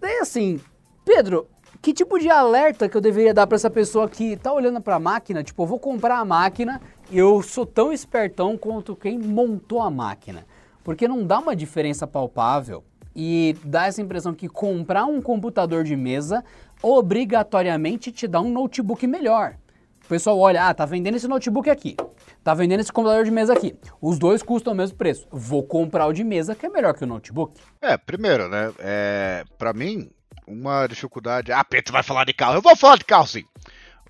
Daí 0.00 0.18
assim, 0.18 0.60
Pedro, 1.04 1.46
que 1.80 1.92
tipo 1.92 2.18
de 2.18 2.28
alerta 2.28 2.88
que 2.88 2.96
eu 2.96 3.00
deveria 3.00 3.32
dar 3.32 3.46
para 3.46 3.56
essa 3.56 3.70
pessoa 3.70 4.08
que 4.08 4.36
tá 4.36 4.52
olhando 4.52 4.80
para 4.80 4.96
a 4.96 5.00
máquina? 5.00 5.42
Tipo, 5.42 5.62
eu 5.62 5.66
vou 5.66 5.78
comprar 5.78 6.18
a 6.18 6.24
máquina 6.24 6.80
e 7.10 7.18
eu 7.18 7.42
sou 7.42 7.64
tão 7.64 7.92
espertão 7.92 8.56
quanto 8.56 8.96
quem 8.96 9.18
montou 9.18 9.80
a 9.80 9.90
máquina. 9.90 10.44
Porque 10.82 11.06
não 11.06 11.24
dá 11.24 11.38
uma 11.38 11.54
diferença 11.54 12.06
palpável 12.06 12.82
e 13.14 13.56
dá 13.64 13.86
essa 13.86 14.00
impressão 14.00 14.34
que 14.34 14.48
comprar 14.48 15.04
um 15.04 15.20
computador 15.20 15.84
de 15.84 15.96
mesa 15.96 16.44
obrigatoriamente 16.82 18.12
te 18.12 18.26
dá 18.26 18.40
um 18.40 18.50
notebook 18.50 19.06
melhor. 19.06 19.56
O 20.04 20.08
pessoal 20.08 20.38
olha, 20.38 20.68
ah, 20.68 20.72
tá 20.72 20.86
vendendo 20.86 21.16
esse 21.16 21.28
notebook 21.28 21.68
aqui, 21.68 21.94
tá 22.42 22.54
vendendo 22.54 22.80
esse 22.80 22.92
computador 22.92 23.24
de 23.24 23.30
mesa 23.30 23.52
aqui. 23.52 23.76
Os 24.00 24.18
dois 24.18 24.42
custam 24.42 24.72
o 24.72 24.76
mesmo 24.76 24.96
preço. 24.96 25.26
Vou 25.30 25.62
comprar 25.62 26.06
o 26.06 26.12
de 26.12 26.24
mesa 26.24 26.54
que 26.54 26.64
é 26.64 26.68
melhor 26.68 26.94
que 26.94 27.04
o 27.04 27.06
notebook. 27.06 27.60
É, 27.82 27.96
primeiro, 27.98 28.48
né? 28.48 28.72
É, 28.78 29.44
para 29.58 29.74
mim, 29.74 30.08
uma 30.48 30.86
dificuldade. 30.86 31.52
Ah, 31.52 31.62
Pedro 31.62 31.92
vai 31.92 32.02
falar 32.02 32.24
de 32.24 32.32
carro. 32.32 32.54
Eu 32.54 32.62
vou 32.62 32.74
falar 32.74 32.96
de 32.96 33.04
carro 33.04 33.26
sim. 33.26 33.44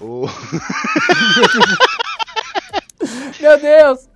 O... 0.00 0.26
Meu 3.40 3.60
Deus! 3.60 4.08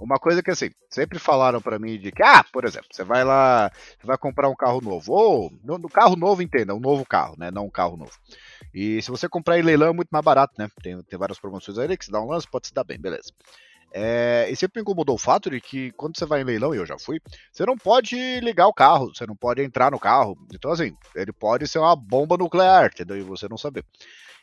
Uma 0.00 0.18
coisa 0.18 0.42
que 0.42 0.50
assim, 0.50 0.70
sempre 0.88 1.18
falaram 1.18 1.60
para 1.60 1.78
mim 1.78 1.98
de 1.98 2.12
que, 2.12 2.22
ah, 2.22 2.44
por 2.52 2.64
exemplo, 2.64 2.88
você 2.92 3.02
vai 3.02 3.24
lá, 3.24 3.70
você 3.98 4.06
vai 4.06 4.16
comprar 4.16 4.48
um 4.48 4.54
carro 4.54 4.80
novo, 4.80 5.12
ou 5.12 5.52
no, 5.64 5.76
no, 5.76 5.88
carro 5.88 6.14
novo, 6.14 6.40
entenda, 6.40 6.72
um 6.74 6.78
novo 6.78 7.04
carro, 7.04 7.34
né? 7.36 7.50
Não 7.50 7.66
um 7.66 7.70
carro 7.70 7.96
novo. 7.96 8.12
E 8.72 9.02
se 9.02 9.10
você 9.10 9.28
comprar 9.28 9.58
em 9.58 9.62
leilão 9.62 9.88
é 9.88 9.92
muito 9.92 10.10
mais 10.10 10.24
barato, 10.24 10.54
né? 10.56 10.68
Tem, 10.82 11.02
tem 11.02 11.18
várias 11.18 11.40
promoções 11.40 11.78
aí 11.78 11.96
que 11.96 12.04
se 12.04 12.12
dá 12.12 12.20
um 12.20 12.28
lance, 12.28 12.46
pode 12.48 12.68
se 12.68 12.74
dar 12.74 12.84
bem, 12.84 12.98
beleza. 12.98 13.32
É, 13.92 14.48
e 14.50 14.56
sempre 14.56 14.80
me 14.80 14.82
incomodou 14.82 15.14
o 15.14 15.18
fato 15.18 15.50
de 15.50 15.60
que 15.60 15.90
quando 15.92 16.18
você 16.18 16.26
vai 16.26 16.42
em 16.42 16.44
leilão, 16.44 16.74
e 16.74 16.78
eu 16.78 16.86
já 16.86 16.98
fui, 16.98 17.20
você 17.50 17.64
não 17.64 17.76
pode 17.76 18.40
ligar 18.40 18.66
o 18.66 18.72
carro, 18.72 19.14
você 19.14 19.26
não 19.26 19.34
pode 19.34 19.62
entrar 19.62 19.90
no 19.90 19.98
carro. 19.98 20.36
Então, 20.52 20.70
assim, 20.70 20.94
ele 21.14 21.32
pode 21.32 21.66
ser 21.66 21.78
uma 21.78 21.96
bomba 21.96 22.36
nuclear, 22.36 22.90
entendeu? 22.92 23.16
E 23.16 23.22
você 23.22 23.48
não 23.48 23.56
saber. 23.56 23.84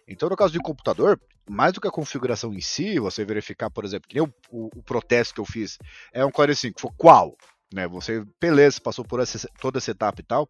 Então, 0.07 0.29
no 0.29 0.35
caso 0.35 0.53
de 0.53 0.59
computador, 0.59 1.19
mais 1.49 1.73
do 1.73 1.81
que 1.81 1.87
a 1.87 1.91
configuração 1.91 2.53
em 2.53 2.61
si, 2.61 2.99
você 2.99 3.25
verificar, 3.25 3.69
por 3.69 3.85
exemplo, 3.85 4.07
que 4.07 4.15
nem 4.15 4.23
o, 4.23 4.33
o, 4.49 4.79
o 4.79 4.83
protesto 4.83 5.33
que 5.33 5.41
eu 5.41 5.45
fiz 5.45 5.77
é 6.13 6.23
um 6.25 6.31
Core 6.31 6.55
5, 6.55 6.79
foi 6.79 6.91
qual? 6.97 7.35
Né, 7.73 7.87
você, 7.87 8.23
beleza, 8.39 8.79
passou 8.79 9.03
por 9.03 9.19
essa, 9.19 9.49
toda 9.59 9.79
essa 9.79 9.91
etapa 9.91 10.21
e 10.21 10.23
tal. 10.23 10.47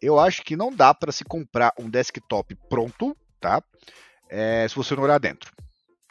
Eu 0.00 0.18
acho 0.18 0.42
que 0.42 0.56
não 0.56 0.74
dá 0.74 0.94
para 0.94 1.12
se 1.12 1.24
comprar 1.24 1.72
um 1.78 1.88
desktop 1.88 2.56
pronto, 2.68 3.16
tá? 3.40 3.62
É, 4.28 4.66
se 4.68 4.74
você 4.74 4.96
não 4.96 5.02
olhar 5.02 5.18
dentro. 5.18 5.52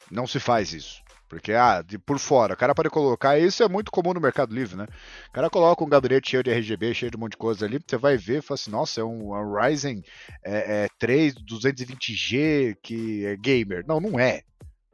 Não 0.10 0.28
se 0.28 0.40
faz 0.40 0.74
isso. 0.74 1.02
Porque, 1.32 1.54
ah, 1.54 1.82
de 1.82 1.98
por 1.98 2.20
fora, 2.20 2.56
o 2.56 2.58
cara 2.58 2.76
pode 2.76 2.90
colocar, 2.90 3.40
isso 3.40 3.64
é 3.64 3.70
muito 3.70 3.90
comum 3.90 4.14
no 4.14 4.20
Mercado 4.20 4.54
Livre, 4.54 4.76
né? 4.76 4.86
O 5.30 5.32
cara 5.32 5.50
coloca 5.50 5.82
um 5.82 5.88
gabinete 5.88 6.32
cheio 6.32 6.44
de 6.44 6.52
RGB, 6.52 6.94
cheio 6.94 7.10
de 7.10 7.16
um 7.16 7.22
monte 7.22 7.32
de 7.32 7.38
coisa 7.38 7.66
ali, 7.66 7.80
você 7.80 7.96
vai 7.96 8.18
ver 8.18 8.40
e 8.40 8.42
fala 8.42 8.56
assim, 8.56 8.70
nossa, 8.70 9.00
é 9.00 9.04
um, 9.06 9.32
um 9.32 9.56
Ryzen 9.56 10.04
é, 10.44 10.84
é 10.84 10.88
3 11.00 11.36
220G 11.36 12.76
que 12.84 13.26
é 13.26 13.38
gamer. 13.38 13.86
Não, 13.88 14.02
não 14.02 14.20
é. 14.20 14.42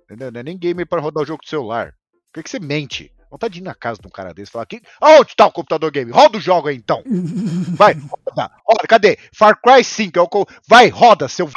Entendeu? 0.03 0.31
Não 0.31 0.39
é 0.39 0.43
nem 0.43 0.55
gamer 0.55 0.85
para 0.85 1.01
rodar 1.01 1.23
o 1.23 1.25
jogo 1.25 1.41
do 1.41 1.49
celular. 1.49 1.95
Por 2.31 2.35
que, 2.35 2.43
que 2.43 2.49
você 2.51 2.59
mente? 2.59 3.11
Vontade 3.31 3.55
de 3.55 3.59
ir 3.61 3.63
na 3.63 3.73
casa 3.73 3.99
de 3.99 4.07
um 4.07 4.11
cara 4.11 4.31
desse 4.31 4.51
e 4.51 4.53
falar 4.53 4.65
aqui, 4.65 4.79
aonde 5.01 5.35
tá 5.35 5.47
o 5.47 5.51
computador 5.51 5.89
game? 5.89 6.11
Roda 6.11 6.37
o 6.37 6.41
jogo 6.41 6.67
aí 6.67 6.75
então. 6.75 7.01
Vai, 7.75 7.93
roda, 7.93 8.51
roda, 8.63 8.87
cadê? 8.87 9.17
Far 9.35 9.59
Cry 9.59 9.83
5, 9.83 10.19
é 10.19 10.21
o 10.21 10.45
vai, 10.69 10.87
roda, 10.89 11.27
seu 11.27 11.49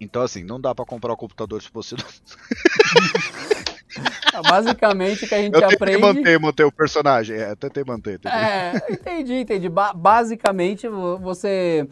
então, 0.00 0.22
assim, 0.22 0.42
não 0.44 0.60
dá 0.60 0.74
para 0.74 0.84
comprar 0.84 1.12
o 1.12 1.16
computador 1.16 1.62
se 1.62 1.70
você 1.72 1.96
não. 1.96 2.04
Basicamente, 4.42 5.24
o 5.24 5.28
que 5.28 5.34
a 5.34 5.42
gente 5.42 5.54
eu 5.54 5.68
aprende. 5.68 6.00
manter, 6.00 6.40
manter 6.40 6.64
o 6.64 6.72
personagem. 6.72 7.36
É, 7.36 7.54
tentei 7.54 7.84
manter. 7.84 8.18
Tentei. 8.18 8.38
É, 8.38 8.82
entendi, 8.90 9.34
entendi. 9.34 9.68
Ba 9.68 9.92
basicamente, 9.94 10.88
você 10.88 11.86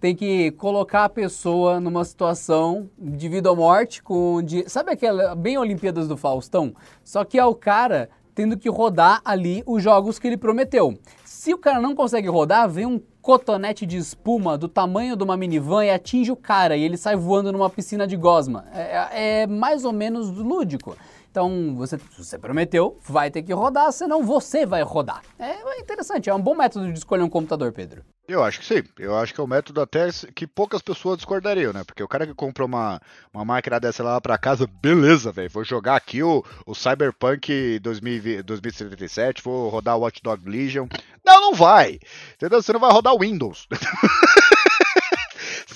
tem 0.00 0.16
que 0.16 0.52
colocar 0.52 1.04
a 1.04 1.08
pessoa 1.08 1.78
numa 1.80 2.04
situação 2.04 2.90
de 2.98 3.28
vida 3.28 3.50
ou 3.50 3.56
morte, 3.56 4.02
com. 4.02 4.42
De, 4.42 4.68
sabe 4.68 4.92
aquela. 4.92 5.34
Bem 5.34 5.58
Olimpíadas 5.58 6.08
do 6.08 6.16
Faustão? 6.16 6.74
Só 7.04 7.24
que 7.24 7.38
é 7.38 7.44
o 7.44 7.54
cara 7.54 8.08
tendo 8.34 8.56
que 8.56 8.70
rodar 8.70 9.20
ali 9.24 9.62
os 9.66 9.82
jogos 9.82 10.18
que 10.18 10.26
ele 10.26 10.38
prometeu. 10.38 10.98
Se 11.42 11.52
o 11.52 11.58
cara 11.58 11.80
não 11.80 11.92
consegue 11.92 12.28
rodar, 12.28 12.70
vem 12.70 12.86
um 12.86 13.00
cotonete 13.20 13.84
de 13.84 13.96
espuma 13.96 14.56
do 14.56 14.68
tamanho 14.68 15.16
de 15.16 15.24
uma 15.24 15.36
minivan 15.36 15.84
e 15.84 15.90
atinge 15.90 16.30
o 16.30 16.36
cara 16.36 16.76
e 16.76 16.84
ele 16.84 16.96
sai 16.96 17.16
voando 17.16 17.50
numa 17.50 17.68
piscina 17.68 18.06
de 18.06 18.16
gosma. 18.16 18.64
É, 18.72 19.40
é 19.42 19.46
mais 19.48 19.84
ou 19.84 19.92
menos 19.92 20.30
lúdico. 20.30 20.96
Então, 21.32 21.74
você, 21.76 21.96
você 22.18 22.38
prometeu, 22.38 22.98
vai 23.08 23.30
ter 23.30 23.42
que 23.42 23.54
rodar, 23.54 23.90
senão 23.90 24.22
você 24.22 24.66
vai 24.66 24.82
rodar. 24.82 25.22
É 25.38 25.80
interessante, 25.80 26.28
é 26.28 26.34
um 26.34 26.40
bom 26.40 26.54
método 26.54 26.92
de 26.92 26.98
escolher 26.98 27.22
um 27.22 27.28
computador, 27.28 27.72
Pedro. 27.72 28.04
Eu 28.28 28.44
acho 28.44 28.60
que 28.60 28.66
sim. 28.66 28.82
Eu 28.98 29.16
acho 29.16 29.32
que 29.32 29.40
é 29.40 29.42
um 29.42 29.46
método 29.46 29.80
até 29.80 30.10
que 30.34 30.46
poucas 30.46 30.82
pessoas 30.82 31.16
discordariam, 31.16 31.72
né? 31.72 31.84
Porque 31.84 32.02
o 32.02 32.08
cara 32.08 32.26
que 32.26 32.34
compra 32.34 32.66
uma, 32.66 33.00
uma 33.32 33.46
máquina 33.46 33.80
dessa 33.80 34.02
lá 34.02 34.20
pra 34.20 34.36
casa, 34.36 34.66
beleza, 34.66 35.32
velho. 35.32 35.48
Vou 35.48 35.64
jogar 35.64 35.96
aqui 35.96 36.22
o, 36.22 36.44
o 36.66 36.74
Cyberpunk 36.74 37.78
2000, 37.78 38.42
2077, 38.42 39.42
vou 39.42 39.70
rodar 39.70 39.96
o 39.96 40.00
Watch 40.00 40.22
Dog 40.22 40.46
Legion. 40.46 40.86
Não, 41.24 41.40
não 41.40 41.54
vai. 41.54 41.98
Entendeu? 42.34 42.62
Você 42.62 42.74
não 42.74 42.80
vai 42.80 42.92
rodar 42.92 43.14
o 43.14 43.20
Windows. 43.20 43.66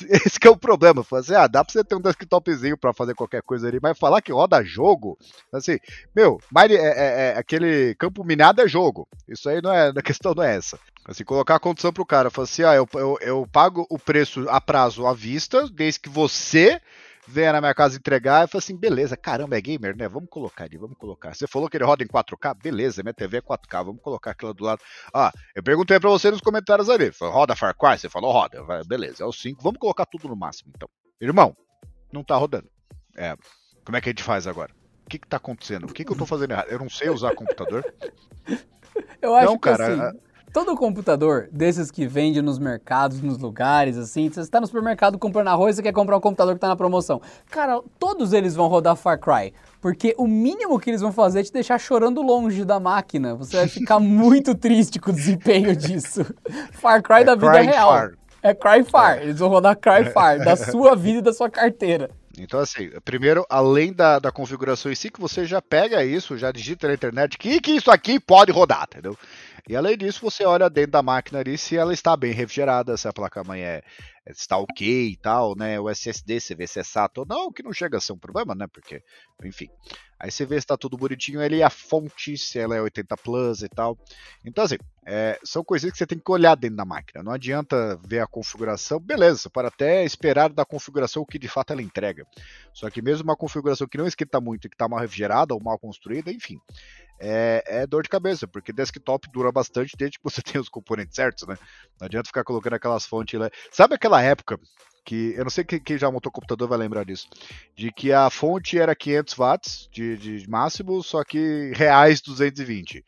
Esse 0.27 0.39
é 0.43 0.51
o 0.51 0.57
problema. 0.57 1.05
Assim, 1.13 1.35
ah, 1.35 1.47
dá 1.47 1.65
pra 1.65 1.73
você 1.73 1.85
ter 1.85 1.95
um 1.95 2.01
desktopzinho 2.01 2.77
pra 2.77 2.93
fazer 2.93 3.15
qualquer 3.15 3.43
coisa 3.43 3.69
ali, 3.69 3.79
mas 3.83 3.99
falar 3.99 4.23
que 4.23 4.33
roda 4.33 4.63
jogo, 4.63 5.19
assim, 5.53 5.79
meu, 6.15 6.41
mas 6.51 6.71
é, 6.71 6.75
é, 6.75 7.35
é, 7.35 7.39
aquele 7.39 7.95
campo 7.97 8.25
minado 8.25 8.61
é 8.61 8.69
jogo. 8.69 9.09
Isso 9.29 9.49
aí 9.49 9.61
não 9.61 9.73
é, 9.73 9.89
a 9.97 10.03
questão 10.03 10.35
não 10.35 10.43
é 10.43 10.57
essa. 10.57 10.79
Assim, 11.05 11.25
colocar 11.25 11.57
a 11.57 11.61
condição 11.61 11.93
pro 11.93 12.07
cara, 12.07 12.31
falar 12.31 12.45
assim, 12.45 12.63
ah, 12.65 12.75
eu, 12.75 12.89
eu, 12.95 13.19
eu 13.21 13.49
pago 13.51 13.87
o 13.89 13.99
preço 13.99 14.47
a 14.49 14.61
prazo 14.61 15.07
à 15.07 15.13
vista, 15.13 15.69
desde 15.69 16.01
que 16.01 16.09
você 16.09 16.81
venha 17.27 17.53
na 17.53 17.61
minha 17.61 17.75
casa 17.75 17.97
entregar 17.97 18.45
e 18.45 18.51
fala 18.51 18.63
assim, 18.63 18.77
beleza, 18.77 19.17
caramba, 19.17 19.57
é 19.57 19.61
gamer, 19.61 19.97
né? 19.97 20.09
Vamos 20.09 20.29
colocar 20.31 20.65
ali, 20.65 20.77
vamos 20.77 20.97
colocar. 20.97 21.35
Você 21.35 21.47
falou 21.47 21.69
que 21.69 21.77
ele 21.77 21.85
roda 21.85 22.05
em 22.05 22.07
4K? 22.07 22.55
Beleza, 22.63 23.03
minha 23.03 23.15
TV 23.15 23.39
é 23.39 23.41
4K, 23.41 23.85
vamos 23.85 24.03
colocar 24.03 24.31
aquilo 24.31 24.55
do 24.55 24.65
lado. 24.65 24.81
Ah, 25.13 25.33
eu 25.55 25.63
perguntei 25.63 25.99
pra 25.99 26.11
você 26.11 26.31
nos 26.31 26.41
comentários 26.41 26.89
ali, 26.89 27.11
roda 27.21 27.57
Far 27.57 27.77
Cry? 27.77 27.99
Você 27.99 28.09
falou 28.09 28.33
roda, 28.33 28.65
beleza, 28.87 29.23
é 29.23 29.27
o 29.27 29.33
5, 29.33 29.63
vamos 29.63 29.79
colocar 29.79 30.07
tudo 30.07 30.29
no 30.29 30.37
máximo 30.37 30.73
então. 30.75 30.89
Irmão, 31.21 31.57
não 32.13 32.23
tá 32.23 32.37
rodando. 32.37 32.71
É, 33.17 33.37
como 33.85 33.97
é 33.97 34.01
que 34.01 34.09
a 34.09 34.13
gente 34.13 34.23
faz 34.23 34.47
agora? 34.47 34.73
O 35.05 35.09
que 35.09 35.19
que 35.19 35.29
tá 35.29 35.37
acontecendo? 35.37 35.85
O 35.85 35.93
que 35.93 36.05
que 36.05 36.13
eu 36.13 36.17
tô 36.17 36.27
fazendo 36.27 36.51
errado? 36.51 36.69
Eu 36.69 36.79
não 36.79 36.91
sei 36.91 37.09
usar 37.09 37.35
computador? 37.35 37.85
Eu 39.21 39.35
acho 39.35 39.47
não, 39.47 39.59
cara, 39.59 39.77
que 39.77 40.01
assim, 40.01 40.19
Todo 40.57 40.75
computador 40.75 41.51
desses 41.53 41.91
que 41.91 42.07
vende 42.07 42.41
nos 42.41 42.59
mercados, 42.59 43.21
nos 43.21 43.37
lugares, 43.37 43.99
assim, 43.99 44.31
você 44.31 44.41
está 44.41 44.59
no 44.59 44.67
supermercado 44.67 45.19
comprando 45.19 45.49
arroz 45.49 45.79
e 45.79 45.83
quer 45.83 45.93
comprar 45.93 46.17
um 46.17 46.21
computador 46.21 46.55
que 46.55 46.57
está 46.57 46.69
na 46.69 46.75
promoção. 46.75 47.21
Cara, 47.51 47.83
todos 47.99 48.33
eles 48.33 48.55
vão 48.55 48.67
rodar 48.67 48.97
Far 48.97 49.21
Cry. 49.21 49.53
Porque 49.83 50.15
o 50.17 50.27
mínimo 50.27 50.81
que 50.81 50.89
eles 50.89 51.03
vão 51.03 51.13
fazer 51.13 51.41
é 51.41 51.43
te 51.43 51.53
deixar 51.53 51.79
chorando 51.79 52.23
longe 52.23 52.65
da 52.65 52.81
máquina. 52.81 53.35
Você 53.35 53.55
vai 53.55 53.69
ficar 53.69 53.99
muito 54.01 54.55
triste 54.55 54.99
com 54.99 55.11
o 55.11 55.13
desempenho 55.13 55.77
disso. 55.77 56.25
Far 56.73 57.03
Cry 57.03 57.21
é 57.21 57.25
da 57.25 57.35
vida 57.35 57.61
real. 57.61 57.91
Far. 57.91 58.13
É 58.43 58.55
Cry 58.55 58.83
Far. 58.83 59.19
Eles 59.19 59.39
vão 59.39 59.51
rodar 59.51 59.77
Cry 59.77 60.09
Far, 60.11 60.39
da 60.39 60.57
sua 60.57 60.97
vida 60.97 61.19
e 61.19 61.23
da 61.23 61.35
sua 61.35 61.51
carteira. 61.51 62.09
Então, 62.39 62.61
assim, 62.61 62.91
primeiro, 63.05 63.47
além 63.49 63.93
da, 63.93 64.19
da 64.19 64.31
configuração 64.31 64.93
em 64.93 64.95
si, 64.95 65.11
que 65.11 65.21
você 65.21 65.47
já 65.47 65.61
pega 65.63 66.05
isso, 66.05 66.37
já 66.37 66.53
digita 66.53 66.87
na 66.87 66.95
internet 66.95 67.39
que, 67.39 67.61
que 67.61 67.73
isso 67.73 67.91
aqui 67.91 68.21
pode 68.21 68.53
rodar, 68.53 68.87
entendeu? 68.91 69.17
E 69.69 69.75
além 69.75 69.97
disso, 69.97 70.21
você 70.21 70.45
olha 70.45 70.71
dentro 70.71 70.93
da 70.93 71.03
máquina 71.03 71.41
ali 71.41 71.59
se 71.59 71.77
ela 71.77 71.93
está 71.93 72.17
bem 72.17 72.33
refrigerada, 72.33 72.97
se 72.97 73.09
a 73.09 73.13
placa-mãe 73.13 73.63
é, 73.63 73.83
está 74.29 74.57
ok 74.59 75.09
e 75.09 75.17
tal, 75.17 75.57
né? 75.57 75.79
O 75.81 75.91
SSD, 75.91 76.41
você 76.41 76.55
vê 76.55 76.67
se 76.67 76.79
é 76.79 76.85
SATA 76.85 77.21
ou 77.21 77.27
não, 77.27 77.53
que 77.53 77.63
não 77.65 77.73
chega 77.73 77.99
a 77.99 78.01
ser 78.01 78.13
um 78.13 78.19
problema, 78.19 78.55
né? 78.55 78.67
Porque, 78.73 79.03
enfim. 79.45 79.67
Aí 80.19 80.31
você 80.31 80.47
vê 80.47 80.55
se 80.55 80.61
está 80.61 80.77
tudo 80.77 80.97
bonitinho 80.97 81.41
ali, 81.41 81.63
a 81.63 81.71
fonte, 81.71 82.37
se 82.39 82.59
ela 82.59 82.75
é 82.75 82.81
80 82.81 83.17
Plus 83.19 83.63
e 83.63 83.69
tal. 83.69 83.99
Então, 84.45 84.65
assim, 84.65 84.79
é, 85.05 85.39
são 85.45 85.63
coisas 85.63 85.91
que 85.93 85.99
você 85.99 86.07
tem 86.07 86.19
que 86.19 86.31
olhar 86.31 86.55
dentro 86.57 86.77
da 86.77 86.85
máquina. 86.85 87.23
Não 87.23 87.33
adianta 87.33 87.99
ver 88.05 88.21
a 88.21 88.27
configuração, 88.27 88.99
beleza, 88.99 89.51
pode 89.51 89.69
até 89.69 90.05
esperar 90.05 90.49
da 90.51 90.65
configuração 90.65 91.23
o 91.23 91.27
que 91.27 91.39
de 91.39 91.49
fato 91.49 91.73
ela 91.73 91.83
entrega. 91.83 92.27
Só 92.73 92.89
que 92.89 93.03
mesmo 93.03 93.25
uma 93.25 93.37
configuração 93.37 93.87
que 93.87 93.99
não 93.99 94.07
esquenta 94.07 94.41
muito 94.41 94.69
que 94.69 94.75
está 94.75 94.89
mal 94.89 95.01
refrigerada 95.01 95.55
ou 95.55 95.63
mal 95.63 95.79
construída, 95.79 96.33
enfim, 96.33 96.59
é, 97.21 97.63
é, 97.67 97.87
dor 97.87 98.03
de 98.03 98.09
cabeça, 98.09 98.47
porque 98.47 98.73
desktop 98.73 99.29
dura 99.31 99.51
bastante 99.53 99.97
desde 99.97 100.19
que 100.19 100.25
você 100.25 100.41
tem 100.43 100.61
os 100.61 100.69
componentes 100.69 101.15
certos, 101.15 101.47
né? 101.47 101.57
Não 102.01 102.07
adianta 102.07 102.27
ficar 102.27 102.45
colocando 102.45 102.75
aquelas 102.75 103.07
fontes 103.07 103.39
lá. 103.39 103.51
Sabe 103.71 103.95
aquela 103.95 104.23
época 104.23 104.59
que 105.07 105.33
eu 105.37 105.45
não 105.45 105.51
sei 105.51 105.63
quem, 105.63 105.79
quem 105.79 105.97
já 105.97 106.11
montou 106.11 106.33
computador 106.33 106.69
vai 106.69 106.77
lembrar 106.77 107.05
disso, 107.05 107.29
de 107.77 107.93
que 107.93 108.13
a 108.13 108.29
fonte 108.29 108.77
era 108.77 108.95
500 108.95 109.35
watts 109.35 109.89
de, 109.93 110.17
de 110.17 110.51
máximo, 110.51 111.01
só 111.03 111.23
que 111.23 111.73
reais 111.75 112.21
220. 112.21 113.05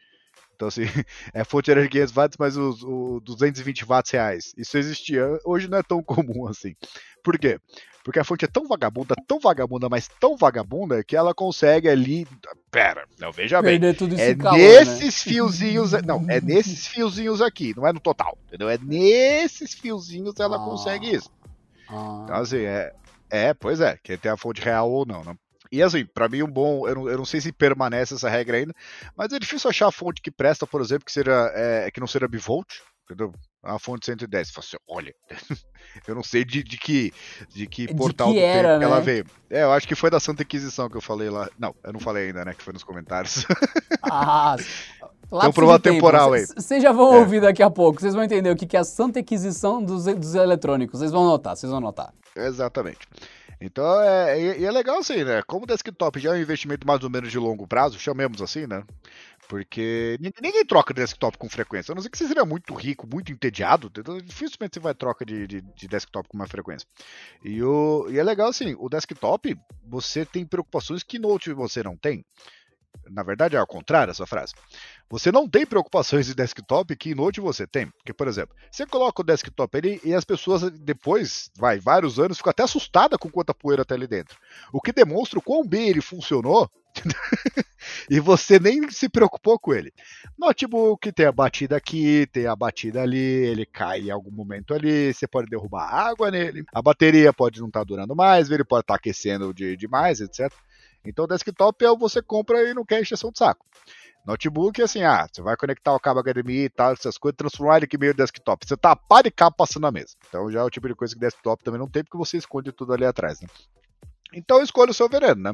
Então, 0.55 0.68
assim, 0.68 0.82
é 1.34 1.42
fonte 1.44 1.70
era 1.70 1.82
de 1.82 1.88
500 1.88 2.14
watts, 2.14 2.36
mas 2.38 2.57
os, 2.57 2.82
os 2.82 3.20
220 3.22 3.84
watts 3.84 4.12
reais. 4.12 4.55
Isso 4.57 4.78
existia. 4.78 5.24
Hoje 5.44 5.68
não 5.68 5.78
é 5.78 5.82
tão 5.82 6.01
comum 6.03 6.46
assim. 6.46 6.74
Por 7.22 7.36
quê? 7.36 7.59
Porque 8.05 8.20
a 8.20 8.24
fonte 8.24 8.44
é 8.44 8.49
tão 8.49 8.66
vagabunda, 8.66 9.14
tão 9.26 9.38
vagabunda, 9.38 9.88
mas 9.88 10.09
tão 10.20 10.36
vagabunda, 10.36 11.05
que 11.05 11.16
ela 11.16 11.34
consegue 11.34 11.88
ali. 11.88 12.26
Pera, 12.70 13.07
não, 13.18 13.30
veja 13.32 13.61
bem. 13.61 13.78
é 14.20 14.34
calor, 14.34 14.57
nesses 14.57 15.26
né? 15.26 15.32
fiozinhos. 15.32 15.92
Não, 16.07 16.24
é 16.28 16.40
nesses 16.40 16.86
fiozinhos 16.86 17.42
aqui, 17.42 17.74
não 17.76 17.86
é 17.86 17.92
no 17.92 18.01
total. 18.01 18.38
Entendeu? 18.46 18.68
É 18.68 18.78
nesses 18.78 19.74
fiozinhos 19.74 20.38
ela 20.38 20.57
ah. 20.57 20.64
consegue 20.64 21.14
isso. 21.14 21.28
Ah. 21.89 22.20
Então, 22.24 22.36
assim, 22.36 22.59
é, 22.59 22.93
é, 23.30 23.55
pois 23.55 23.80
é, 23.80 23.99
quer 24.03 24.18
ter 24.18 24.28
a 24.28 24.36
fonte 24.36 24.61
real 24.61 24.91
ou 24.91 25.07
não, 25.07 25.24
né? 25.24 25.34
E 25.70 25.82
assim, 25.82 26.05
para 26.07 26.28
mim 26.28 26.43
um 26.43 26.51
bom, 26.51 26.89
eu 26.89 26.95
não, 26.95 27.09
eu 27.09 27.18
não, 27.18 27.24
sei 27.24 27.41
se 27.41 27.53
permanece 27.53 28.14
essa 28.14 28.28
regra 28.28 28.57
ainda, 28.57 28.74
mas 29.14 29.32
é 29.32 29.39
difícil 29.39 29.68
achar 29.68 29.89
a 29.89 29.93
fonte 29.93 30.22
que 30.22 30.30
presta, 30.30 30.66
por 30.66 30.80
exemplo, 30.80 31.05
que 31.05 31.12
seja 31.12 31.53
é, 31.55 31.91
que 31.91 32.01
não 32.01 32.07
seja 32.07 32.26
bivolt, 32.26 32.66
entendeu? 33.05 33.32
A 33.62 33.78
fonte 33.78 34.07
110. 34.07 34.51
Você 34.51 34.61
assim, 34.61 34.76
olha, 34.89 35.14
eu 36.07 36.14
não 36.14 36.22
sei 36.22 36.45
de, 36.45 36.62
de 36.62 36.78
que 36.78 37.12
de 37.51 37.66
que 37.66 37.95
portal 37.95 38.28
de 38.28 38.34
que 38.34 38.41
era, 38.41 38.78
né? 38.78 38.84
ela 38.84 39.01
veio. 39.01 39.26
É, 39.51 39.62
eu 39.62 39.72
acho 39.72 39.86
que 39.86 39.95
foi 39.95 40.11
da 40.11 40.20
Santa 40.20 40.43
Inquisição 40.43 40.89
que 40.89 40.97
eu 40.97 41.03
falei 41.03 41.28
lá. 41.28 41.51
Não, 41.59 41.74
eu 41.84 41.93
não 41.93 42.01
falei 42.01 42.28
ainda, 42.28 42.45
né? 42.45 42.55
Que 42.55 42.62
foi 42.62 42.72
nos 42.72 42.84
comentários. 42.84 43.45
Ah, 44.11 44.57
Lá 45.31 45.41
então, 45.41 45.53
prova 45.53 45.79
temporal 45.79 46.33
aí. 46.33 46.47
Vocês 46.47 46.83
já 46.83 46.91
vão 46.91 47.14
é. 47.14 47.18
ouvir 47.18 47.41
daqui 47.41 47.62
a 47.62 47.70
pouco. 47.70 48.01
Vocês 48.01 48.14
vão 48.14 48.24
entender 48.24 48.51
o 48.51 48.57
que 48.57 48.76
é 48.76 48.81
a 48.81 48.85
Santa 48.85 49.20
Inquisição 49.20 49.83
dos, 49.83 50.05
dos 50.05 50.35
eletrônicos. 50.35 51.01
Vocês 51.01 51.12
vão 51.12 51.24
notar, 51.24 51.57
vocês 51.57 51.70
vão 51.70 51.81
notar. 51.81 52.12
Exatamente. 52.35 53.01
Então, 53.61 54.01
é, 54.01 54.59
e 54.61 54.64
é 54.64 54.70
legal 54.70 54.99
assim, 54.99 55.24
né? 55.24 55.43
Como 55.43 55.64
o 55.64 55.66
desktop 55.66 56.20
já 56.20 56.31
é 56.31 56.39
um 56.39 56.41
investimento 56.41 56.87
mais 56.87 57.03
ou 57.03 57.11
menos 57.11 57.31
de 57.31 57.39
longo 57.39 57.66
prazo, 57.66 57.99
chamemos 57.99 58.41
assim, 58.41 58.66
né? 58.66 58.85
Porque 59.49 60.16
ninguém 60.20 60.64
troca 60.64 60.95
desktop 60.95 61.37
com 61.39 61.49
frequência. 61.49 61.91
A 61.91 61.95
não 61.95 62.03
ser 62.03 62.11
que 62.11 62.18
você 62.18 62.29
seja 62.29 62.45
muito 62.45 62.72
rico, 62.74 63.09
muito 63.11 63.33
entediado, 63.33 63.91
dificilmente 64.22 64.74
você 64.74 64.81
vai 64.81 64.95
troca 64.95 65.24
de, 65.24 65.47
de, 65.47 65.61
de 65.61 65.89
desktop 65.89 66.29
com 66.29 66.37
uma 66.37 66.47
frequência. 66.47 66.87
E, 67.43 67.62
o, 67.62 68.07
e 68.11 68.18
é 68.18 68.22
legal 68.22 68.49
assim, 68.49 68.76
o 68.79 68.89
desktop, 68.89 69.59
você 69.85 70.24
tem 70.24 70.47
preocupações 70.47 71.03
que 71.03 71.18
Note 71.18 71.53
você 71.53 71.83
não 71.83 71.97
tem. 71.97 72.24
Na 73.11 73.22
verdade, 73.22 73.57
é 73.57 73.59
ao 73.59 73.66
contrário 73.66 74.11
essa 74.11 74.26
frase. 74.26 74.53
Você 75.11 75.32
não 75.32 75.49
tem 75.49 75.64
preocupações 75.64 76.26
de 76.26 76.34
desktop 76.34 76.95
que 76.95 77.14
Note 77.14 77.41
você 77.41 77.66
tem. 77.66 77.86
Porque, 77.91 78.12
por 78.12 78.28
exemplo, 78.28 78.55
você 78.70 78.86
coloca 78.86 79.22
o 79.22 79.24
desktop 79.24 79.78
ali 79.78 80.01
e 80.05 80.14
as 80.14 80.24
pessoas 80.24 80.70
depois, 80.70 81.51
vai, 81.57 81.78
vários 81.78 82.18
anos, 82.18 82.36
ficam 82.36 82.51
até 82.51 82.62
assustadas 82.62 83.18
com 83.18 83.30
quanta 83.30 83.55
poeira 83.55 83.84
tá 83.84 83.95
ali 83.95 84.07
dentro. 84.07 84.39
O 84.72 84.80
que 84.80 84.93
demonstra 84.93 85.39
o 85.39 85.43
quão 85.43 85.66
bem 85.66 85.89
ele 85.89 86.03
funcionou 86.03 86.70
e 88.11 88.20
você 88.20 88.59
nem 88.59 88.91
se 88.91 89.09
preocupou 89.09 89.59
com 89.59 89.72
ele. 89.72 89.93
Notebook 90.39 91.11
tem 91.12 91.26
a 91.26 91.32
batida 91.32 91.76
aqui, 91.76 92.26
tem 92.32 92.47
a 92.47 92.57
batida 92.57 93.03
ali, 93.03 93.18
ele 93.18 93.64
cai 93.64 94.01
em 94.01 94.11
algum 94.11 94.30
momento 94.30 94.74
ali, 94.74 95.12
você 95.12 95.26
pode 95.26 95.49
derrubar 95.49 95.89
água 95.89 96.30
nele, 96.30 96.64
a 96.72 96.82
bateria 96.82 97.32
pode 97.32 97.61
não 97.61 97.68
estar 97.68 97.80
tá 97.80 97.84
durando 97.84 98.16
mais, 98.16 98.51
ele 98.51 98.64
pode 98.64 98.82
estar 98.82 98.95
tá 98.95 98.99
aquecendo 98.99 99.55
de, 99.55 99.76
demais, 99.76 100.20
etc. 100.20 100.53
Então 101.05 101.26
desktop 101.26 101.84
é 101.84 101.90
o 101.90 101.96
você 101.96 102.20
compra 102.22 102.62
e 102.68 102.74
não 102.74 102.84
quer 102.84 103.01
encheção 103.01 103.30
de 103.30 103.38
saco. 103.38 103.64
Notebook, 104.26 104.82
assim, 104.82 105.03
ah, 105.03 105.26
você 105.30 105.40
vai 105.40 105.57
conectar 105.57 105.94
o 105.94 106.01
cabo 106.01 106.22
HDMI 106.22 106.64
e 106.64 106.68
tal, 106.68 106.92
essas 106.92 107.16
coisas, 107.16 107.36
transformar 107.36 107.78
ele 107.78 107.86
aqui 107.86 107.96
meio 107.96 108.12
desktop. 108.12 108.66
Você 108.66 108.76
tá 108.76 108.94
par 108.94 109.22
de 109.22 109.30
cabo 109.30 109.57
passando 109.57 109.84
na 109.84 109.90
mesa. 109.90 110.16
Então 110.28 110.51
já 110.51 110.61
é 110.61 110.62
o 110.62 110.70
tipo 110.70 110.86
de 110.86 110.94
coisa 110.94 111.14
que 111.14 111.20
desktop 111.20 111.64
também 111.64 111.80
não 111.80 111.88
tem, 111.88 112.05
porque 112.05 112.18
você 112.18 112.36
esconde 112.36 112.70
tudo 112.72 112.92
ali 112.92 113.07
atrás, 113.07 113.40
né? 113.40 113.49
Então 114.34 114.62
escolha 114.62 114.90
o 114.90 114.94
seu 114.94 115.09
veneno, 115.09 115.40
né? 115.40 115.53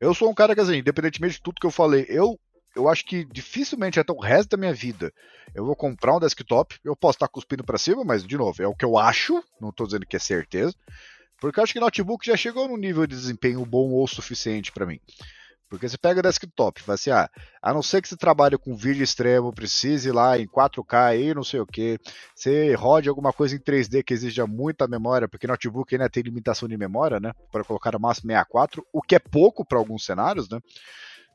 Eu 0.00 0.14
sou 0.14 0.30
um 0.30 0.34
cara 0.34 0.54
que, 0.54 0.60
assim, 0.60 0.76
independentemente 0.76 1.34
de 1.34 1.42
tudo 1.42 1.60
que 1.60 1.66
eu 1.66 1.70
falei, 1.70 2.06
eu 2.08 2.38
eu 2.74 2.90
acho 2.90 3.06
que 3.06 3.24
dificilmente 3.24 3.98
até 3.98 4.12
o 4.12 4.20
resto 4.20 4.50
da 4.50 4.56
minha 4.58 4.72
vida 4.74 5.10
eu 5.54 5.64
vou 5.64 5.74
comprar 5.74 6.14
um 6.14 6.20
desktop. 6.20 6.78
Eu 6.84 6.94
posso 6.94 7.16
estar 7.16 7.28
cuspindo 7.28 7.64
para 7.64 7.78
cima, 7.78 8.04
mas 8.04 8.24
de 8.24 8.36
novo, 8.36 8.62
é 8.62 8.66
o 8.66 8.74
que 8.74 8.84
eu 8.84 8.98
acho, 8.98 9.42
não 9.58 9.70
estou 9.70 9.86
dizendo 9.86 10.06
que 10.06 10.16
é 10.16 10.18
certeza. 10.18 10.74
Porque 11.40 11.60
eu 11.60 11.64
acho 11.64 11.72
que 11.72 11.80
notebook 11.80 12.26
já 12.26 12.36
chegou 12.36 12.68
num 12.68 12.76
nível 12.76 13.06
de 13.06 13.14
desempenho 13.14 13.64
bom 13.64 13.90
ou 13.90 14.06
suficiente 14.06 14.72
para 14.72 14.86
mim. 14.86 15.00
Porque 15.68 15.88
você 15.88 15.98
pega 15.98 16.22
desktop, 16.22 16.80
vai 16.86 16.94
assim, 16.94 17.10
ah, 17.10 17.28
a 17.60 17.74
não 17.74 17.82
ser 17.82 18.00
que 18.00 18.08
você 18.08 18.16
trabalhe 18.16 18.56
com 18.56 18.76
vídeo 18.76 19.02
extremo, 19.02 19.52
precise 19.52 20.08
ir 20.08 20.12
lá 20.12 20.38
em 20.38 20.46
4K 20.46 21.08
aí, 21.08 21.34
não 21.34 21.42
sei 21.42 21.58
o 21.58 21.66
que, 21.66 21.98
você 22.34 22.72
rode 22.74 23.08
alguma 23.08 23.32
coisa 23.32 23.56
em 23.56 23.58
3D 23.58 24.04
que 24.04 24.14
exija 24.14 24.46
muita 24.46 24.86
memória, 24.86 25.26
porque 25.26 25.46
notebook 25.46 25.92
ainda 25.92 26.08
tem 26.08 26.22
limitação 26.22 26.68
de 26.68 26.76
memória, 26.76 27.18
né, 27.18 27.32
para 27.50 27.64
colocar 27.64 27.92
no 27.92 27.98
máximo 27.98 28.28
64, 28.28 28.86
o 28.92 29.02
que 29.02 29.16
é 29.16 29.18
pouco 29.18 29.64
para 29.64 29.78
alguns 29.78 30.04
cenários, 30.04 30.48
né. 30.48 30.60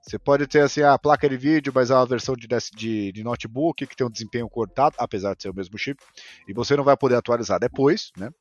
Você 0.01 0.17
pode 0.17 0.47
ter 0.47 0.61
assim 0.61 0.81
a 0.81 0.97
placa 0.97 1.29
de 1.29 1.37
vídeo, 1.37 1.71
mas 1.73 1.91
é 1.91 1.95
uma 1.95 2.05
versão 2.05 2.35
de, 2.35 2.47
de, 2.75 3.11
de, 3.11 3.23
notebook 3.23 3.85
que 3.85 3.95
tem 3.95 4.05
um 4.05 4.09
desempenho 4.09 4.49
cortado, 4.49 4.95
apesar 4.97 5.35
de 5.35 5.43
ser 5.43 5.49
o 5.49 5.55
mesmo 5.55 5.77
chip, 5.77 6.01
e 6.47 6.53
você 6.53 6.75
não 6.75 6.83
vai 6.83 6.97
poder 6.97 7.15
atualizar 7.15 7.59
depois, 7.59 8.11
né? 8.17 8.31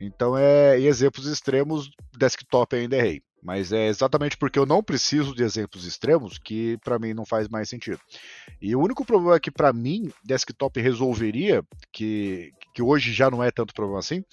Então 0.00 0.36
é 0.36 0.78
em 0.80 0.86
exemplos 0.86 1.26
extremos, 1.26 1.90
desktop 2.16 2.74
ainda 2.74 2.96
é 2.96 3.02
rei. 3.02 3.22
Mas 3.42 3.72
é 3.72 3.88
exatamente 3.88 4.36
porque 4.36 4.56
eu 4.56 4.64
não 4.64 4.84
preciso 4.84 5.34
de 5.34 5.42
exemplos 5.42 5.84
extremos 5.84 6.38
que 6.38 6.78
para 6.78 6.98
mim 6.98 7.12
não 7.12 7.26
faz 7.26 7.48
mais 7.48 7.68
sentido. 7.68 7.98
E 8.60 8.74
o 8.76 8.80
único 8.80 9.04
problema 9.04 9.40
que 9.40 9.50
para 9.50 9.72
mim 9.72 10.12
desktop 10.24 10.80
resolveria, 10.80 11.64
que, 11.92 12.52
que 12.72 12.80
hoje 12.80 13.12
já 13.12 13.28
não 13.28 13.42
é 13.42 13.50
tanto 13.50 13.74
problema 13.74 13.98
assim, 13.98 14.24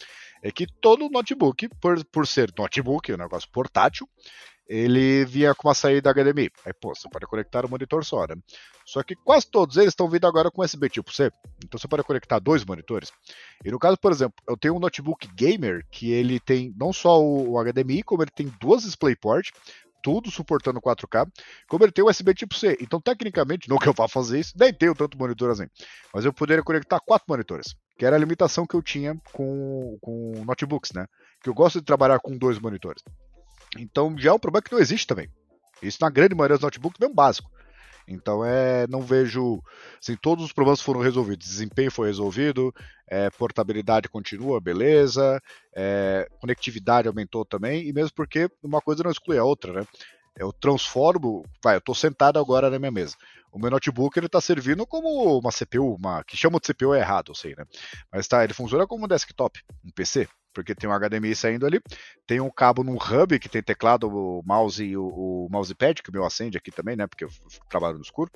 é 0.44 0.52
que 0.52 0.68
todo 0.80 1.10
notebook, 1.10 1.68
por, 1.82 2.06
por 2.06 2.28
ser 2.28 2.54
notebook, 2.58 3.12
é 3.12 3.16
um 3.16 3.18
negócio 3.18 3.50
portátil, 3.52 4.08
ele 4.70 5.26
vinha 5.26 5.56
com 5.56 5.68
uma 5.68 5.74
saída 5.74 6.14
HDMI. 6.14 6.52
Aí, 6.64 6.72
pô, 6.72 6.94
você 6.94 7.10
pode 7.10 7.26
conectar 7.26 7.66
o 7.66 7.70
monitor 7.70 8.06
só, 8.06 8.28
né? 8.28 8.36
Só 8.86 9.02
que 9.02 9.16
quase 9.16 9.50
todos 9.50 9.78
eles 9.78 9.90
estão 9.90 10.08
vindo 10.08 10.28
agora 10.28 10.52
com 10.52 10.62
USB 10.62 10.88
tipo 10.90 11.12
C. 11.12 11.32
Então 11.66 11.80
você 11.80 11.88
pode 11.88 12.04
conectar 12.04 12.38
dois 12.38 12.64
monitores. 12.64 13.12
E 13.66 13.72
no 13.72 13.80
caso, 13.80 13.98
por 13.98 14.12
exemplo, 14.12 14.36
eu 14.48 14.56
tenho 14.56 14.76
um 14.76 14.80
notebook 14.80 15.28
gamer 15.36 15.84
que 15.90 16.12
ele 16.12 16.40
tem 16.40 16.72
não 16.78 16.94
só 16.94 17.20
o 17.20 17.56
HDMI, 17.64 18.04
como 18.04 18.22
ele 18.22 18.32
tem 18.32 18.54
duas 18.60 18.84
DisplayPort, 18.84 19.50
tudo 20.04 20.32
suportando 20.32 20.80
4K, 20.80 21.28
como 21.68 21.84
ele 21.84 21.92
tem 21.92 22.06
USB 22.06 22.34
tipo 22.34 22.56
C. 22.56 22.78
Então, 22.80 23.02
tecnicamente, 23.02 23.68
não 23.68 23.78
que 23.78 23.88
eu 23.88 23.94
vá 23.94 24.08
fazer 24.08 24.40
isso, 24.40 24.54
nem 24.58 24.74
tenho 24.74 24.96
tanto 24.96 25.18
monitor 25.18 25.50
assim, 25.50 25.68
mas 26.14 26.26
eu 26.26 26.34
poderia 26.34 26.64
conectar 26.64 27.00
quatro 27.00 27.26
monitores, 27.28 27.76
que 27.98 28.06
era 28.06 28.16
a 28.16 28.20
limitação 28.20 28.66
que 28.66 28.76
eu 28.76 28.82
tinha 28.82 29.16
com, 29.34 29.98
com 30.02 30.44
notebooks, 30.46 30.92
né? 30.94 31.06
Que 31.42 31.50
eu 31.50 31.54
gosto 31.54 31.80
de 31.80 31.86
trabalhar 31.86 32.20
com 32.20 32.38
dois 32.38 32.60
monitores. 32.60 33.04
Então 33.78 34.16
já 34.18 34.32
é 34.32 34.34
um 34.34 34.40
problema 34.40 34.62
que 34.62 34.72
não 34.72 34.80
existe 34.80 35.08
também. 35.08 35.30
Isso 35.82 35.98
na 36.02 36.10
grande 36.10 36.36
maioria 36.36 36.58
dos 36.58 36.64
notebooks 36.64 37.00
mesmo 37.00 37.16
básico. 37.16 37.50
Então 38.10 38.44
é, 38.44 38.88
não 38.88 39.02
vejo, 39.02 39.62
assim, 40.02 40.16
todos 40.16 40.44
os 40.44 40.52
problemas 40.52 40.82
foram 40.82 41.00
resolvidos. 41.00 41.48
Desempenho 41.48 41.92
foi 41.92 42.08
resolvido, 42.08 42.74
é, 43.08 43.30
portabilidade 43.30 44.10
continua, 44.10 44.60
beleza, 44.60 45.40
é, 45.76 46.28
conectividade 46.42 47.08
aumentou 47.08 47.46
também, 47.46 47.88
e 47.88 47.94
mesmo 47.94 48.12
porque 48.16 48.50
uma 48.64 48.82
coisa 48.82 49.04
não 49.04 49.12
exclui 49.12 49.38
a 49.38 49.44
outra, 49.44 49.74
né? 49.74 49.86
Eu 50.36 50.54
transformo, 50.54 51.44
vai, 51.64 51.76
eu 51.76 51.80
estou 51.80 51.94
sentado 51.94 52.40
agora 52.40 52.70
na 52.70 52.80
minha 52.80 52.92
mesa. 52.92 53.16
O 53.52 53.60
meu 53.60 53.70
notebook 53.70 54.18
ele 54.18 54.28
está 54.28 54.40
servindo 54.40 54.88
como 54.88 55.38
uma 55.38 55.52
CPU, 55.52 55.96
uma 55.96 56.24
que 56.24 56.38
chama 56.38 56.60
de 56.60 56.68
CPU 56.68 56.94
é 56.94 57.00
errado, 57.00 57.32
eu 57.32 57.36
sei, 57.36 57.56
né? 57.56 57.66
Mas 58.12 58.28
tá, 58.28 58.44
ele 58.44 58.54
funciona 58.54 58.88
como 58.88 59.06
um 59.06 59.08
desktop, 59.08 59.60
um 59.84 59.92
PC 59.92 60.28
porque 60.54 60.76
tem 60.76 60.90
um 60.90 60.94
HDMI 60.94 61.36
saindo 61.36 61.66
ali, 61.66 61.82
tem 62.26 62.40
um 62.40 62.50
cabo 62.50 62.84
num 62.84 62.98
hub 62.98 63.40
que 63.40 63.50
tem 63.50 63.62
teclado, 63.62 64.10
o 64.10 64.44
mouse 64.46 64.84
e 64.84 64.98
o, 64.98 65.08
o 65.08 65.48
mousepad, 65.50 66.02
que 66.02 66.10
o 66.10 66.14
meu 66.14 66.26
acende 66.26 66.58
aqui 66.58 66.72
também, 66.72 66.96
né, 66.96 67.08
porque 67.08 67.24
eu 67.24 67.30
trabalho 67.70 67.98
no 67.98 68.04
escuro, 68.04 68.32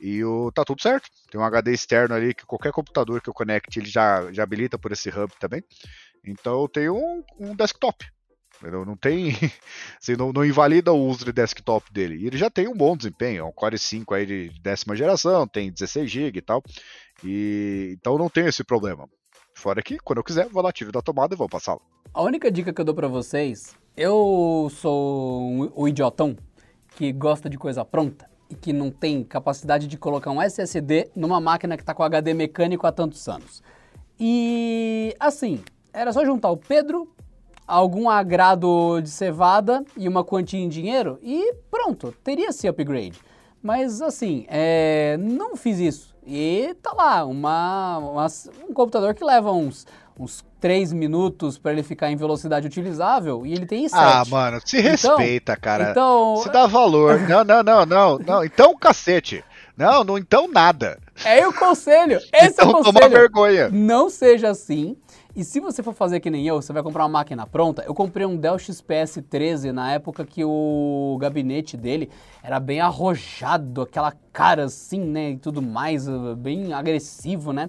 e 0.00 0.24
o, 0.24 0.50
tá 0.50 0.64
tudo 0.64 0.80
certo. 0.80 1.10
Tem 1.30 1.38
um 1.40 1.44
HD 1.44 1.72
externo 1.72 2.14
ali 2.14 2.32
que 2.34 2.46
qualquer 2.46 2.72
computador 2.72 3.20
que 3.20 3.28
eu 3.28 3.34
conecte, 3.34 3.78
ele 3.78 3.88
já, 3.88 4.32
já 4.32 4.42
habilita 4.42 4.78
por 4.78 4.92
esse 4.92 5.10
hub 5.10 5.32
também. 5.38 5.62
Então 6.24 6.62
eu 6.62 6.68
tenho 6.68 6.96
um, 6.96 7.22
um 7.38 7.54
desktop. 7.54 8.06
Entendeu? 8.60 8.84
Não 8.84 8.96
tem. 8.96 9.30
Assim, 10.00 10.16
não, 10.16 10.32
não, 10.32 10.44
invalida 10.44 10.92
o 10.92 11.06
uso 11.06 11.24
de 11.24 11.32
desktop 11.32 11.92
dele. 11.92 12.16
E 12.16 12.26
ele 12.26 12.36
já 12.36 12.50
tem 12.50 12.68
um 12.68 12.74
bom 12.74 12.96
desempenho, 12.96 13.40
é 13.40 13.44
um 13.44 13.52
Core 13.52 13.78
5 13.78 14.14
aí 14.14 14.26
de 14.26 14.60
décima 14.60 14.96
geração, 14.96 15.46
tem 15.46 15.72
16 15.72 16.10
GB 16.10 16.38
e 16.38 16.42
tal. 16.42 16.62
E, 17.24 17.94
então 17.98 18.18
não 18.18 18.28
tem 18.28 18.46
esse 18.46 18.64
problema. 18.64 19.08
Fora 19.60 19.82
que, 19.82 19.98
quando 19.98 20.16
eu 20.16 20.24
quiser, 20.24 20.48
vou 20.48 20.62
lá, 20.62 20.72
tiro 20.72 20.90
da 20.90 21.02
tomada 21.02 21.34
e 21.34 21.36
vou 21.36 21.46
passá 21.46 21.72
sala. 21.72 21.80
A 22.14 22.22
única 22.22 22.50
dica 22.50 22.72
que 22.72 22.80
eu 22.80 22.84
dou 22.84 22.94
para 22.94 23.06
vocês, 23.06 23.76
eu 23.94 24.72
sou 24.74 25.42
um, 25.42 25.70
o 25.76 25.86
idiotão 25.86 26.34
que 26.96 27.12
gosta 27.12 27.50
de 27.50 27.58
coisa 27.58 27.84
pronta 27.84 28.26
e 28.48 28.54
que 28.54 28.72
não 28.72 28.90
tem 28.90 29.22
capacidade 29.22 29.86
de 29.86 29.98
colocar 29.98 30.30
um 30.30 30.40
SSD 30.40 31.10
numa 31.14 31.42
máquina 31.42 31.76
que 31.76 31.82
está 31.82 31.92
com 31.92 32.02
HD 32.02 32.32
mecânico 32.32 32.86
há 32.86 32.92
tantos 32.92 33.28
anos. 33.28 33.62
E 34.18 35.14
assim, 35.20 35.62
era 35.92 36.10
só 36.10 36.24
juntar 36.24 36.50
o 36.50 36.56
Pedro, 36.56 37.12
algum 37.66 38.08
agrado 38.08 39.02
de 39.02 39.10
cevada 39.10 39.84
e 39.94 40.08
uma 40.08 40.24
quantia 40.24 40.58
em 40.58 40.70
dinheiro 40.70 41.18
e 41.22 41.52
pronto, 41.70 42.14
teria 42.24 42.48
esse 42.48 42.66
upgrade. 42.66 43.20
Mas 43.62 44.00
assim, 44.00 44.46
é, 44.48 45.18
não 45.18 45.54
fiz 45.54 45.78
isso. 45.78 46.16
E 46.32 46.74
tá 46.80 46.92
lá, 46.92 47.24
uma, 47.24 47.98
uma- 47.98 48.26
um 48.68 48.72
computador 48.72 49.14
que 49.14 49.24
leva 49.24 49.50
uns, 49.50 49.84
uns 50.18 50.44
3 50.60 50.92
minutos 50.92 51.58
para 51.58 51.72
ele 51.72 51.82
ficar 51.82 52.10
em 52.10 52.16
velocidade 52.16 52.66
utilizável 52.68 53.44
e 53.44 53.52
ele 53.52 53.66
tem 53.66 53.84
i7. 53.86 53.90
Ah, 53.94 54.22
mano, 54.28 54.60
se 54.64 54.78
Então- 54.78 55.16
respeita, 55.16 55.56
cara. 55.56 55.90
Então, 55.90 56.36
Se 56.42 56.52
dá 56.52 56.66
valor. 56.66 57.18
Não, 57.28 57.42
não, 57.42 57.62
não, 57.62 57.84
não, 57.86 58.18
não. 58.18 58.44
Então, 58.44 58.76
cacete. 58.76 59.42
Não, 59.76 60.04
não 60.04 60.18
então 60.18 60.46
nada. 60.46 60.98
é 61.24 61.46
o 61.48 61.52
conselho. 61.54 62.18
Esse 62.18 62.60
é 62.60 62.64
o 62.64 62.68
então 62.68 62.82
toma 62.82 62.84
conselho. 62.92 63.10
vergonha. 63.10 63.68
Não 63.70 64.10
seja 64.10 64.50
assim. 64.50 64.96
E 65.34 65.44
se 65.44 65.60
você 65.60 65.82
for 65.82 65.94
fazer 65.94 66.20
que 66.20 66.30
nem 66.30 66.46
eu, 66.46 66.60
você 66.60 66.72
vai 66.72 66.82
comprar 66.82 67.04
uma 67.04 67.20
máquina 67.20 67.46
pronta. 67.46 67.82
Eu 67.82 67.94
comprei 67.94 68.26
um 68.26 68.36
Dell 68.36 68.58
XPS 68.58 69.22
13 69.28 69.72
na 69.72 69.92
época 69.92 70.24
que 70.24 70.44
o 70.44 71.16
gabinete 71.20 71.76
dele 71.76 72.10
era 72.42 72.58
bem 72.58 72.80
arrojado, 72.80 73.82
aquela 73.82 74.12
cara 74.32 74.64
assim, 74.64 75.00
né, 75.00 75.30
e 75.30 75.36
tudo 75.36 75.62
mais, 75.62 76.08
bem 76.38 76.72
agressivo, 76.72 77.52
né? 77.52 77.68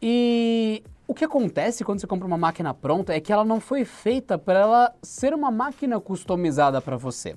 E 0.00 0.82
o 1.06 1.12
que 1.12 1.24
acontece 1.24 1.84
quando 1.84 2.00
você 2.00 2.06
compra 2.06 2.26
uma 2.26 2.38
máquina 2.38 2.72
pronta 2.72 3.12
é 3.12 3.20
que 3.20 3.32
ela 3.32 3.44
não 3.44 3.60
foi 3.60 3.84
feita 3.84 4.38
para 4.38 4.60
ela 4.60 4.94
ser 5.02 5.34
uma 5.34 5.50
máquina 5.50 6.00
customizada 6.00 6.80
para 6.80 6.96
você. 6.96 7.36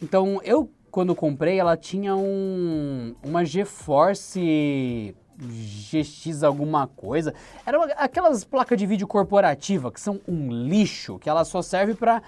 Então, 0.00 0.40
eu 0.44 0.70
quando 0.90 1.12
comprei, 1.12 1.58
ela 1.58 1.76
tinha 1.76 2.14
um 2.14 3.16
uma 3.24 3.44
GeForce 3.44 5.12
GX 5.38 6.42
alguma 6.42 6.86
coisa. 6.86 7.34
Era 7.66 7.78
uma- 7.78 7.86
aquelas 7.96 8.44
placas 8.44 8.78
de 8.78 8.86
vídeo 8.86 9.06
corporativa 9.06 9.90
que 9.90 10.00
são 10.00 10.20
um 10.26 10.50
lixo, 10.50 11.18
que 11.18 11.28
ela 11.28 11.44
só 11.44 11.62
serve 11.62 11.94
para 11.94 12.22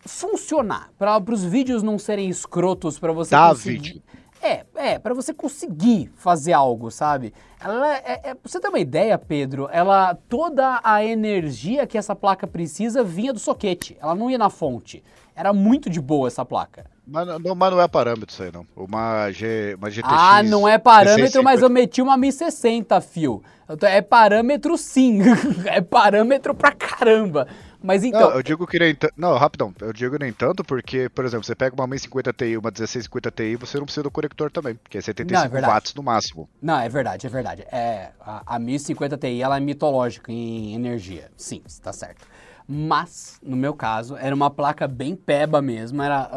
funcionar, 0.00 0.90
para 0.98 1.18
os 1.32 1.44
vídeos 1.44 1.82
não 1.82 1.98
serem 1.98 2.28
escrotos 2.28 2.98
para 2.98 3.12
você 3.12 3.30
Dá 3.32 3.48
conseguir. 3.50 3.78
vídeo. 3.78 4.02
É, 4.40 4.64
é, 4.76 4.98
para 5.00 5.14
você 5.14 5.34
conseguir 5.34 6.12
fazer 6.14 6.52
algo, 6.52 6.92
sabe? 6.92 7.34
Ela 7.60 7.96
é, 7.96 8.20
é, 8.30 8.36
você 8.40 8.60
ter 8.60 8.68
uma 8.68 8.78
ideia, 8.78 9.18
Pedro, 9.18 9.68
ela 9.72 10.14
toda 10.28 10.80
a 10.84 11.04
energia 11.04 11.88
que 11.88 11.98
essa 11.98 12.14
placa 12.14 12.46
precisa 12.46 13.02
vinha 13.02 13.32
do 13.32 13.40
soquete. 13.40 13.96
Ela 14.00 14.14
não 14.14 14.30
ia 14.30 14.38
na 14.38 14.48
fonte. 14.48 15.02
Era 15.34 15.52
muito 15.52 15.90
de 15.90 16.00
boa 16.00 16.28
essa 16.28 16.44
placa. 16.44 16.86
Mas 17.10 17.26
não, 17.26 17.54
mas 17.54 17.70
não 17.72 17.80
é 17.80 17.88
parâmetro 17.88 18.30
isso 18.30 18.42
aí, 18.42 18.52
não. 18.52 18.66
Uma, 18.76 19.30
G, 19.32 19.74
uma 19.78 19.90
GTX. 19.90 20.12
ah, 20.12 20.42
não 20.42 20.68
é 20.68 20.76
parâmetro, 20.78 21.22
650. 21.26 21.42
mas 21.42 21.62
eu 21.62 21.70
meti 21.70 22.02
uma 22.02 22.16
1060, 22.16 23.00
fio. 23.00 23.42
Tô- 23.78 23.86
É 23.86 24.00
parâmetro 24.02 24.76
sim. 24.76 25.20
é 25.66 25.80
parâmetro 25.80 26.54
pra 26.54 26.72
caramba. 26.72 27.46
Mas 27.82 28.02
então. 28.02 28.20
Não, 28.20 28.30
eu 28.36 28.42
digo 28.42 28.66
que 28.66 28.78
nem 28.78 28.94
tanto. 28.94 29.14
Não, 29.16 29.36
rapidão. 29.38 29.72
Eu 29.80 29.92
digo 29.92 30.18
nem 30.18 30.32
tanto 30.32 30.64
porque, 30.64 31.08
por 31.08 31.24
exemplo, 31.24 31.44
você 31.44 31.54
pega 31.54 31.74
uma 31.74 31.86
1050 31.86 32.32
Ti 32.32 32.56
uma 32.56 32.70
1650 32.70 33.30
Ti, 33.30 33.56
você 33.56 33.78
não 33.78 33.84
precisa 33.84 34.02
do 34.02 34.10
conector 34.10 34.50
também, 34.50 34.78
que 34.90 34.98
é 34.98 35.00
75 35.00 35.54
Não, 35.54 35.58
é 35.58 35.66
watts 35.66 35.94
no 35.94 36.02
máximo. 36.02 36.48
Não, 36.60 36.78
é 36.80 36.88
verdade, 36.88 37.26
é 37.26 37.30
verdade. 37.30 37.62
É, 37.70 38.10
a, 38.20 38.56
a 38.56 38.58
1050 38.58 39.16
Ti 39.16 39.40
ela 39.40 39.56
é 39.56 39.60
mitológica 39.60 40.32
em 40.32 40.74
energia. 40.74 41.30
Sim, 41.36 41.62
está 41.66 41.92
certo. 41.92 42.26
Mas, 42.68 43.40
no 43.42 43.56
meu 43.56 43.72
caso, 43.72 44.14
era 44.16 44.34
uma 44.34 44.50
placa 44.50 44.86
bem 44.86 45.16
peba 45.16 45.62
mesmo, 45.62 46.02
era 46.02 46.28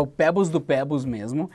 o 0.00 0.06
Pebbles 0.06 0.48
do 0.48 0.60
Pebbles 0.60 1.04
mesmo. 1.04 1.50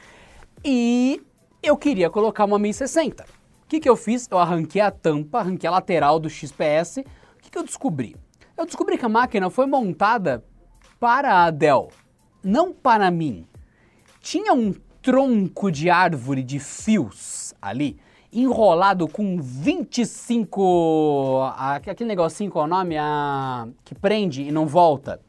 E 0.63 1.21
eu 1.61 1.77
queria 1.77 2.09
colocar 2.09 2.43
uma 2.43 2.59
1060. 2.59 3.23
O 3.23 3.27
que, 3.67 3.79
que 3.79 3.89
eu 3.89 3.95
fiz? 3.95 4.27
Eu 4.29 4.37
arranquei 4.37 4.81
a 4.81 4.91
tampa, 4.91 5.39
arranquei 5.39 5.67
a 5.67 5.71
lateral 5.71 6.19
do 6.19 6.29
XPS. 6.29 6.97
O 6.97 7.41
que, 7.41 7.49
que 7.49 7.57
eu 7.57 7.63
descobri? 7.63 8.15
Eu 8.57 8.65
descobri 8.65 8.97
que 8.97 9.05
a 9.05 9.09
máquina 9.09 9.49
foi 9.49 9.65
montada 9.65 10.43
para 10.99 11.45
a 11.45 11.49
Dell, 11.49 11.89
não 12.43 12.73
para 12.73 13.09
mim 13.09 13.47
tinha 14.19 14.53
um 14.53 14.73
tronco 15.01 15.69
de 15.69 15.89
árvore 15.89 16.43
de 16.43 16.59
fios 16.59 17.53
ali, 17.61 17.99
enrolado 18.33 19.07
com 19.07 19.37
25. 20.33 21.41
a- 21.55 21.75
Aquele 21.75 22.07
negocinho, 22.07 22.51
qual 22.51 22.65
é 22.65 22.67
o 22.67 22.69
nome? 22.69 22.97
A, 22.97 23.67
que 23.83 23.95
prende 23.95 24.43
e 24.43 24.51
não 24.51 24.65
volta. 24.67 25.19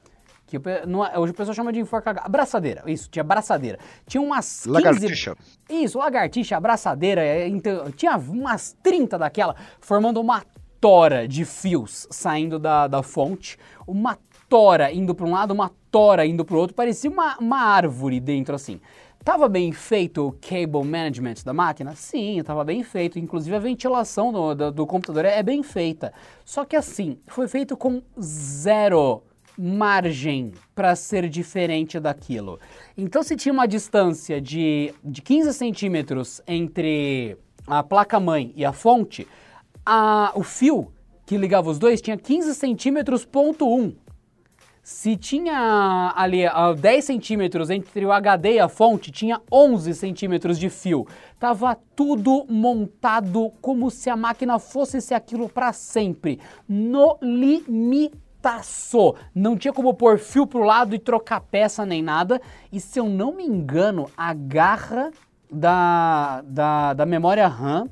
Que 0.46 0.58
não 0.86 1.04
é- 1.04 1.18
hoje 1.18 1.32
o 1.32 1.34
pessoal 1.34 1.54
chama 1.54 1.72
de 1.72 1.80
enforca. 1.80 2.10
Abraçadeira, 2.22 2.82
isso, 2.86 3.08
tinha 3.10 3.22
abraçadeira. 3.22 3.78
Tinha 4.06 4.20
umas 4.22 4.62
15. 4.64 4.70
Lagartixa. 4.70 5.36
Isso, 5.68 5.98
lagartixa, 5.98 6.56
abraçadeira, 6.56 7.22
é, 7.22 7.48
então, 7.48 7.90
tinha 7.90 8.16
umas 8.16 8.76
30 8.82 9.18
daquela, 9.18 9.56
formando 9.80 10.20
uma 10.20 10.42
tora 10.80 11.26
de 11.26 11.44
fios 11.44 12.06
saindo 12.10 12.58
da, 12.58 12.86
da 12.86 13.02
fonte, 13.02 13.58
uma 13.86 14.18
tora 14.48 14.92
indo 14.92 15.14
para 15.14 15.26
um 15.26 15.32
lado, 15.32 15.52
uma 15.52 15.70
tora 15.90 16.26
indo 16.26 16.44
para 16.44 16.54
o 16.54 16.58
outro, 16.58 16.76
parecia 16.76 17.10
uma, 17.10 17.36
uma 17.38 17.58
árvore 17.60 18.20
dentro 18.20 18.54
assim. 18.54 18.80
Tava 19.24 19.48
bem 19.48 19.72
feito 19.72 20.26
o 20.28 20.32
cable 20.32 20.84
management 20.84 21.36
da 21.46 21.54
máquina? 21.54 21.94
Sim, 21.94 22.42
tava 22.44 22.62
bem 22.62 22.84
feito. 22.84 23.18
Inclusive 23.18 23.56
a 23.56 23.58
ventilação 23.58 24.30
do, 24.30 24.54
do, 24.54 24.70
do 24.70 24.86
computador 24.86 25.24
é 25.24 25.42
bem 25.42 25.62
feita. 25.62 26.12
Só 26.44 26.62
que 26.64 26.76
assim, 26.76 27.16
foi 27.26 27.48
feito 27.48 27.74
com 27.74 28.02
zero 28.20 29.22
margem 29.56 30.52
para 30.74 30.94
ser 30.94 31.26
diferente 31.30 31.98
daquilo. 31.98 32.60
Então, 32.98 33.22
se 33.22 33.34
tinha 33.34 33.52
uma 33.52 33.66
distância 33.66 34.40
de, 34.40 34.92
de 35.02 35.22
15 35.22 35.54
centímetros 35.54 36.42
entre 36.46 37.38
a 37.66 37.82
placa-mãe 37.82 38.52
e 38.54 38.62
a 38.64 38.72
fonte, 38.74 39.26
a- 39.86 40.32
o 40.34 40.42
fio 40.42 40.92
que 41.24 41.38
ligava 41.38 41.70
os 41.70 41.78
dois 41.78 42.02
tinha 42.02 42.18
15 42.18 42.54
centímetros 42.54 43.24
ponto 43.24 43.66
um. 43.66 43.94
Se 44.84 45.16
tinha 45.16 46.12
ali 46.14 46.46
ah, 46.46 46.74
10 46.74 47.02
centímetros 47.02 47.70
entre 47.70 48.04
o 48.04 48.12
HD 48.12 48.56
e 48.56 48.60
a 48.60 48.68
fonte, 48.68 49.10
tinha 49.10 49.40
11 49.50 49.94
centímetros 49.94 50.58
de 50.58 50.68
fio. 50.68 51.06
Tava 51.38 51.74
tudo 51.96 52.44
montado 52.50 53.50
como 53.62 53.90
se 53.90 54.10
a 54.10 54.16
máquina 54.16 54.58
fosse 54.58 55.00
ser 55.00 55.14
aquilo 55.14 55.48
para 55.48 55.72
sempre. 55.72 56.38
No 56.68 57.16
limitaço. 57.22 59.14
Não 59.34 59.56
tinha 59.56 59.72
como 59.72 59.94
pôr 59.94 60.18
fio 60.18 60.46
pro 60.46 60.62
lado 60.62 60.94
e 60.94 60.98
trocar 60.98 61.40
peça 61.40 61.86
nem 61.86 62.02
nada. 62.02 62.38
E 62.70 62.78
se 62.78 63.00
eu 63.00 63.08
não 63.08 63.34
me 63.34 63.46
engano, 63.46 64.10
a 64.14 64.34
garra 64.34 65.10
da, 65.50 66.42
da, 66.42 66.92
da 66.92 67.06
memória 67.06 67.48
RAM 67.48 67.88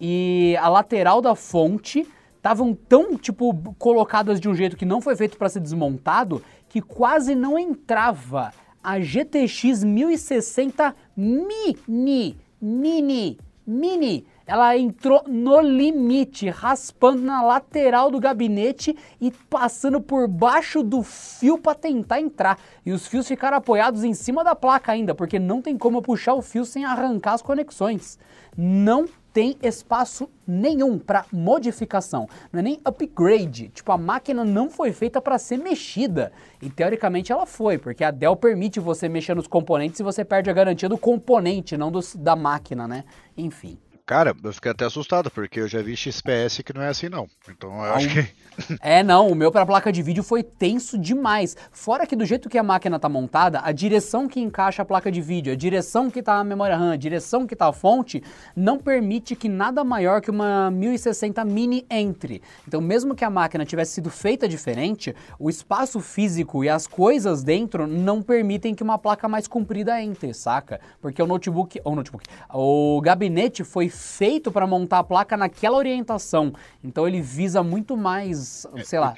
e 0.00 0.56
a 0.62 0.70
lateral 0.70 1.20
da 1.20 1.34
fonte 1.34 2.08
estavam 2.42 2.74
tão, 2.74 3.16
tipo, 3.16 3.54
colocadas 3.78 4.40
de 4.40 4.48
um 4.48 4.54
jeito 4.54 4.76
que 4.76 4.84
não 4.84 5.00
foi 5.00 5.14
feito 5.14 5.38
para 5.38 5.48
ser 5.48 5.60
desmontado, 5.60 6.42
que 6.68 6.82
quase 6.82 7.36
não 7.36 7.56
entrava 7.56 8.52
a 8.82 8.98
GTX 8.98 9.84
1060 9.84 10.92
Mini, 11.16 12.36
Mini, 12.60 13.38
Mini. 13.64 14.26
Ela 14.44 14.76
entrou 14.76 15.22
no 15.28 15.60
limite, 15.60 16.48
raspando 16.50 17.22
na 17.22 17.42
lateral 17.42 18.10
do 18.10 18.18
gabinete 18.18 18.96
e 19.20 19.30
passando 19.30 20.00
por 20.00 20.26
baixo 20.26 20.82
do 20.82 21.00
fio 21.04 21.56
para 21.56 21.76
tentar 21.76 22.20
entrar. 22.20 22.58
E 22.84 22.90
os 22.90 23.06
fios 23.06 23.28
ficaram 23.28 23.58
apoiados 23.58 24.02
em 24.02 24.14
cima 24.14 24.42
da 24.42 24.56
placa 24.56 24.90
ainda, 24.90 25.14
porque 25.14 25.38
não 25.38 25.62
tem 25.62 25.78
como 25.78 26.02
puxar 26.02 26.34
o 26.34 26.42
fio 26.42 26.64
sem 26.64 26.84
arrancar 26.84 27.34
as 27.34 27.42
conexões. 27.42 28.18
Não 28.56 29.06
tem 29.32 29.56
espaço 29.62 30.28
nenhum 30.46 30.98
para 30.98 31.24
modificação, 31.32 32.28
não 32.52 32.60
é 32.60 32.62
nem 32.62 32.80
upgrade. 32.84 33.68
Tipo, 33.68 33.92
a 33.92 33.98
máquina 33.98 34.44
não 34.44 34.68
foi 34.70 34.92
feita 34.92 35.20
para 35.20 35.38
ser 35.38 35.56
mexida. 35.58 36.32
E 36.60 36.68
teoricamente 36.68 37.32
ela 37.32 37.46
foi, 37.46 37.78
porque 37.78 38.04
a 38.04 38.10
Dell 38.10 38.36
permite 38.36 38.78
você 38.78 39.08
mexer 39.08 39.34
nos 39.34 39.46
componentes 39.46 40.00
e 40.00 40.02
você 40.02 40.24
perde 40.24 40.50
a 40.50 40.52
garantia 40.52 40.88
do 40.88 40.98
componente, 40.98 41.76
não 41.76 41.90
do- 41.90 42.00
da 42.18 42.36
máquina, 42.36 42.86
né? 42.86 43.04
Enfim. 43.36 43.78
Cara, 44.04 44.34
eu 44.42 44.52
fiquei 44.52 44.72
até 44.72 44.84
assustado, 44.84 45.30
porque 45.30 45.60
eu 45.60 45.68
já 45.68 45.80
vi 45.80 45.96
XPS 45.96 46.62
que 46.64 46.74
não 46.74 46.82
é 46.82 46.88
assim, 46.88 47.08
não. 47.08 47.28
Então 47.48 47.84
eu 47.84 47.94
acho 47.94 48.08
que. 48.08 48.42
É, 48.82 49.02
não, 49.02 49.28
o 49.28 49.34
meu 49.34 49.50
para 49.50 49.64
placa 49.64 49.90
de 49.90 50.02
vídeo 50.02 50.22
foi 50.22 50.42
tenso 50.42 50.98
demais. 50.98 51.56
Fora 51.70 52.06
que 52.06 52.14
do 52.14 52.26
jeito 52.26 52.50
que 52.50 52.58
a 52.58 52.62
máquina 52.62 52.98
tá 52.98 53.08
montada, 53.08 53.62
a 53.64 53.72
direção 53.72 54.28
que 54.28 54.40
encaixa 54.40 54.82
a 54.82 54.84
placa 54.84 55.10
de 55.10 55.22
vídeo, 55.22 55.50
a 55.50 55.56
direção 55.56 56.10
que 56.10 56.22
tá 56.22 56.34
a 56.34 56.44
memória 56.44 56.76
RAM, 56.76 56.92
a 56.92 56.96
direção 56.96 57.46
que 57.46 57.56
tá 57.56 57.68
a 57.68 57.72
fonte, 57.72 58.22
não 58.54 58.76
permite 58.76 59.34
que 59.34 59.48
nada 59.48 59.82
maior 59.82 60.20
que 60.20 60.30
uma 60.30 60.70
1060 60.70 61.42
mini 61.46 61.86
entre. 61.88 62.42
Então, 62.68 62.78
mesmo 62.82 63.14
que 63.14 63.24
a 63.24 63.30
máquina 63.30 63.64
tivesse 63.64 63.92
sido 63.92 64.10
feita 64.10 64.46
diferente, 64.46 65.16
o 65.38 65.48
espaço 65.48 65.98
físico 66.00 66.62
e 66.62 66.68
as 66.68 66.86
coisas 66.86 67.42
dentro 67.42 67.86
não 67.86 68.20
permitem 68.20 68.74
que 68.74 68.82
uma 68.82 68.98
placa 68.98 69.28
mais 69.28 69.48
comprida 69.48 69.98
entre, 70.02 70.34
saca? 70.34 70.78
Porque 71.00 71.22
o 71.22 71.26
notebook, 71.26 71.80
ou 71.84 71.96
notebook, 71.96 72.26
o 72.52 73.00
gabinete 73.00 73.64
foi 73.64 73.88
feito 73.92 74.50
para 74.50 74.66
montar 74.66 74.98
a 75.00 75.04
placa 75.04 75.36
naquela 75.36 75.76
orientação. 75.76 76.52
Então 76.82 77.06
ele 77.06 77.20
visa 77.20 77.62
muito 77.62 77.96
mais, 77.96 78.66
sei 78.84 78.98
lá. 78.98 79.08
Né? 79.08 79.14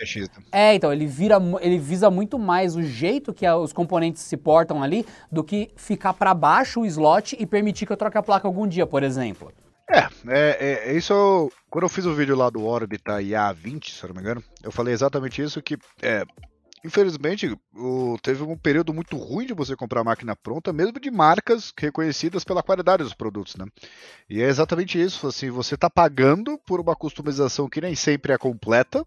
É, 0.53 0.75
então 0.75 0.93
ele 0.93 1.07
vira, 1.07 1.39
ele 1.61 1.79
visa 1.79 2.11
muito 2.11 2.39
mais 2.39 2.77
o 2.77 2.83
jeito 2.83 3.33
que 3.33 3.47
a- 3.47 3.57
os 3.57 3.72
componentes 3.72 4.22
se 4.22 4.37
portam 4.37 4.83
ali 4.83 5.07
do 5.31 5.43
que 5.43 5.70
ficar 5.77 6.12
para 6.12 6.35
baixo 6.35 6.81
o 6.81 6.87
slot 6.87 7.37
e 7.39 7.47
permitir 7.47 7.87
que 7.87 7.93
eu 7.93 7.97
troque 7.97 8.18
a 8.18 8.22
placa 8.22 8.47
algum 8.47 8.66
dia, 8.66 8.87
por 8.87 9.03
exemplo. 9.03 9.53
É, 9.89 10.09
é, 10.27 10.89
é, 10.91 10.97
isso 10.97 11.12
eu- 11.12 11.53
quando 11.70 11.85
eu 11.85 11.89
fiz 11.89 12.07
o 12.07 12.14
vídeo 12.14 12.35
lá 12.35 12.49
do 12.51 12.64
Orbita 12.64 13.20
IA20, 13.22 13.91
se 13.93 14.03
eu 14.03 14.09
não 14.09 14.14
me 14.16 14.20
engano, 14.22 14.43
eu 14.62 14.72
falei 14.72 14.95
exatamente 14.95 15.43
isso, 15.43 15.61
que 15.62 15.77
é, 16.03 16.25
infelizmente, 16.85 17.57
o, 17.74 18.18
teve 18.22 18.43
um 18.43 18.59
período 18.59 18.93
muito 18.93 19.16
ruim 19.16 19.47
de 19.47 19.55
você 19.55 19.74
comprar 19.74 20.05
máquina 20.05 20.37
pronta, 20.37 20.72
mesmo 20.72 21.01
de 21.01 21.11
marcas 21.11 21.72
reconhecidas 21.78 22.45
pela 22.45 22.62
qualidade 22.62 23.03
dos 23.03 23.14
produtos, 23.14 23.57
né? 23.57 23.64
E 24.28 24.43
é 24.43 24.47
exatamente 24.47 25.01
isso, 25.01 25.26
assim, 25.26 25.51
você 25.51 25.76
está 25.76 25.89
pagando 25.89 26.59
por 26.66 26.80
uma 26.80 26.95
customização 26.95 27.68
que 27.68 27.80
nem 27.80 27.95
sempre 27.95 28.32
é 28.32 28.39
completa, 28.39 29.05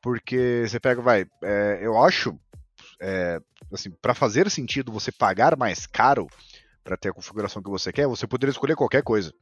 porque 0.00 0.64
você 0.66 0.78
pega, 0.78 1.02
vai, 1.02 1.26
é, 1.42 1.80
eu 1.82 2.00
acho, 2.00 2.38
é, 3.02 3.40
assim, 3.72 3.90
para 4.00 4.14
fazer 4.14 4.48
sentido 4.48 4.92
você 4.92 5.10
pagar 5.10 5.56
mais 5.56 5.86
caro 5.86 6.28
para 6.84 6.96
ter 6.96 7.08
a 7.08 7.12
configuração 7.12 7.60
que 7.60 7.68
você 7.68 7.92
quer, 7.92 8.06
você 8.06 8.26
poderia 8.26 8.52
escolher 8.52 8.76
qualquer 8.76 9.02
coisa. 9.02 9.34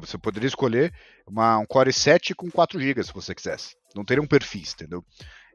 Você 0.00 0.18
poderia 0.18 0.48
escolher 0.48 0.92
uma, 1.26 1.58
um 1.58 1.64
Core 1.64 1.92
7 1.92 2.34
com 2.34 2.50
4 2.50 2.78
GB 2.78 3.02
se 3.04 3.12
você 3.12 3.34
quisesse. 3.34 3.74
Não 3.94 4.04
teria 4.04 4.22
um 4.22 4.26
perfil, 4.26 4.60
entendeu? 4.60 5.04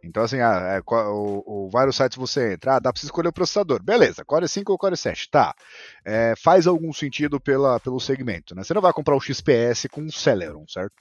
Então, 0.04 0.22
assim, 0.22 0.40
ah, 0.42 0.78
é, 0.78 0.82
o, 0.86 1.44
o, 1.46 1.70
vários 1.70 1.96
sites 1.96 2.18
você 2.18 2.54
entra, 2.54 2.76
ah, 2.76 2.80
dá 2.80 2.92
para 2.92 3.00
você 3.00 3.06
escolher 3.06 3.30
o 3.30 3.34
processador. 3.34 3.82
Beleza, 3.82 4.26
Core 4.26 4.48
5 4.48 4.72
ou 4.72 4.78
Core 4.78 4.98
7, 4.98 5.30
tá. 5.30 5.56
É, 6.04 6.34
faz 6.36 6.68
algum 6.68 6.92
sentido 6.92 7.40
pela, 7.40 7.80
pelo 7.80 8.00
segmento, 8.00 8.54
né? 8.54 8.64
Você 8.64 8.74
não 8.74 8.82
vai 8.82 8.92
comprar 8.92 9.16
o 9.16 9.22
XPS 9.22 9.88
com 9.90 10.02
o 10.02 10.12
Celeron, 10.12 10.66
certo? 10.68 10.94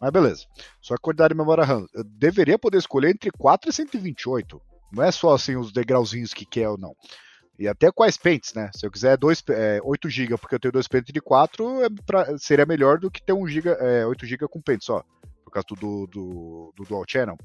Mas 0.00 0.10
beleza. 0.10 0.44
Só 0.80 0.94
que 0.94 1.00
a 1.00 1.02
quantidade 1.02 1.34
de 1.34 1.38
memória 1.38 1.64
RAM. 1.64 1.86
Eu 1.94 2.02
deveria 2.04 2.58
poder 2.58 2.78
escolher 2.78 3.10
entre 3.10 3.30
4 3.30 3.70
e 3.70 3.72
128. 3.72 4.60
Não 4.92 5.04
é 5.04 5.12
só 5.12 5.34
assim 5.34 5.56
os 5.56 5.72
degrauzinhos 5.72 6.34
que 6.34 6.44
quer 6.44 6.68
ou 6.68 6.78
não. 6.78 6.94
E 7.58 7.66
até 7.66 7.90
quais 7.90 8.16
pentes, 8.16 8.54
né? 8.54 8.70
Se 8.74 8.86
eu 8.86 8.90
quiser 8.90 9.16
dois, 9.16 9.42
é, 9.50 9.80
8 9.82 10.08
GB 10.08 10.36
porque 10.38 10.54
eu 10.54 10.60
tenho 10.60 10.72
dois 10.72 10.86
pentes 10.86 11.12
de 11.12 11.20
4, 11.20 11.84
é 11.84 11.88
pra, 12.06 12.38
seria 12.38 12.64
melhor 12.64 12.98
do 12.98 13.10
que 13.10 13.20
ter 13.20 13.32
1 13.32 13.48
GB, 13.48 13.70
é, 13.70 14.06
8 14.06 14.26
GB 14.26 14.48
com 14.48 14.60
pente 14.60 14.84
só 14.84 15.04
por 15.48 15.54
causa 15.54 15.66
do, 15.68 16.06
do, 16.06 16.72
do, 16.76 16.84
Dual 16.84 17.04
Channel, 17.08 17.36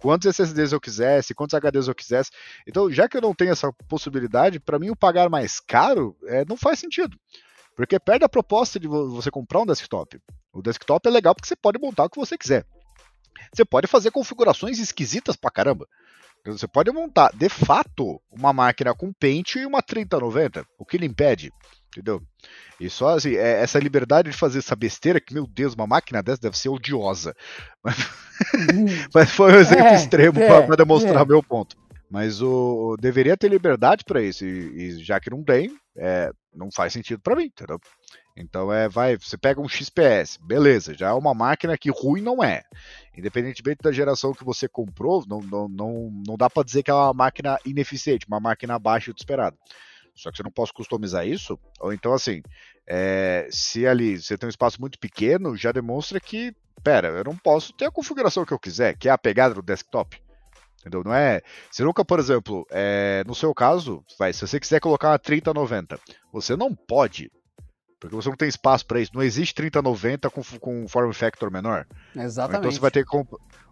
quantos 0.00 0.26
SSDs 0.26 0.72
eu 0.72 0.80
quisesse, 0.80 1.34
quantos 1.34 1.58
HDs 1.58 1.88
eu 1.88 1.94
quisesse. 1.94 2.30
Então, 2.66 2.90
já 2.90 3.08
que 3.08 3.16
eu 3.16 3.20
não 3.20 3.34
tenho 3.34 3.52
essa 3.52 3.72
possibilidade, 3.88 4.60
para 4.60 4.78
mim 4.78 4.90
o 4.90 4.96
pagar 4.96 5.28
mais 5.28 5.58
caro 5.58 6.16
é, 6.26 6.44
não 6.44 6.56
faz 6.56 6.78
sentido. 6.78 7.18
Porque 7.74 7.98
perde 7.98 8.24
a 8.24 8.28
proposta 8.28 8.80
de 8.80 8.88
você 8.88 9.30
comprar 9.30 9.60
um 9.60 9.66
desktop. 9.66 10.18
O 10.52 10.62
desktop 10.62 11.06
é 11.06 11.10
legal 11.10 11.34
porque 11.34 11.48
você 11.48 11.56
pode 11.56 11.78
montar 11.78 12.04
o 12.04 12.10
que 12.10 12.18
você 12.18 12.38
quiser. 12.38 12.64
Você 13.54 13.64
pode 13.64 13.86
fazer 13.86 14.10
configurações 14.10 14.78
esquisitas 14.78 15.36
pra 15.36 15.50
caramba. 15.50 15.86
Você 16.44 16.68
pode 16.68 16.90
montar, 16.92 17.32
de 17.34 17.48
fato, 17.48 18.20
uma 18.30 18.52
máquina 18.52 18.94
com 18.94 19.12
pente 19.12 19.58
e 19.58 19.66
uma 19.66 19.82
3090. 19.82 20.64
O 20.78 20.86
que 20.86 20.96
lhe 20.96 21.06
impede? 21.06 21.52
Entendeu? 21.96 22.22
E 22.78 22.90
só 22.90 23.16
assim, 23.16 23.34
é, 23.34 23.62
essa 23.62 23.78
liberdade 23.78 24.30
de 24.30 24.36
fazer 24.36 24.58
essa 24.58 24.76
besteira, 24.76 25.20
que, 25.20 25.32
meu 25.32 25.46
Deus, 25.46 25.74
uma 25.74 25.86
máquina 25.86 26.22
dessa 26.22 26.42
deve 26.42 26.58
ser 26.58 26.68
odiosa. 26.68 27.34
Mas, 27.82 27.96
Mas 29.14 29.30
foi 29.30 29.52
um 29.52 29.56
exemplo 29.56 29.86
é, 29.86 29.94
extremo 29.94 30.40
é, 30.40 30.62
para 30.66 30.76
demonstrar 30.76 31.22
é. 31.22 31.26
meu 31.26 31.42
ponto. 31.42 31.76
Mas 32.10 32.40
o 32.40 32.96
deveria 33.00 33.36
ter 33.36 33.48
liberdade 33.48 34.04
para 34.04 34.22
isso, 34.22 34.44
e, 34.44 34.98
e, 34.98 35.04
já 35.04 35.18
que 35.18 35.30
não 35.30 35.42
tem, 35.42 35.74
é, 35.96 36.30
não 36.54 36.68
faz 36.70 36.92
sentido 36.92 37.20
para 37.20 37.34
mim, 37.34 37.44
entendeu? 37.44 37.80
Então 38.36 38.72
é, 38.72 38.88
vai, 38.88 39.16
você 39.16 39.36
pega 39.36 39.60
um 39.60 39.68
XPS, 39.68 40.38
beleza, 40.42 40.94
já 40.94 41.08
é 41.08 41.12
uma 41.12 41.34
máquina 41.34 41.76
que 41.76 41.90
ruim 41.90 42.20
não 42.20 42.44
é. 42.44 42.62
Independentemente 43.16 43.82
da 43.82 43.90
geração 43.90 44.32
que 44.32 44.44
você 44.44 44.68
comprou, 44.68 45.24
não, 45.26 45.40
não, 45.40 45.68
não, 45.68 46.22
não 46.26 46.36
dá 46.36 46.48
para 46.48 46.62
dizer 46.62 46.82
que 46.82 46.90
é 46.90 46.94
uma 46.94 47.14
máquina 47.14 47.58
ineficiente, 47.64 48.26
uma 48.28 48.38
máquina 48.38 48.74
abaixo 48.74 49.12
do 49.12 49.18
esperado. 49.18 49.56
Só 50.16 50.30
que 50.30 50.38
você 50.38 50.42
não 50.42 50.50
pode 50.50 50.72
customizar 50.72 51.26
isso. 51.26 51.58
Ou 51.78 51.92
então, 51.92 52.12
assim, 52.14 52.42
é, 52.86 53.46
se 53.50 53.86
ali 53.86 54.20
você 54.20 54.36
tem 54.38 54.46
um 54.46 54.50
espaço 54.50 54.80
muito 54.80 54.98
pequeno, 54.98 55.56
já 55.56 55.70
demonstra 55.70 56.18
que, 56.18 56.54
pera, 56.82 57.08
eu 57.08 57.24
não 57.24 57.36
posso 57.36 57.72
ter 57.74 57.84
a 57.84 57.90
configuração 57.90 58.44
que 58.44 58.52
eu 58.52 58.58
quiser, 58.58 58.96
que 58.96 59.08
é 59.08 59.12
a 59.12 59.18
pegada 59.18 59.54
do 59.54 59.62
desktop. 59.62 60.20
Entendeu? 60.80 61.04
Não 61.04 61.12
é. 61.12 61.42
Você 61.70 61.84
nunca, 61.84 62.04
por 62.04 62.18
exemplo, 62.18 62.66
é, 62.70 63.22
no 63.26 63.34
seu 63.34 63.52
caso, 63.52 64.02
vai, 64.18 64.32
se 64.32 64.46
você 64.46 64.58
quiser 64.58 64.80
colocar 64.80 65.10
uma 65.10 65.18
3090, 65.18 66.00
você 66.32 66.56
não 66.56 66.74
pode. 66.74 67.30
Porque 68.00 68.14
você 68.14 68.28
não 68.28 68.36
tem 68.36 68.48
espaço 68.48 68.86
para 68.86 69.00
isso. 69.00 69.10
Não 69.14 69.22
existe 69.22 69.54
3090 69.54 70.30
com, 70.30 70.42
com 70.60 70.88
form 70.88 71.12
factor 71.12 71.50
menor. 71.50 71.86
Exatamente. 72.14 72.60
Então 72.60 72.70
você 72.70 72.80
vai 72.80 72.90
ter 72.90 73.04
que 73.04 73.16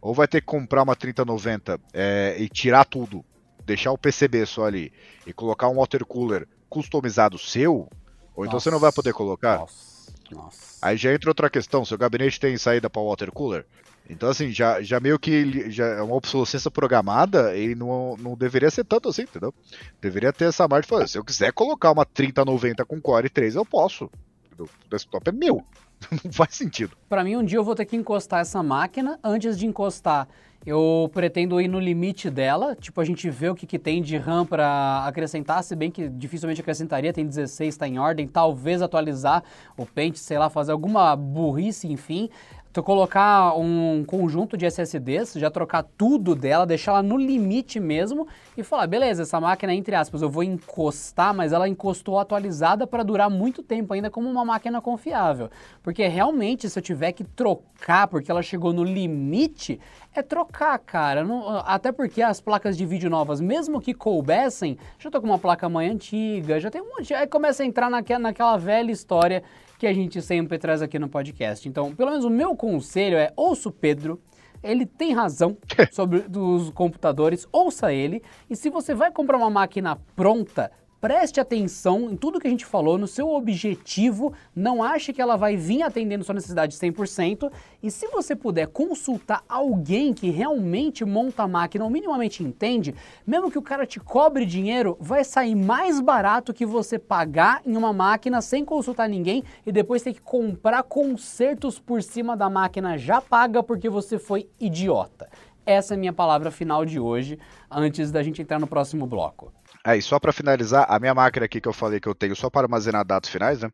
ou 0.01 0.12
vai 0.12 0.28
ter 0.28 0.40
que 0.40 0.47
comprar 0.47 0.82
uma 0.82 0.97
3090 0.97 1.80
é, 1.95 2.36
e 2.38 2.49
tirar 2.49 2.84
tudo 2.84 3.24
deixar 3.65 3.93
o 3.93 3.99
PCB 3.99 4.47
só 4.47 4.65
ali 4.65 4.93
e 5.27 5.33
colocar 5.33 5.69
um 5.69 5.77
water 5.77 6.05
cooler 6.05 6.47
customizado 6.69 7.39
seu, 7.39 7.89
ou 8.35 8.45
então 8.45 8.59
você 8.59 8.71
não 8.71 8.81
vai 8.81 8.93
poder 8.93 9.12
colocar. 9.12 9.61
Nossa, 9.61 10.12
nossa. 10.31 10.79
Aí 10.83 10.97
já 10.97 11.15
entra 11.15 11.31
outra 11.31 11.49
questão, 11.49 11.85
seu 11.85 11.97
gabinete 11.97 12.41
tem 12.41 12.57
saída 12.57 12.91
para 12.91 13.03
water 13.03 13.31
cooler. 13.31 13.65
Então, 14.09 14.29
assim, 14.29 14.53
já, 14.53 14.83
já 14.83 15.01
meio 15.01 15.19
que 15.19 15.71
já 15.71 15.87
é 15.87 16.03
uma 16.03 16.15
obsolescência 16.15 16.71
programada 16.71 17.57
e 17.57 17.75
não, 17.75 18.17
não 18.19 18.37
deveria 18.37 18.71
ser 18.71 18.85
tanto 18.85 19.09
assim, 19.09 19.23
entendeu? 19.23 19.55
Deveria 20.01 20.33
ter 20.33 20.47
essa 20.47 20.69
margem 20.69 20.83
de 20.83 20.89
fazer. 20.89 21.09
Se 21.09 21.19
eu 21.19 21.25
quiser 21.25 21.53
colocar 21.53 21.91
uma 21.91 22.05
3090 22.05 22.85
com 22.85 23.01
Core 23.01 23.31
3, 23.31 23.55
eu 23.55 23.65
posso. 23.65 24.11
O 24.59 24.69
desktop 24.91 25.31
é 25.31 25.33
meu. 25.33 25.65
não 26.25 26.33
faz 26.33 26.55
sentido. 26.55 26.97
Para 27.09 27.25
mim, 27.25 27.37
um 27.37 27.45
dia 27.45 27.59
eu 27.59 27.65
vou 27.65 27.75
ter 27.75 27.87
que 27.87 27.97
encostar 27.97 28.41
essa 28.41 28.62
máquina. 28.62 29.19
Antes 29.23 29.59
de 29.59 29.67
encostar, 29.67 30.29
eu 30.67 31.11
pretendo 31.12 31.61
ir 31.61 31.69
no 31.69 31.79
limite 31.79 32.31
dela, 32.31 32.75
tipo, 32.75 33.01
a 33.01 33.05
gente 33.05 33.29
vê 33.29 33.49
o 33.49 33.55
que, 33.55 33.67
que 33.67 33.79
tem 33.79 34.03
de 34.03 34.17
RAM 34.17 34.47
para 34.47 35.05
acrescentar, 35.07 35.62
se 35.62 35.77
bem 35.77 35.91
que 35.91 36.09
dificilmente 36.09 36.61
acrescentaria, 36.61 37.12
tem 37.12 37.27
16, 37.27 37.75
está 37.75 37.87
em 37.87 37.99
ordem, 37.99 38.27
talvez 38.27 38.81
atualizar 38.81 39.43
o 39.77 39.85
pente, 39.85 40.19
sei 40.19 40.39
lá, 40.39 40.49
fazer 40.49 40.73
alguma 40.73 41.15
burrice, 41.15 41.87
enfim 41.87 42.31
tu 42.75 42.83
colocar 42.83 43.57
um 43.57 44.05
conjunto 44.05 44.57
de 44.57 44.66
SSDs, 44.66 45.35
já 45.35 45.49
trocar 45.49 45.85
tudo 45.97 46.35
dela, 46.35 46.66
deixar 46.66 46.91
ela 46.91 47.05
no 47.05 47.16
limite 47.16 47.79
mesmo 47.79 48.27
e 48.59 48.64
falar, 48.64 48.89
beleza, 48.89 49.22
essa 49.22 49.41
máquina, 49.41 49.72
entre 49.72 49.95
aspas, 49.95 50.22
eu 50.22 50.29
vou 50.29 50.43
encostar, 50.43 51.33
mas 51.33 51.53
ela 51.53 51.68
encostou 51.68 52.18
atualizada 52.18 52.85
para 52.85 53.05
durar 53.05 53.31
muito 53.31 53.62
tempo 53.62 53.95
ainda 53.95 54.11
como 54.11 54.29
uma 54.29 54.45
máquina 54.45 54.81
confiável. 54.81 55.49
Porque 55.85 56.05
realmente, 56.09 56.68
se 56.68 56.77
eu 56.77 56.83
tiver 56.83 57.12
que 57.12 57.22
trocar 57.22 58.09
porque 58.09 58.29
ela 58.29 58.43
chegou 58.43 58.72
no 58.72 58.83
limite, 58.83 59.79
é 60.12 60.20
trocar, 60.20 60.77
cara. 60.81 61.22
Não, 61.22 61.59
até 61.61 61.93
porque 61.93 62.22
as 62.22 62.41
placas 62.41 62.77
de 62.77 62.85
vídeo 62.85 63.09
novas, 63.09 63.41
mesmo 63.41 63.81
que 63.81 63.95
coubessem, 63.95 64.77
já 64.99 65.12
tô 65.12 65.20
com 65.20 65.29
uma 65.29 65.39
placa-mãe 65.39 65.91
antiga, 65.91 66.59
já 66.59 66.72
tem 66.72 66.83
um 66.83 66.89
monte, 66.89 67.14
aí 67.14 67.29
começa 67.29 67.62
a 67.62 67.66
entrar 67.66 67.89
naquela 67.89 68.57
velha 68.57 68.91
história 68.91 69.45
que 69.85 69.89
a 69.89 69.93
gente 69.93 70.22
sempre 70.22 70.59
traz 70.59 70.80
aqui 70.80 70.99
no 70.99 71.11
podcast. 71.11 71.68
Então, 71.68 71.95
pelo 71.95 72.09
menos 72.09 72.24
o 72.24 72.30
meu 72.30 72.57
conselho 72.57 73.18
é 73.18 73.30
ouça 73.37 73.68
o 73.68 73.72
Pedro, 73.72 74.18
ele 74.62 74.87
tem 74.87 75.12
razão 75.12 75.59
sobre 75.93 76.24
os 76.35 76.70
computadores, 76.70 77.47
ouça 77.53 77.93
ele. 77.93 78.22
E 78.49 78.57
se 78.57 78.70
você 78.70 78.95
vai 78.95 79.12
comprar 79.12 79.37
uma 79.37 79.51
máquina 79.51 79.99
pronta, 80.16 80.72
preste 81.05 81.39
atenção 81.39 82.11
em 82.11 82.17
tudo 82.17 82.41
que 82.41 82.47
a 82.47 82.51
gente 82.51 82.65
falou, 82.65 82.97
no 82.97 83.07
seu 83.07 83.29
objetivo, 83.29 84.33
não 84.57 84.83
ache 84.83 85.13
que 85.13 85.21
ela 85.21 85.37
vai 85.37 85.55
vir 85.55 85.83
atendendo 85.83 86.25
sua 86.25 86.35
necessidade 86.35 86.79
100%, 86.79 87.53
e 87.83 87.91
se 87.91 88.07
você 88.07 88.35
puder 88.35 88.69
consultar 88.69 89.45
alguém 89.47 90.15
que 90.15 90.31
realmente 90.31 91.05
monta 91.05 91.43
a 91.43 91.47
máquina 91.47 91.85
ou 91.85 91.91
minimamente 91.91 92.43
entende, 92.43 92.95
mesmo 93.27 93.51
que 93.51 93.59
o 93.59 93.63
cara 93.63 93.85
te 93.85 94.01
cobre 94.01 94.47
dinheiro, 94.47 94.97
vai 94.99 95.23
sair 95.25 95.55
mais 95.55 96.01
barato 96.01 96.55
que 96.55 96.65
você 96.65 96.99
pagar 96.99 97.61
em 97.67 97.77
uma 97.77 97.93
máquina 97.93 98.41
sem 98.41 98.65
consultar 98.65 99.07
ninguém 99.07 99.45
e 99.67 99.71
depois 99.71 100.01
ter 100.01 100.15
que 100.15 100.23
comprar 100.23 100.83
consertos 100.85 101.79
por 101.79 102.03
cima 102.03 102.35
da 102.35 102.49
máquina 102.49 102.97
já 102.97 103.21
paga 103.21 103.63
porque 103.63 103.91
você 103.91 104.19
foi 104.19 104.49
idiota. 104.59 105.29
Essa 105.67 105.93
é 105.93 105.97
a 105.97 105.99
minha 105.99 106.15
palavra 106.15 106.51
final 106.51 106.87
de 106.87 106.99
hoje, 106.99 107.39
antes 107.71 108.11
da 108.11 108.23
gente 108.23 108.41
entrar 108.41 108.59
no 108.59 108.67
próximo 108.67 109.07
bloco. 109.07 109.53
Aí, 109.85 110.01
só 110.01 110.18
para 110.18 110.32
finalizar, 110.32 110.87
a 110.89 110.99
minha 110.99 111.14
máquina 111.14 111.45
aqui 111.45 111.61
que 111.61 111.68
eu 111.68 111.72
falei 111.72 112.01
que 112.01 112.09
eu 112.09 112.14
tenho 112.14 112.35
só 112.35 112.49
para 112.49 112.64
armazenar 112.64 113.05
dados 113.05 113.28
finais, 113.28 113.61
né? 113.61 113.70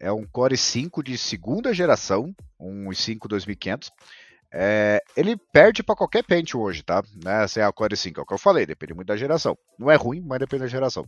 É 0.00 0.10
um 0.10 0.26
Core 0.26 0.56
5 0.56 1.02
de 1.02 1.16
segunda 1.18 1.74
geração, 1.74 2.34
um 2.58 2.88
i5 2.88 3.28
2500. 3.28 3.90
É, 4.50 5.02
ele 5.16 5.36
perde 5.52 5.82
para 5.82 5.94
qualquer 5.94 6.24
pente 6.24 6.56
hoje, 6.56 6.82
tá? 6.82 7.02
Né? 7.22 7.42
Assim, 7.42 7.60
a 7.60 7.70
Core 7.70 7.96
5, 7.96 8.18
é 8.18 8.22
o 8.22 8.26
que 8.26 8.34
eu 8.34 8.38
falei, 8.38 8.64
depende 8.66 8.94
muito 8.94 9.08
da 9.08 9.16
geração. 9.16 9.56
Não 9.78 9.90
é 9.90 9.94
ruim, 9.94 10.22
mas 10.22 10.38
depende 10.38 10.62
da 10.62 10.68
geração. 10.68 11.06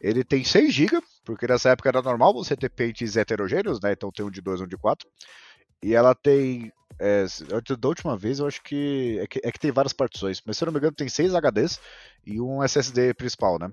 Ele 0.00 0.24
tem 0.24 0.42
6 0.42 0.72
GB, 0.72 1.00
porque 1.24 1.46
nessa 1.46 1.70
época 1.70 1.88
era 1.88 2.02
normal 2.02 2.32
você 2.32 2.56
ter 2.56 2.70
pentes 2.70 3.16
heterogêneos, 3.16 3.80
né? 3.80 3.92
Então 3.92 4.10
tem 4.10 4.24
um 4.24 4.30
de 4.30 4.40
2 4.40 4.60
e 4.60 4.64
um 4.64 4.66
de 4.66 4.76
4. 4.76 5.08
E 5.82 5.94
ela 5.94 6.14
tem. 6.14 6.72
É, 6.98 7.24
da 7.78 7.88
última 7.88 8.16
vez 8.16 8.38
eu 8.38 8.46
acho 8.46 8.62
que 8.62 9.18
é, 9.20 9.26
que 9.26 9.40
é, 9.42 9.52
que 9.52 9.58
tem 9.58 9.70
várias 9.70 9.92
partições, 9.92 10.42
mas 10.46 10.56
se 10.56 10.64
eu 10.64 10.66
não 10.66 10.72
me 10.72 10.78
engano 10.78 10.94
tem 10.94 11.08
6 11.08 11.32
HDs 11.34 11.80
e 12.26 12.40
um 12.40 12.62
SSD 12.62 13.14
principal, 13.14 13.58
né? 13.58 13.70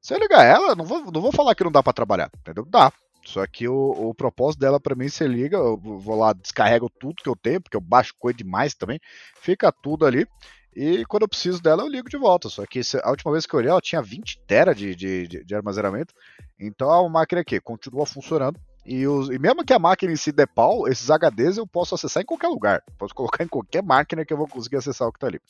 Se 0.00 0.14
eu 0.14 0.18
ligar 0.18 0.44
ela, 0.44 0.74
não 0.74 0.84
vou, 0.84 1.10
não 1.12 1.20
vou 1.20 1.32
falar 1.32 1.54
que 1.54 1.62
não 1.64 1.70
dá 1.70 1.82
para 1.82 1.92
trabalhar, 1.92 2.30
entendeu? 2.40 2.64
Dá. 2.64 2.92
Só 3.24 3.46
que 3.46 3.68
o, 3.68 3.90
o 3.90 4.14
propósito 4.14 4.60
dela 4.60 4.80
para 4.80 4.96
mim, 4.96 5.08
você 5.08 5.28
liga, 5.28 5.56
eu 5.56 5.76
vou 5.76 6.16
lá, 6.16 6.32
descarrego 6.32 6.90
tudo 6.90 7.22
que 7.22 7.28
eu 7.28 7.36
tenho, 7.36 7.60
porque 7.60 7.76
eu 7.76 7.80
baixo 7.80 8.12
coisa 8.18 8.36
demais 8.36 8.74
também, 8.74 9.00
fica 9.40 9.70
tudo 9.70 10.04
ali. 10.04 10.26
E 10.74 11.04
quando 11.04 11.22
eu 11.22 11.28
preciso 11.28 11.62
dela, 11.62 11.82
eu 11.82 11.88
ligo 11.88 12.08
de 12.08 12.16
volta. 12.16 12.48
Só 12.48 12.66
que 12.66 12.80
a 13.02 13.10
última 13.10 13.30
vez 13.30 13.46
que 13.46 13.54
eu 13.54 13.58
olhei, 13.58 13.70
ela 13.70 13.80
tinha 13.80 14.02
20 14.02 14.40
TB 14.46 14.74
de, 14.74 14.94
de, 14.96 15.28
de, 15.28 15.44
de 15.44 15.54
armazenamento. 15.54 16.12
Então 16.58 16.90
a 16.90 17.08
máquina 17.08 17.42
aqui 17.42 17.60
continua 17.60 18.06
funcionando 18.06 18.58
e, 18.84 19.06
os, 19.06 19.28
e, 19.28 19.38
mesmo 19.38 19.64
que 19.64 19.72
a 19.72 19.78
máquina 19.78 20.12
em 20.12 20.16
si 20.16 20.32
dê 20.32 20.46
pau, 20.46 20.88
esses 20.88 21.08
HDs 21.08 21.56
eu 21.56 21.66
posso 21.66 21.94
acessar 21.94 22.22
em 22.22 22.26
qualquer 22.26 22.48
lugar. 22.48 22.82
Posso 22.98 23.14
colocar 23.14 23.44
em 23.44 23.48
qualquer 23.48 23.82
máquina 23.82 24.24
que 24.24 24.32
eu 24.32 24.36
vou 24.36 24.48
conseguir 24.48 24.76
acessar 24.76 25.08
o 25.08 25.12
que 25.12 25.18
está 25.18 25.28
ali. 25.28 25.40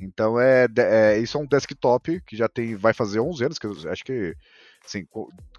Então 0.00 0.38
é, 0.38 0.66
é, 0.76 1.18
isso 1.18 1.36
é 1.36 1.40
um 1.40 1.46
desktop 1.46 2.20
que 2.20 2.36
já 2.36 2.48
tem, 2.48 2.76
vai 2.76 2.92
fazer 2.92 3.20
11 3.20 3.44
anos, 3.44 3.58
que 3.58 3.66
eu 3.66 3.74
acho 3.90 4.04
que, 4.04 4.34
assim, 4.84 5.06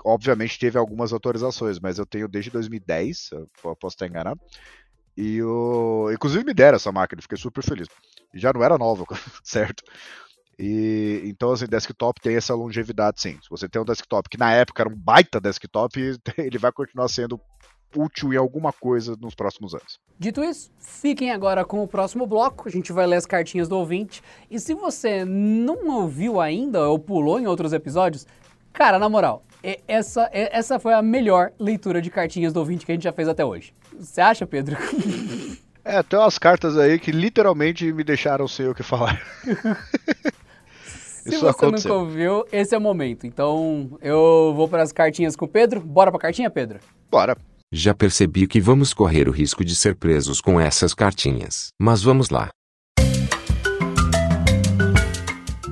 obviamente 0.04 0.58
teve 0.58 0.78
algumas 0.78 1.12
atualizações, 1.12 1.80
mas 1.80 2.00
eu 2.00 2.06
tenho 2.06 2.28
desde 2.28 2.52
2010, 2.52 3.32
eu 3.32 3.50
posso 3.76 3.96
estar 3.96 4.08
enganado. 4.08 4.40
E 5.18 5.42
o, 5.44 6.10
inclusive 6.14 6.46
me 6.46 6.54
deram 6.54 6.78
essa 6.78 6.92
máquina, 6.92 7.22
fiquei 7.22 7.38
super 7.38 7.64
feliz. 7.64 7.88
Já 8.34 8.54
não 8.54 8.64
era 8.64 8.78
nova, 8.78 9.04
certo? 9.44 9.84
E 10.60 11.22
então 11.24 11.52
assim, 11.52 11.66
desktop 11.66 12.20
tem 12.20 12.36
essa 12.36 12.54
longevidade 12.54 13.22
sim. 13.22 13.40
Se 13.42 13.50
você 13.50 13.70
tem 13.70 13.82
um 13.82 13.86
desktop 13.86 14.28
que 14.28 14.38
na 14.38 14.52
época 14.52 14.84
era 14.84 14.90
um 14.90 14.96
baita 14.96 15.40
desktop, 15.40 15.98
ele 16.38 16.58
vai 16.58 16.72
continuar 16.72 17.08
sendo 17.08 17.40
útil 17.96 18.34
em 18.34 18.38
alguma 18.38 18.74
coisa 18.74 19.16
nos 19.20 19.34
próximos 19.34 19.74
anos. 19.74 19.98
Dito 20.20 20.44
isso, 20.44 20.70
fiquem 20.80 21.32
agora 21.32 21.64
com 21.64 21.82
o 21.82 21.88
próximo 21.88 22.28
bloco. 22.28 22.68
A 22.68 22.72
gente 22.72 22.92
vai 22.92 23.08
ler 23.08 23.16
as 23.16 23.26
cartinhas 23.26 23.68
do 23.68 23.78
ouvinte. 23.78 24.22
E 24.52 24.60
se 24.60 24.74
você 24.74 25.24
não 25.26 25.88
ouviu 25.88 26.42
ainda 26.42 26.88
ou 26.88 27.00
pulou 27.00 27.40
em 27.40 27.48
outros 27.48 27.74
episódios, 27.74 28.28
cara, 28.74 29.00
na 29.00 29.10
moral, 29.10 29.44
essa, 29.88 30.30
essa 30.32 30.78
foi 30.78 30.94
a 30.94 31.02
melhor 31.02 31.52
leitura 31.58 32.02
de 32.02 32.12
cartinhas 32.12 32.54
do 32.54 32.60
ouvinte 32.60 32.86
que 32.86 32.92
a 32.92 32.96
gente 32.96 33.04
já 33.04 33.14
fez 33.14 33.28
até 33.28 33.44
hoje. 33.44 33.74
Você 33.98 34.22
acha, 34.22 34.46
Pedro? 34.46 34.78
É, 35.82 36.04
tem 36.04 36.20
umas 36.20 36.38
cartas 36.38 36.78
aí 36.78 37.00
que 37.00 37.12
literalmente 37.12 37.92
me 37.92 38.04
deixaram 38.04 38.48
sem 38.48 38.68
o 38.68 38.76
que 38.76 38.84
falar. 38.84 39.20
Se 41.30 41.36
Isso 41.36 41.46
você 41.46 41.66
aconteceu. 41.66 41.92
nunca 41.92 42.04
ouviu, 42.04 42.44
esse 42.52 42.74
é 42.74 42.78
o 42.78 42.82
momento. 42.82 43.28
Então, 43.28 43.98
eu 44.02 44.54
vou 44.56 44.68
para 44.68 44.82
as 44.84 44.92
cartinhas 44.92 45.36
com 45.36 45.46
o 45.46 45.48
Pedro. 45.48 45.80
Bora 45.80 46.12
para 46.12 46.18
a 46.18 46.22
cartinha, 46.22 46.50
Pedro? 46.50 46.80
Bora. 47.10 47.38
Já 47.72 47.94
percebi 47.94 48.48
que 48.48 48.60
vamos 48.60 48.94
correr 48.94 49.30
o 49.30 49.32
risco 49.32 49.64
de 49.64 49.76
ser 49.76 49.96
presos 49.96 50.42
com 50.42 50.60
essas 50.60 50.94
cartinhas. 50.94 51.70
Mas 51.80 52.02
vamos 52.02 52.30
lá. 52.30 52.50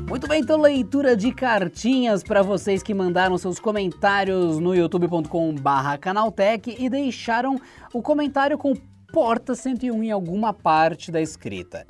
Muito 0.07 0.27
bem, 0.27 0.41
então 0.41 0.61
leitura 0.61 1.15
de 1.15 1.31
cartinhas 1.31 2.23
para 2.23 2.41
vocês 2.41 2.83
que 2.83 2.93
mandaram 2.93 3.37
seus 3.37 3.59
comentários 3.59 4.59
no 4.59 4.75
youtube.com/canaltech 4.75 6.75
e 6.77 6.89
deixaram 6.89 7.59
o 7.93 8.01
comentário 8.01 8.57
com 8.57 8.73
porta 9.11 9.55
101 9.55 10.03
em 10.03 10.11
alguma 10.11 10.53
parte 10.53 11.11
da 11.11 11.21
escrita. 11.21 11.85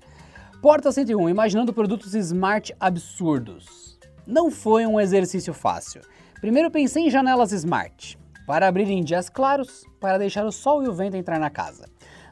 Porta 0.62 0.92
101, 0.92 1.30
imaginando 1.30 1.72
produtos 1.72 2.16
smart 2.16 2.74
absurdos. 2.80 4.00
Não 4.26 4.50
foi 4.50 4.88
um 4.88 5.00
exercício 5.00 5.54
fácil. 5.54 6.02
Primeiro 6.42 6.72
pensei 6.72 7.06
em 7.06 7.12
janelas 7.12 7.52
smart 7.52 8.18
para 8.48 8.68
abrir 8.68 8.90
em 8.90 9.04
dias 9.04 9.30
claros, 9.30 9.86
para 10.00 10.18
deixar 10.18 10.46
o 10.48 10.52
sol 10.52 10.84
e 10.84 10.88
o 10.88 10.94
vento 10.94 11.16
entrar 11.16 11.40
na 11.40 11.52
casa. 11.52 11.86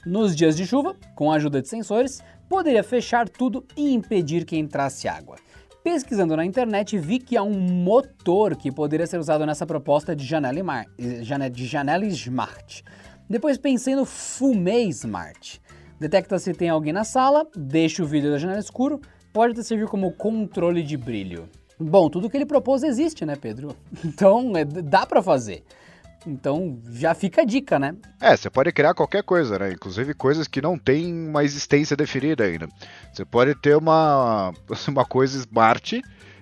Nos 0.03 0.35
dias 0.35 0.57
de 0.57 0.65
chuva, 0.65 0.95
com 1.15 1.31
a 1.31 1.35
ajuda 1.35 1.61
de 1.61 1.67
sensores, 1.67 2.19
poderia 2.49 2.83
fechar 2.83 3.29
tudo 3.29 3.63
e 3.77 3.93
impedir 3.93 4.43
que 4.43 4.57
entrasse 4.57 5.07
água. 5.07 5.35
Pesquisando 5.83 6.35
na 6.35 6.43
internet, 6.43 6.97
vi 6.97 7.19
que 7.19 7.37
há 7.37 7.43
um 7.43 7.59
motor 7.59 8.55
que 8.55 8.71
poderia 8.71 9.05
ser 9.05 9.19
usado 9.19 9.45
nessa 9.45 9.67
proposta 9.67 10.15
de 10.15 10.25
janela, 10.25 10.83
de 11.51 11.65
janela 11.65 12.05
Smart. 12.07 12.83
Depois 13.29 13.59
pensei 13.59 13.95
no 13.95 14.03
Fumê 14.03 14.81
Smart. 14.85 15.61
Detecta 15.99 16.37
se 16.37 16.53
tem 16.53 16.69
alguém 16.69 16.91
na 16.91 17.03
sala, 17.03 17.47
deixa 17.55 18.03
o 18.03 18.05
vidro 18.05 18.31
da 18.31 18.37
janela 18.37 18.59
escuro, 18.59 18.99
pode 19.31 19.63
servir 19.63 19.87
como 19.87 20.11
controle 20.11 20.83
de 20.83 20.97
brilho. 20.97 21.49
Bom, 21.79 22.09
tudo 22.09 22.29
que 22.29 22.37
ele 22.37 22.45
propôs 22.45 22.83
existe, 22.83 23.25
né, 23.25 23.35
Pedro? 23.35 23.75
Então, 24.03 24.55
é, 24.55 24.63
dá 24.63 25.05
para 25.05 25.21
fazer. 25.21 25.63
Então 26.27 26.79
já 26.89 27.13
fica 27.13 27.41
a 27.41 27.45
dica, 27.45 27.77
né? 27.77 27.95
É, 28.19 28.35
você 28.35 28.49
pode 28.49 28.71
criar 28.71 28.93
qualquer 28.93 29.23
coisa, 29.23 29.59
né? 29.59 29.71
Inclusive 29.71 30.13
coisas 30.13 30.47
que 30.47 30.61
não 30.61 30.77
têm 30.77 31.13
uma 31.13 31.43
existência 31.43 31.95
definida 31.95 32.43
ainda. 32.43 32.67
Você 33.13 33.23
pode 33.23 33.53
ter 33.55 33.77
uma, 33.77 34.51
uma 34.87 35.05
coisa 35.05 35.37
smart 35.37 36.01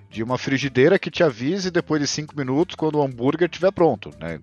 de 0.10 0.24
uma 0.24 0.38
frigideira 0.38 0.98
que 0.98 1.12
te 1.12 1.24
avise 1.24 1.70
depois 1.70 2.00
de 2.00 2.08
5 2.08 2.36
minutos 2.38 2.76
quando 2.76 2.96
o 2.96 3.04
hambúrguer 3.04 3.50
estiver 3.50 3.72
pronto, 3.72 4.12
né? 4.20 4.40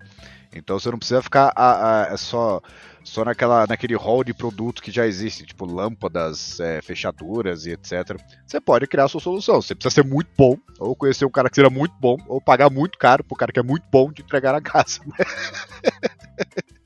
Então 0.55 0.79
você 0.79 0.91
não 0.91 0.99
precisa 0.99 1.23
ficar 1.23 1.53
a, 1.57 2.03
a, 2.03 2.13
é 2.13 2.17
só 2.17 2.61
só 3.03 3.25
naquela, 3.25 3.67
naquele 3.67 3.95
hall 3.95 4.23
de 4.23 4.35
produtos 4.35 4.83
que 4.83 4.91
já 4.91 5.07
existe, 5.07 5.45
tipo 5.45 5.65
lâmpadas, 5.65 6.61
é, 6.61 6.81
fechaduras 6.83 7.67
e 7.67 7.73
etc. 7.73 8.17
Você 8.47 8.61
pode 8.61 8.87
criar 8.87 9.05
a 9.05 9.09
sua 9.09 9.21
solução. 9.21 9.61
Você 9.61 9.75
precisa 9.75 10.03
ser 10.03 10.09
muito 10.09 10.31
bom, 10.37 10.57
ou 10.79 10.95
conhecer 10.95 11.25
um 11.25 11.31
cara 11.31 11.49
que 11.49 11.57
seja 11.57 11.71
muito 11.71 11.95
bom, 12.01 12.17
ou 12.29 12.41
pagar 12.41 12.71
muito 12.71 12.99
caro 12.99 13.25
pro 13.25 13.37
cara 13.37 13.53
que 13.53 13.61
é 13.61 13.63
muito 13.63 13.85
bom 13.91 14.13
de 14.13 14.23
entregar 14.23 14.53
na 14.53 14.61
casa. 14.61 15.01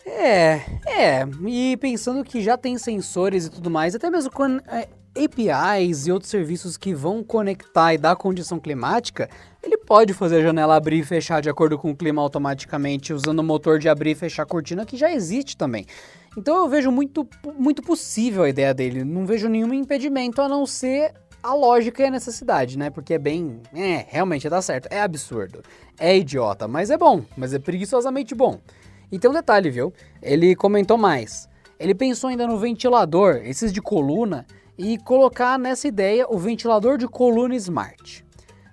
é, 0.07 0.61
é. 0.87 1.29
E 1.47 1.77
pensando 1.77 2.25
que 2.25 2.43
já 2.43 2.57
tem 2.57 2.79
sensores 2.79 3.47
e 3.47 3.51
tudo 3.51 3.71
mais, 3.71 3.95
até 3.95 4.11
mesmo 4.11 4.31
quando. 4.31 4.63
É, 4.69 4.89
APIs 5.17 6.07
e 6.07 6.13
outros 6.13 6.31
serviços 6.31 6.77
que 6.77 6.95
vão 6.95 7.23
conectar 7.23 7.95
e 7.95 7.99
dar 7.99 8.17
condição 8.17 8.59
climática, 8.59 9.29
ele 9.63 9.79
pode 9.79 10.13
fazer 10.13 10.39
a 10.39 10.43
janela 10.43 10.77
abrir 10.77 10.99
e 10.99 11.05
fechar 11.05 11.41
de 11.41 11.49
acordo 11.49 11.79
com 11.79 11.91
o 11.91 11.97
clima 11.97 12.21
automaticamente, 12.21 13.13
usando 13.13 13.39
o 13.39 13.45
motor 13.45 13.79
de 13.79 13.89
abrir 13.89 14.11
e 14.11 14.15
fechar 14.15 14.43
a 14.43 14.47
cortina 14.47 14.85
que 14.85 14.97
já 14.97 15.13
existe 15.13 15.57
também. 15.57 15.87
Então 16.37 16.57
eu 16.57 16.69
vejo 16.69 16.91
muito, 16.91 17.27
muito 17.57 17.81
possível 17.81 18.43
a 18.43 18.49
ideia 18.49 18.75
dele, 18.75 19.05
não 19.05 19.25
vejo 19.25 19.49
nenhum 19.49 19.73
impedimento 19.73 20.43
a 20.43 20.49
não 20.49 20.67
ser 20.67 21.15
a 21.45 21.53
lógica 21.53 22.03
e 22.03 22.07
a 22.07 22.11
necessidade, 22.11 22.79
né? 22.79 22.89
Porque 22.89 23.15
é 23.15 23.19
bem. 23.19 23.61
É, 23.75 24.07
realmente 24.09 24.49
dá 24.49 24.63
certo. 24.63 24.89
É 24.91 25.03
absurdo. 25.03 25.63
É 25.99 26.17
idiota, 26.17 26.67
mas 26.67 26.91
é 26.91 26.97
bom. 26.97 27.23
Mas 27.37 27.53
é 27.53 27.59
preguiçosamente 27.59 28.35
bom. 28.35 28.59
E 29.13 29.19
tem 29.19 29.31
um 29.31 29.35
detalhe, 29.35 29.71
viu? 29.71 29.93
Ele 30.23 30.57
comentou 30.57 30.97
mais. 30.97 31.47
Ele 31.79 31.95
pensou 31.95 32.31
ainda 32.31 32.47
no 32.47 32.59
ventilador, 32.59 33.43
esses 33.45 33.73
de 33.73 33.83
coluna, 33.83 34.47
e 34.77 34.99
colocar 34.99 35.59
nessa 35.59 35.89
ideia 35.89 36.27
o 36.29 36.39
ventilador 36.39 36.99
de 36.99 37.07
coluna 37.07 37.55
smart. 37.57 38.25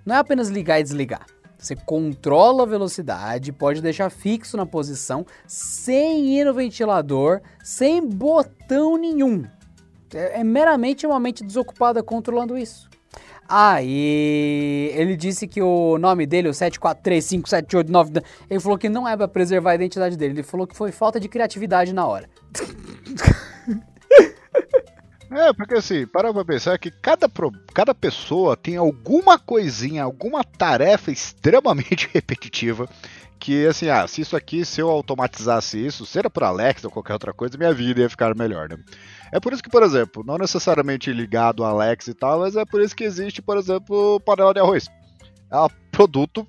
Não 0.04 0.16
é 0.16 0.18
apenas 0.18 0.48
ligar 0.48 0.80
e 0.80 0.82
desligar. 0.82 1.26
Você 1.58 1.76
controla 1.76 2.64
a 2.64 2.66
velocidade, 2.66 3.52
pode 3.52 3.80
deixar 3.80 4.10
fixo 4.10 4.56
na 4.56 4.66
posição, 4.66 5.24
sem 5.46 6.36
ir 6.36 6.44
no 6.44 6.52
ventilador, 6.52 7.40
sem 7.62 8.04
botão 8.04 8.96
nenhum. 8.96 9.44
É, 10.12 10.40
é 10.40 10.44
meramente 10.44 11.06
uma 11.06 11.20
mente 11.20 11.44
desocupada 11.44 12.02
controlando 12.02 12.58
isso. 12.58 12.90
Ah, 13.48 13.82
e 13.82 14.90
ele 14.94 15.16
disse 15.16 15.46
que 15.46 15.62
o 15.62 15.98
nome 15.98 16.26
dele, 16.26 16.48
o 16.48 16.52
74357889, 16.52 18.24
ele 18.48 18.60
falou 18.60 18.78
que 18.78 18.88
não 18.88 19.06
é 19.06 19.16
para 19.16 19.28
preservar 19.28 19.72
a 19.72 19.74
identidade 19.74 20.16
dele. 20.16 20.32
Ele 20.34 20.42
falou 20.42 20.66
que 20.66 20.76
foi 20.76 20.90
falta 20.90 21.20
de 21.20 21.28
criatividade 21.28 21.92
na 21.92 22.06
hora. 22.06 22.28
É, 25.34 25.52
porque 25.52 25.74
assim, 25.74 26.06
para 26.06 26.32
pra 26.32 26.44
pensar 26.44 26.78
que 26.78 26.90
cada, 26.90 27.30
cada 27.72 27.94
pessoa 27.94 28.56
tem 28.56 28.76
alguma 28.76 29.38
coisinha, 29.38 30.02
alguma 30.02 30.44
tarefa 30.44 31.10
extremamente 31.10 32.08
repetitiva 32.12 32.88
que 33.42 33.66
assim, 33.66 33.88
ah, 33.88 34.06
se 34.06 34.20
isso 34.20 34.36
aqui, 34.36 34.64
se 34.64 34.80
eu 34.80 34.88
automatizasse 34.88 35.84
isso, 35.84 36.06
seja 36.06 36.30
por 36.30 36.44
Alexa 36.44 36.86
ou 36.86 36.92
qualquer 36.92 37.14
outra 37.14 37.32
coisa, 37.32 37.58
minha 37.58 37.74
vida 37.74 38.00
ia 38.00 38.08
ficar 38.08 38.36
melhor, 38.36 38.68
né? 38.68 38.76
É 39.32 39.40
por 39.40 39.52
isso 39.52 39.60
que, 39.60 39.68
por 39.68 39.82
exemplo, 39.82 40.22
não 40.24 40.38
necessariamente 40.38 41.12
ligado 41.12 41.64
a 41.64 41.70
Alexa 41.70 42.12
e 42.12 42.14
tal, 42.14 42.38
mas 42.38 42.54
é 42.54 42.64
por 42.64 42.80
isso 42.80 42.94
que 42.94 43.02
existe, 43.02 43.42
por 43.42 43.56
exemplo, 43.56 44.20
panela 44.20 44.54
de 44.54 44.60
arroz. 44.60 44.86
É 45.50 45.58
um 45.58 45.68
produto 45.90 46.46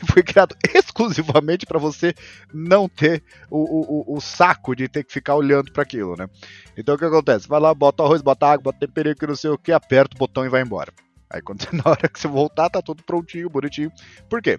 foi 0.10 0.22
criado 0.22 0.56
exclusivamente 0.74 1.66
para 1.66 1.78
você 1.78 2.14
não 2.52 2.88
ter 2.88 3.22
o, 3.50 4.12
o, 4.12 4.16
o, 4.16 4.20
saco 4.20 4.74
de 4.74 4.88
ter 4.88 5.04
que 5.04 5.12
ficar 5.12 5.34
olhando 5.34 5.72
para 5.72 5.82
aquilo, 5.82 6.16
né? 6.16 6.28
Então 6.76 6.94
o 6.94 6.98
que 6.98 7.04
acontece? 7.04 7.48
Vai 7.48 7.60
lá, 7.60 7.74
bota 7.74 8.02
arroz, 8.02 8.22
bota 8.22 8.46
água, 8.46 8.64
bota 8.64 8.86
temperinho 8.86 9.16
que 9.16 9.26
não 9.26 9.36
sei 9.36 9.50
o 9.50 9.58
que, 9.58 9.72
aperta 9.72 10.14
o 10.16 10.18
botão 10.18 10.44
e 10.44 10.48
vai 10.48 10.62
embora. 10.62 10.92
Aí 11.30 11.42
quando 11.42 11.66
na 11.72 11.90
hora 11.90 12.08
que 12.08 12.18
você 12.18 12.28
voltar, 12.28 12.70
tá 12.70 12.80
tudo 12.82 13.02
prontinho, 13.02 13.50
bonitinho. 13.50 13.92
Por 14.28 14.40
quê? 14.40 14.58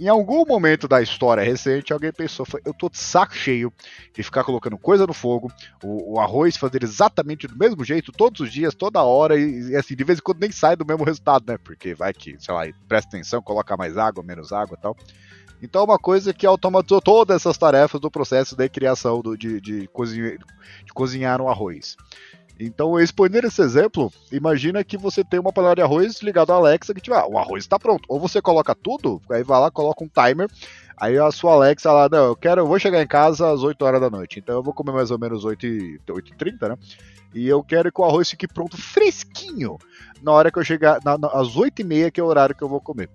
Em 0.00 0.08
algum 0.08 0.46
momento 0.46 0.88
da 0.88 1.02
história 1.02 1.44
recente, 1.44 1.92
alguém 1.92 2.10
pensou: 2.10 2.46
eu 2.64 2.72
tô 2.72 2.88
de 2.88 2.96
saco 2.96 3.34
cheio 3.34 3.70
de 4.14 4.22
ficar 4.22 4.44
colocando 4.44 4.78
coisa 4.78 5.06
no 5.06 5.12
fogo, 5.12 5.52
o, 5.84 6.14
o, 6.14 6.18
arroz 6.18 6.56
fazer 6.56 6.82
exatamente 6.82 7.46
do 7.46 7.54
mesmo 7.54 7.84
jeito, 7.84 8.10
todos 8.10 8.40
os 8.40 8.50
dias, 8.50 8.74
toda 8.74 9.02
hora, 9.02 9.38
e, 9.38 9.72
e, 9.72 9.76
assim, 9.76 9.94
de 9.94 10.02
vez 10.02 10.18
em 10.18 10.22
quando 10.22 10.40
nem 10.40 10.50
sai 10.50 10.74
do 10.74 10.86
mesmo 10.86 11.04
resultado, 11.04 11.44
né? 11.46 11.58
Porque 11.62 11.94
vai 11.94 12.14
que, 12.14 12.34
sei 12.38 12.54
lá, 12.54 12.62
presta 12.88 13.10
atenção, 13.10 13.42
coloca 13.42 13.76
mais 13.76 13.98
água, 13.98 14.24
menos 14.24 14.54
água 14.54 14.74
e 14.78 14.80
tal. 14.80 14.96
Então, 15.62 15.82
é 15.82 15.84
uma 15.84 15.98
coisa 15.98 16.32
que 16.32 16.46
automatizou 16.46 17.02
todas 17.02 17.36
essas 17.36 17.58
tarefas 17.58 18.00
do 18.00 18.10
processo 18.10 18.56
de 18.56 18.66
criação 18.70 19.20
do, 19.20 19.36
de, 19.36 19.60
de, 19.60 19.86
cozinhar, 19.88 20.38
de 20.38 20.92
cozinhar 20.94 21.42
um 21.42 21.48
arroz. 21.50 21.98
Então, 22.62 23.00
expondo 23.00 23.38
esse 23.38 23.62
exemplo, 23.62 24.12
imagina 24.30 24.84
que 24.84 24.98
você 24.98 25.24
tem 25.24 25.40
uma 25.40 25.50
panela 25.50 25.74
de 25.74 25.80
arroz 25.80 26.20
ligada 26.20 26.52
à 26.52 26.56
Alexa 26.56 26.92
que 26.92 27.00
tipo, 27.00 27.16
ah, 27.16 27.26
o 27.26 27.38
arroz 27.38 27.64
está 27.64 27.78
pronto. 27.78 28.04
Ou 28.06 28.20
você 28.20 28.42
coloca 28.42 28.74
tudo, 28.74 29.18
aí 29.30 29.42
vai 29.42 29.58
lá, 29.58 29.70
coloca 29.70 30.04
um 30.04 30.08
timer, 30.08 30.46
aí 30.94 31.16
a 31.16 31.30
sua 31.32 31.54
Alexa 31.54 31.90
lá, 31.90 32.06
não, 32.10 32.26
eu 32.26 32.36
quero, 32.36 32.60
eu 32.60 32.66
vou 32.66 32.78
chegar 32.78 33.02
em 33.02 33.06
casa 33.06 33.50
às 33.50 33.62
8 33.62 33.82
horas 33.82 34.00
da 34.02 34.10
noite, 34.10 34.38
então 34.38 34.56
eu 34.56 34.62
vou 34.62 34.74
comer 34.74 34.92
mais 34.92 35.10
ou 35.10 35.18
menos 35.18 35.42
8 35.42 35.66
e, 35.66 36.00
8 36.06 36.32
e 36.32 36.36
30, 36.36 36.68
né? 36.68 36.76
E 37.34 37.48
eu 37.48 37.64
quero 37.64 37.90
que 37.90 38.00
o 38.00 38.04
arroz 38.04 38.28
fique 38.28 38.46
pronto 38.46 38.76
fresquinho 38.76 39.78
na 40.22 40.32
hora 40.32 40.52
que 40.52 40.58
eu 40.58 40.64
chegar, 40.64 41.00
na, 41.02 41.16
na, 41.16 41.28
às 41.28 41.56
8 41.56 41.80
e 41.80 41.84
meia, 41.84 42.10
que 42.10 42.20
é 42.20 42.22
o 42.22 42.26
horário 42.26 42.54
que 42.54 42.62
eu 42.62 42.68
vou 42.68 42.80
comer. 42.80 43.08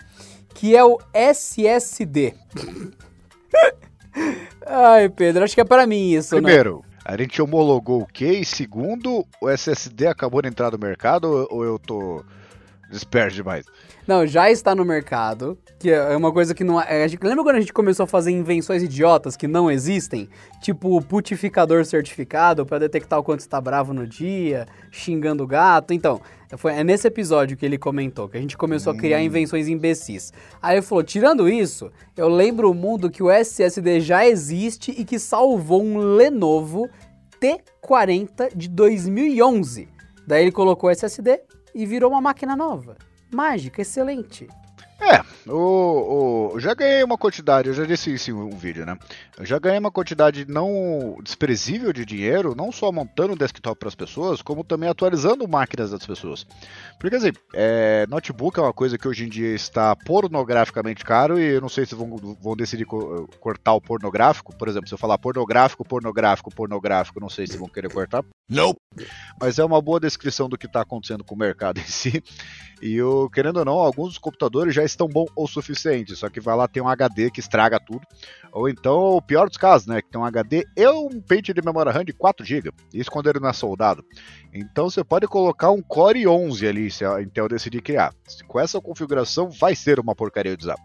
que 0.55 0.77
é 0.77 0.85
o 0.85 1.01
SSD. 1.13 2.35
Ai, 4.65 5.09
Pedro, 5.09 5.43
acho 5.43 5.57
que 5.57 5.61
é 5.61 5.65
para 5.65 5.85
mim 5.85 6.13
isso, 6.13 6.37
né? 6.37 6.43
Primeiro, 6.43 6.77
né? 6.77 6.92
A 7.05 7.17
gente 7.17 7.41
homologou 7.43 8.03
o 8.03 8.07
quê? 8.07 8.39
E 8.41 8.45
segundo, 8.45 9.27
o 9.41 9.49
SSD 9.49 10.07
acabou 10.07 10.43
de 10.43 10.49
entrar 10.49 10.71
no 10.71 10.79
mercado 10.79 11.47
ou 11.51 11.65
eu 11.65 11.79
tô 11.79 12.25
disperso 12.91 13.37
demais? 13.37 13.67
Não, 14.07 14.27
já 14.27 14.51
está 14.51 14.75
no 14.75 14.85
mercado, 14.85 15.57
que 15.79 15.89
é 15.89 16.17
uma 16.17 16.33
coisa 16.33 16.53
que 16.53 16.65
não 16.65 16.81
é. 16.81 17.07
Lembra 17.23 17.45
quando 17.45 17.57
a 17.57 17.61
gente 17.61 17.73
começou 17.73 18.03
a 18.03 18.07
fazer 18.07 18.33
invenções 18.33 18.83
idiotas 18.83 19.37
que 19.37 19.47
não 19.47 19.71
existem? 19.71 20.29
Tipo 20.61 21.01
putificador 21.03 21.85
certificado 21.85 22.67
para 22.67 22.81
detectar 22.81 23.21
o 23.21 23.23
quanto 23.23 23.41
está 23.41 23.61
bravo 23.61 23.95
no 23.95 24.05
dia, 24.05 24.67
xingando 24.91 25.45
o 25.45 25.47
gato. 25.47 25.95
Então, 25.95 26.21
foi, 26.57 26.73
é 26.73 26.83
nesse 26.83 27.07
episódio 27.07 27.57
que 27.57 27.65
ele 27.65 27.79
comentou 27.79 28.29
que 28.29 28.37
a 28.37 28.41
gente 28.41 28.57
começou 28.57 28.93
hum. 28.93 28.97
a 28.97 28.99
criar 28.99 29.19
hum. 29.19 29.23
invenções 29.23 29.69
imbecis. 29.69 30.33
Aí 30.61 30.75
ele 30.75 30.83
falou: 30.83 31.05
tirando 31.05 31.49
isso, 31.49 31.89
eu 32.17 32.29
lembro 32.29 32.69
o 32.73 32.75
mundo 32.75 33.09
que 33.09 33.23
o 33.23 33.31
SSD 33.31 34.01
já 34.01 34.27
existe 34.27 34.91
e 34.91 35.05
que 35.05 35.19
salvou 35.19 35.81
um 35.81 35.99
Lenovo 35.99 36.89
T40 37.41 38.57
de 38.57 38.69
2011. 38.69 39.89
Daí 40.27 40.43
ele 40.43 40.53
colocou 40.53 40.89
o 40.89 40.93
SSD 40.93 41.41
e 41.73 41.87
virou 41.87 42.11
uma 42.11 42.21
máquina 42.21 42.57
nova 42.57 42.97
mágica, 43.33 43.83
excelente. 43.83 44.49
É, 45.03 45.51
o, 45.51 46.53
o, 46.55 46.61
já 46.61 46.75
ganhei 46.75 47.03
uma 47.03 47.19
quantidade, 47.19 47.69
eu 47.69 47.75
já 47.75 47.85
disse 47.85 48.15
isso 48.15 48.31
em 48.31 48.35
um 48.35 48.51
vídeo, 48.51 48.87
né? 48.87 48.97
Eu 49.37 49.45
já 49.45 49.59
ganhei 49.59 49.81
uma 49.81 49.91
quantidade 49.91 50.47
não 50.49 51.19
desprezível 51.21 51.93
de 51.93 52.07
dinheiro, 52.07 52.55
não 52.55 52.71
só 52.71 52.93
montando 52.93 53.35
desktop 53.35 53.77
para 53.77 53.89
as 53.89 53.97
pessoas, 53.97 54.41
como 54.41 54.63
também 54.63 54.89
atualizando 54.89 55.49
máquinas 55.49 55.91
das 55.91 56.07
pessoas. 56.07 56.47
Porque 57.01 57.17
assim, 57.17 57.33
é, 57.53 58.07
notebook 58.09 58.61
é 58.61 58.63
uma 58.63 58.73
coisa 58.73 58.97
que 58.97 59.09
hoje 59.09 59.25
em 59.25 59.29
dia 59.29 59.53
está 59.53 59.97
pornograficamente 59.97 61.05
caro 61.05 61.37
e 61.37 61.55
eu 61.55 61.61
não 61.61 61.69
sei 61.69 61.85
se 61.85 61.97
vão, 61.97 62.17
vão 62.41 62.55
decidir 62.55 62.85
co 62.85 63.27
cortar 63.41 63.73
o 63.73 63.81
pornográfico. 63.81 64.57
Por 64.57 64.69
exemplo, 64.69 64.87
se 64.89 64.95
eu 64.95 64.99
falar 64.99 65.19
pornográfico, 65.19 65.85
pornográfico, 65.85 66.55
pornográfico, 66.55 67.19
não 67.19 67.29
sei 67.29 67.49
se 67.49 67.57
vão 67.57 67.69
querer 67.69 67.93
cortar. 67.93 68.25
Não. 68.49 68.75
Mas 69.41 69.59
é 69.59 69.65
uma 69.65 69.81
boa 69.81 69.99
descrição 69.99 70.49
do 70.49 70.59
que 70.59 70.67
está 70.67 70.83
acontecendo 70.83 71.25
com 71.25 71.35
o 71.35 71.39
mercado 71.39 71.79
em 71.81 71.85
si. 71.85 72.23
E 72.83 72.95
eu, 72.97 73.31
querendo 73.31 73.59
ou 73.59 73.65
não, 73.65 73.75
alguns 73.75 74.19
computadores 74.19 74.75
já 74.75 74.83
estão 74.83 75.07
bom 75.07 75.25
o 75.37 75.47
suficiente, 75.47 76.17
só 76.17 76.29
que 76.29 76.41
vai 76.41 76.57
lá 76.57 76.67
ter 76.67 76.81
um 76.81 76.89
HD 76.89 77.31
que 77.31 77.39
estraga 77.39 77.79
tudo. 77.79 78.05
Ou 78.51 78.69
então, 78.69 79.17
o 79.17 79.23
pior 79.23 79.49
dos 79.49 79.57
casos, 79.57 79.87
né? 79.87 80.03
Que 80.03 80.11
tem 80.11 80.21
um 80.21 80.25
HD 80.25 80.67
e 80.77 80.89
um 80.89 81.21
pente 81.21 81.55
de 81.55 81.63
memória 81.63 81.93
RAM 81.93 82.05
de 82.05 82.13
4 82.13 82.45
GB. 82.45 82.73
Isso 82.93 83.11
quando 83.11 83.31
ele 83.31 83.39
não 83.39 83.49
é 83.49 83.53
soldado. 83.53 84.05
Então 84.55 84.91
você 84.91 85.03
pode 85.03 85.27
colocar 85.27 85.71
um 85.71 85.81
Core 85.81 86.29
11 86.29 86.67
ali, 86.67 86.91
se 86.91 87.05
a 87.05 87.23
Intel 87.23 87.49
decidir 87.49 87.81
criar. 87.81 88.15
Com 88.47 88.61
essa 88.61 88.81
configuração, 88.81 89.49
vai 89.49 89.75
ser 89.75 89.99
uma 89.99 90.15
porcaria 90.15 90.55
de 90.55 90.65
usar. 90.65 90.77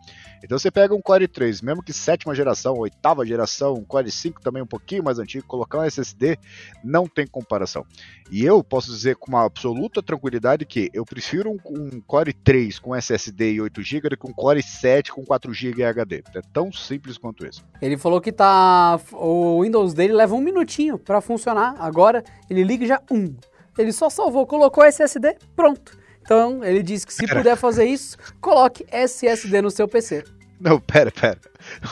Então 0.41 0.57
você 0.57 0.71
pega 0.71 0.95
um 0.95 1.01
Core 1.01 1.27
3, 1.27 1.61
mesmo 1.61 1.83
que 1.83 1.91
sétima 1.91 2.33
geração, 2.33 2.75
oitava 2.75 3.25
geração, 3.25 3.73
um 3.73 3.83
Core 3.83 4.09
5 4.09 4.41
também 4.41 4.63
um 4.63 4.67
pouquinho 4.67 5.03
mais 5.03 5.19
antigo, 5.19 5.45
colocar 5.45 5.79
um 5.79 5.83
SSD, 5.83 6.37
não 6.81 7.07
tem 7.07 7.27
comparação. 7.27 7.85
E 8.31 8.45
eu 8.45 8.63
posso 8.63 8.89
dizer 8.89 9.17
com 9.17 9.29
uma 9.29 9.43
absoluta 9.43 10.01
tranquilidade 10.01 10.65
que 10.65 10.89
eu 10.93 11.03
prefiro 11.03 11.51
um, 11.51 11.57
um 11.69 12.01
Core 12.01 12.31
3 12.31 12.79
com 12.79 12.95
SSD 12.95 13.53
e 13.53 13.61
8 13.61 13.81
GB 13.81 14.09
do 14.09 14.17
que 14.17 14.29
um 14.29 14.33
Core 14.33 14.63
7 14.63 15.11
com 15.11 15.25
4 15.25 15.53
GB 15.53 15.83
HD. 15.83 16.23
É 16.35 16.41
tão 16.53 16.71
simples 16.71 17.17
quanto 17.17 17.45
isso. 17.45 17.65
Ele 17.81 17.97
falou 17.97 18.21
que 18.21 18.31
tá 18.31 18.97
o 19.11 19.61
Windows 19.61 19.93
dele 19.93 20.13
leva 20.13 20.35
um 20.35 20.41
minutinho 20.41 20.97
para 20.97 21.19
funcionar. 21.19 21.75
Agora 21.79 22.23
ele 22.49 22.63
liga 22.63 22.85
já 22.85 23.01
um. 23.11 23.35
Ele 23.77 23.91
só 23.91 24.09
salvou, 24.09 24.45
colocou 24.45 24.83
SSD, 24.83 25.37
pronto. 25.55 25.97
Então, 26.21 26.63
ele 26.63 26.83
disse 26.83 27.05
que 27.05 27.13
se 27.13 27.25
pera. 27.25 27.39
puder 27.39 27.55
fazer 27.55 27.85
isso, 27.85 28.17
coloque 28.41 28.85
SSD 28.91 29.61
no 29.61 29.71
seu 29.71 29.87
PC. 29.87 30.25
Não, 30.59 30.79
pera, 30.79 31.11
pera. 31.11 31.39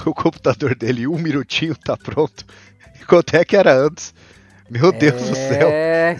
O 0.05 0.13
computador 0.13 0.75
dele, 0.75 1.07
um 1.07 1.17
minutinho, 1.17 1.75
tá 1.75 1.95
pronto. 1.95 2.45
Quanto 3.07 3.35
é 3.35 3.45
que 3.45 3.55
era 3.55 3.73
antes? 3.73 4.13
Meu 4.69 4.91
Deus 4.91 5.29
do 5.29 5.35
céu. 5.35 5.69
É. 5.69 6.17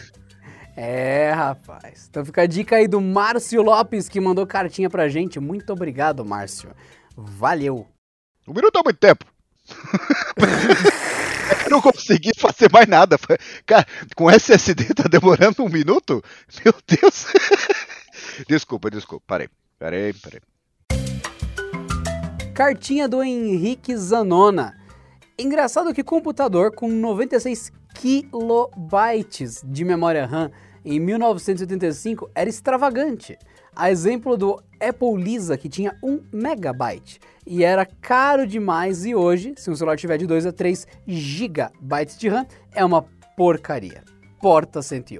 É, 0.78 1.32
rapaz. 1.32 2.08
Então 2.10 2.26
fica 2.26 2.42
a 2.42 2.46
dica 2.46 2.76
aí 2.76 2.88
do 2.88 3.00
Márcio 3.00 3.62
Lopes, 3.62 4.10
que 4.10 4.20
mandou 4.20 4.46
cartinha 4.46 4.90
pra 4.90 5.08
gente. 5.08 5.40
Muito 5.40 5.72
obrigado, 5.72 6.26
Márcio. 6.26 6.70
Valeu. 7.16 7.88
Um 8.48 8.54
minuto 8.54 8.78
é 8.78 8.84
muito 8.84 9.00
tempo. 9.00 9.26
Eu 11.64 11.70
não 11.72 11.82
consegui 11.82 12.32
fazer 12.38 12.70
mais 12.72 12.88
nada. 12.88 13.18
Cara, 13.66 13.86
com 14.16 14.30
SSD 14.30 14.94
tá 14.94 15.04
demorando 15.10 15.64
um 15.64 15.70
minuto? 15.70 16.24
Meu 16.64 16.74
Deus. 16.88 17.28
Desculpa, 18.48 18.90
desculpa. 18.90 19.24
Parei. 19.28 19.50
Parei, 19.80 20.14
parei. 20.14 20.42
Cartinha 22.54 23.08
do 23.08 23.22
Henrique 23.22 23.96
Zanona. 23.96 24.74
Engraçado 25.38 25.94
que 25.94 26.04
computador 26.04 26.74
com 26.74 26.88
96 26.88 27.72
kilobytes 27.94 29.62
de 29.66 29.84
memória 29.84 30.26
RAM 30.26 30.52
em 30.84 31.00
1985 31.00 32.30
era 32.34 32.50
extravagante. 32.50 33.38
A 33.76 33.92
exemplo 33.92 34.38
do 34.38 34.64
Apple 34.80 35.22
Lisa, 35.22 35.58
que 35.58 35.68
tinha 35.68 35.98
1 36.02 36.30
megabyte 36.32 37.20
e 37.46 37.64
era 37.64 37.86
caro 37.86 38.48
demais, 38.48 39.06
e 39.06 39.14
hoje, 39.14 39.54
se 39.58 39.70
um 39.70 39.76
celular 39.76 39.98
tiver 39.98 40.18
de 40.18 40.26
2 40.26 40.46
a 40.46 40.52
3 40.52 40.88
gigabytes 41.06 42.18
de 42.18 42.30
RAM, 42.30 42.46
é 42.74 42.84
uma 42.84 43.04
porcaria. 43.36 44.04
Porta 44.42 44.82
101. 44.82 45.20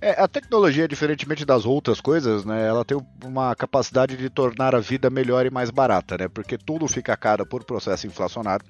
É, 0.00 0.20
a 0.20 0.28
tecnologia, 0.28 0.86
diferentemente 0.86 1.44
das 1.44 1.64
outras 1.64 2.00
coisas, 2.00 2.44
né, 2.44 2.66
ela 2.66 2.84
tem 2.84 2.98
uma 3.24 3.54
capacidade 3.56 4.16
de 4.16 4.30
tornar 4.30 4.74
a 4.74 4.80
vida 4.80 5.10
melhor 5.10 5.46
e 5.46 5.50
mais 5.50 5.70
barata, 5.70 6.16
né, 6.18 6.28
porque 6.28 6.56
tudo 6.56 6.86
fica 6.86 7.16
caro 7.16 7.44
por 7.44 7.64
processo 7.64 8.06
inflacionário, 8.06 8.64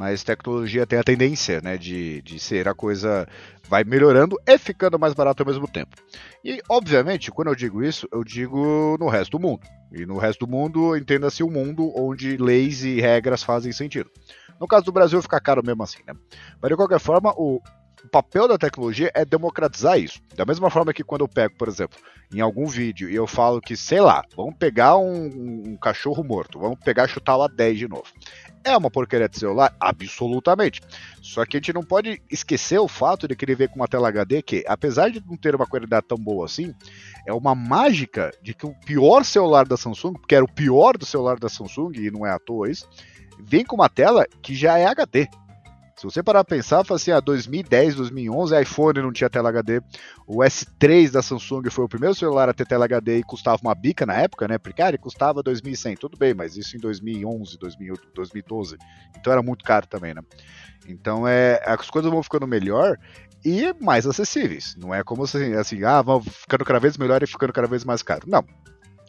mas 0.00 0.24
tecnologia 0.24 0.86
tem 0.86 0.98
a 0.98 1.04
tendência, 1.04 1.60
né, 1.60 1.76
de, 1.76 2.22
de 2.22 2.40
ser 2.40 2.66
a 2.66 2.74
coisa 2.74 3.28
vai 3.68 3.84
melhorando 3.84 4.34
e 4.46 4.56
ficando 4.56 4.98
mais 4.98 5.12
barato 5.12 5.42
ao 5.42 5.46
mesmo 5.46 5.68
tempo. 5.68 5.94
E, 6.42 6.58
obviamente, 6.70 7.30
quando 7.30 7.48
eu 7.48 7.54
digo 7.54 7.84
isso, 7.84 8.08
eu 8.10 8.24
digo 8.24 8.96
no 8.98 9.10
resto 9.10 9.32
do 9.32 9.38
mundo. 9.38 9.60
E 9.92 10.06
no 10.06 10.16
resto 10.16 10.46
do 10.46 10.50
mundo, 10.50 10.96
entenda-se 10.96 11.42
o 11.42 11.48
um 11.48 11.50
mundo 11.50 11.92
onde 11.94 12.38
leis 12.38 12.82
e 12.82 12.98
regras 12.98 13.42
fazem 13.42 13.72
sentido. 13.72 14.10
No 14.58 14.66
caso 14.66 14.86
do 14.86 14.92
Brasil, 14.92 15.20
fica 15.20 15.38
caro 15.38 15.62
mesmo 15.62 15.82
assim, 15.82 15.98
né? 16.06 16.14
Mas 16.62 16.70
de 16.70 16.76
qualquer 16.76 16.98
forma, 16.98 17.34
o, 17.36 17.60
o 18.02 18.08
papel 18.08 18.48
da 18.48 18.56
tecnologia 18.56 19.10
é 19.14 19.26
democratizar 19.26 19.98
isso. 19.98 20.18
Da 20.34 20.46
mesma 20.46 20.70
forma 20.70 20.94
que 20.94 21.04
quando 21.04 21.22
eu 21.22 21.28
pego, 21.28 21.56
por 21.58 21.68
exemplo, 21.68 21.98
em 22.32 22.40
algum 22.40 22.66
vídeo 22.66 23.10
e 23.10 23.14
eu 23.14 23.26
falo 23.26 23.60
que, 23.60 23.76
sei 23.76 24.00
lá, 24.00 24.24
vamos 24.34 24.54
pegar 24.56 24.96
um, 24.96 25.26
um 25.66 25.76
cachorro 25.76 26.24
morto, 26.24 26.58
vamos 26.58 26.78
pegar 26.80 27.04
e 27.04 27.08
chutar 27.08 27.36
lá 27.36 27.46
10 27.48 27.78
de 27.78 27.88
novo. 27.88 28.06
É 28.62 28.76
uma 28.76 28.90
porcaria 28.90 29.28
de 29.28 29.38
celular? 29.38 29.74
Absolutamente. 29.80 30.80
Só 31.22 31.44
que 31.46 31.56
a 31.56 31.60
gente 31.60 31.72
não 31.72 31.82
pode 31.82 32.20
esquecer 32.30 32.78
o 32.78 32.88
fato 32.88 33.26
de 33.26 33.34
que 33.34 33.44
ele 33.44 33.54
veio 33.54 33.70
com 33.70 33.76
uma 33.76 33.88
tela 33.88 34.08
HD 34.08 34.42
que, 34.42 34.64
apesar 34.66 35.10
de 35.10 35.22
não 35.26 35.36
ter 35.36 35.54
uma 35.54 35.66
qualidade 35.66 36.06
tão 36.06 36.18
boa 36.18 36.44
assim, 36.44 36.74
é 37.26 37.32
uma 37.32 37.54
mágica 37.54 38.30
de 38.42 38.52
que 38.52 38.66
o 38.66 38.74
pior 38.84 39.24
celular 39.24 39.66
da 39.66 39.76
Samsung, 39.76 40.12
porque 40.12 40.34
era 40.34 40.44
o 40.44 40.52
pior 40.52 40.98
do 40.98 41.06
celular 41.06 41.38
da 41.38 41.48
Samsung, 41.48 41.92
e 41.96 42.10
não 42.10 42.26
é 42.26 42.32
à 42.32 42.38
toa 42.38 42.70
isso, 42.70 42.88
vem 43.38 43.64
com 43.64 43.76
uma 43.76 43.88
tela 43.88 44.26
que 44.42 44.54
já 44.54 44.78
é 44.78 44.86
HD. 44.86 45.28
Se 46.00 46.04
você 46.04 46.22
parar 46.22 46.42
pra 46.42 46.56
pensar, 46.56 46.82
fala 46.82 46.96
assim, 46.96 47.10
ah, 47.10 47.20
2010, 47.20 47.96
2011, 47.96 48.58
iPhone 48.62 49.02
não 49.02 49.12
tinha 49.12 49.28
tela 49.28 49.50
HD, 49.50 49.82
o 50.26 50.38
S3 50.38 51.10
da 51.10 51.20
Samsung 51.20 51.68
foi 51.70 51.84
o 51.84 51.88
primeiro 51.90 52.14
celular 52.14 52.48
a 52.48 52.54
ter 52.54 52.66
tela 52.66 52.86
HD 52.86 53.18
e 53.18 53.22
custava 53.22 53.60
uma 53.60 53.74
bica 53.74 54.06
na 54.06 54.14
época, 54.14 54.48
né? 54.48 54.56
Porque, 54.56 54.78
cara, 54.78 54.96
custava 54.96 55.44
2.100, 55.44 55.98
tudo 55.98 56.16
bem, 56.16 56.32
mas 56.32 56.56
isso 56.56 56.74
em 56.74 56.80
2011, 56.80 57.58
2012, 58.14 58.78
então 59.14 59.30
era 59.30 59.42
muito 59.42 59.62
caro 59.62 59.86
também, 59.86 60.14
né? 60.14 60.22
Então 60.88 61.28
é, 61.28 61.60
as 61.66 61.90
coisas 61.90 62.10
vão 62.10 62.22
ficando 62.22 62.46
melhor 62.46 62.96
e 63.44 63.74
mais 63.78 64.06
acessíveis. 64.06 64.74
Não 64.78 64.94
é 64.94 65.04
como 65.04 65.24
assim, 65.24 65.52
assim 65.52 65.84
ah, 65.84 66.00
vão 66.00 66.22
ficando 66.22 66.64
cada 66.64 66.78
vez 66.78 66.96
melhor 66.96 67.22
e 67.22 67.26
ficando 67.26 67.52
cada 67.52 67.68
vez 67.68 67.84
mais 67.84 68.02
caro. 68.02 68.22
Não. 68.26 68.42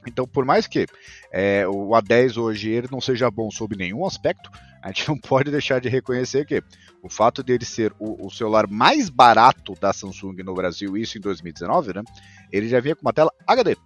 Então, 0.05 0.27
por 0.27 0.43
mais 0.43 0.67
que 0.67 0.87
é, 1.31 1.65
o 1.65 1.91
A10 1.91 2.37
hoje 2.37 2.69
ele 2.69 2.89
não 2.91 2.99
seja 2.99 3.31
bom 3.31 3.49
sob 3.49 3.77
nenhum 3.77 4.05
aspecto, 4.05 4.51
a 4.81 4.87
gente 4.87 5.07
não 5.07 5.17
pode 5.17 5.51
deixar 5.51 5.79
de 5.79 5.89
reconhecer 5.89 6.45
que 6.45 6.63
o 7.01 7.09
fato 7.09 7.43
dele 7.43 7.65
ser 7.65 7.93
o, 7.99 8.25
o, 8.25 8.31
celular 8.31 8.67
mais 8.67 9.09
barato 9.09 9.73
da 9.79 9.93
Samsung 9.93 10.43
no 10.43 10.53
Brasil, 10.53 10.97
isso 10.97 11.17
em 11.17 11.21
2019, 11.21 11.93
né? 11.93 12.03
Ele 12.51 12.67
já 12.67 12.79
vinha 12.79 12.95
com 12.95 13.01
uma 13.01 13.13
tela 13.13 13.31
HD. 13.47 13.77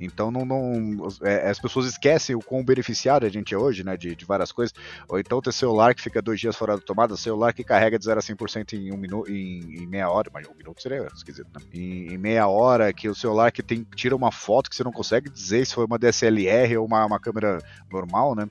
Então 0.00 0.30
não, 0.30 0.44
não 0.44 1.08
é, 1.22 1.48
as 1.48 1.58
pessoas 1.58 1.86
esquecem 1.86 2.34
o 2.34 2.40
quão 2.40 2.64
beneficiário 2.64 3.26
a 3.26 3.30
gente 3.30 3.54
é 3.54 3.58
hoje, 3.58 3.84
né? 3.84 3.96
De, 3.96 4.14
de, 4.14 4.24
várias 4.24 4.50
coisas. 4.50 4.74
Ou 5.08 5.18
então 5.18 5.40
ter 5.40 5.52
celular 5.52 5.94
que 5.94 6.02
fica 6.02 6.20
dois 6.20 6.40
dias 6.40 6.56
fora 6.56 6.76
da 6.76 6.82
tomada, 6.82 7.16
celular 7.16 7.52
que 7.52 7.62
carrega 7.62 7.98
de 7.98 8.04
0 8.04 8.18
a 8.18 8.22
100% 8.22 8.72
em, 8.74 8.92
um 8.92 8.96
minuto, 8.96 9.30
em, 9.30 9.82
em, 9.82 9.86
meia 9.86 10.10
hora, 10.10 10.30
mas 10.32 10.46
um 10.48 10.54
minuto 10.54 10.82
seria 10.82 11.06
esquisito, 11.14 11.48
né? 11.54 11.64
Em, 11.72 12.14
em, 12.14 12.18
meia 12.18 12.48
hora, 12.48 12.92
que 12.92 13.08
o 13.08 13.14
celular 13.14 13.52
que 13.52 13.62
tem, 13.62 13.86
tira 13.94 14.16
uma 14.16 14.32
foto 14.32 14.68
que 14.68 14.76
você 14.76 14.84
não 14.84 14.92
consegue 14.92 15.30
dizer 15.30 15.64
se 15.64 15.74
foi 15.74 15.84
uma 15.84 15.98
DSLR 15.98 16.76
ou 16.76 16.86
uma, 16.86 17.04
uma 17.04 17.20
câmera 17.20 17.58
normal, 17.90 18.34
né? 18.34 18.46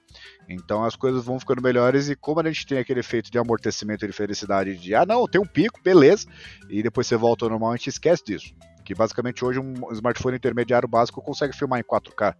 Então 0.47 0.83
as 0.83 0.95
coisas 0.95 1.23
vão 1.23 1.39
ficando 1.39 1.61
melhores 1.61 2.09
e 2.09 2.15
como 2.15 2.39
a 2.39 2.43
gente 2.47 2.65
tem 2.65 2.77
aquele 2.77 2.99
efeito 2.99 3.31
de 3.31 3.37
amortecimento 3.37 4.05
e 4.05 4.07
de 4.07 4.13
felicidade 4.13 4.77
de 4.77 4.95
ah 4.95 5.05
não, 5.05 5.27
tem 5.27 5.41
um 5.41 5.45
pico, 5.45 5.81
beleza, 5.83 6.27
e 6.69 6.81
depois 6.83 7.07
você 7.07 7.15
volta 7.15 7.45
ao 7.45 7.49
normal, 7.49 7.71
a 7.71 7.75
gente 7.75 7.89
esquece 7.89 8.23
disso. 8.23 8.53
Que 8.83 8.93
basicamente 8.93 9.43
hoje 9.43 9.59
um 9.59 9.73
smartphone 9.91 10.37
intermediário 10.37 10.87
básico 10.87 11.21
consegue 11.21 11.55
filmar 11.55 11.79
em 11.79 11.83
4K. 11.83 12.35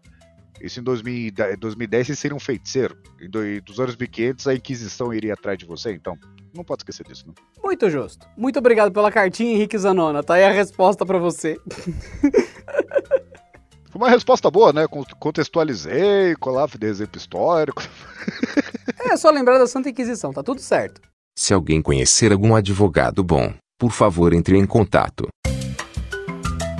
Isso 0.61 0.79
em 0.79 0.83
2010 0.83 2.07
você 2.07 2.15
seria 2.15 2.35
um 2.35 2.39
feiticeiro. 2.39 2.97
Em 3.19 3.29
dos 3.61 3.79
anos 3.79 3.95
1500 3.95 4.47
a 4.47 4.53
Inquisição 4.53 5.13
iria 5.13 5.33
atrás 5.33 5.57
de 5.57 5.65
você, 5.65 5.93
então 5.93 6.17
não 6.55 6.63
pode 6.63 6.81
esquecer 6.81 7.05
disso. 7.05 7.25
Não. 7.27 7.33
Muito 7.63 7.89
justo. 7.89 8.27
Muito 8.37 8.59
obrigado 8.59 8.91
pela 8.91 9.11
cartinha, 9.11 9.53
Henrique 9.53 9.77
Zanona. 9.77 10.23
Tá 10.23 10.35
aí 10.35 10.43
a 10.43 10.51
resposta 10.51 11.05
para 11.05 11.17
você. 11.17 11.59
Foi 13.89 14.01
uma 14.01 14.09
resposta 14.09 14.49
boa, 14.49 14.73
né? 14.73 14.87
Contextualizei, 15.19 16.35
colava 16.39 16.77
de 16.77 16.87
exemplo 16.87 17.17
histórico. 17.17 17.83
é 18.99 19.15
só 19.17 19.29
lembrar 19.29 19.59
da 19.59 19.67
Santa 19.67 19.89
Inquisição, 19.89 20.33
tá 20.33 20.41
tudo 20.41 20.61
certo. 20.61 21.01
Se 21.37 21.53
alguém 21.53 21.81
conhecer 21.81 22.31
algum 22.31 22.55
advogado 22.55 23.23
bom, 23.23 23.53
por 23.77 23.91
favor 23.91 24.33
entre 24.33 24.57
em 24.57 24.65
contato. 24.65 25.27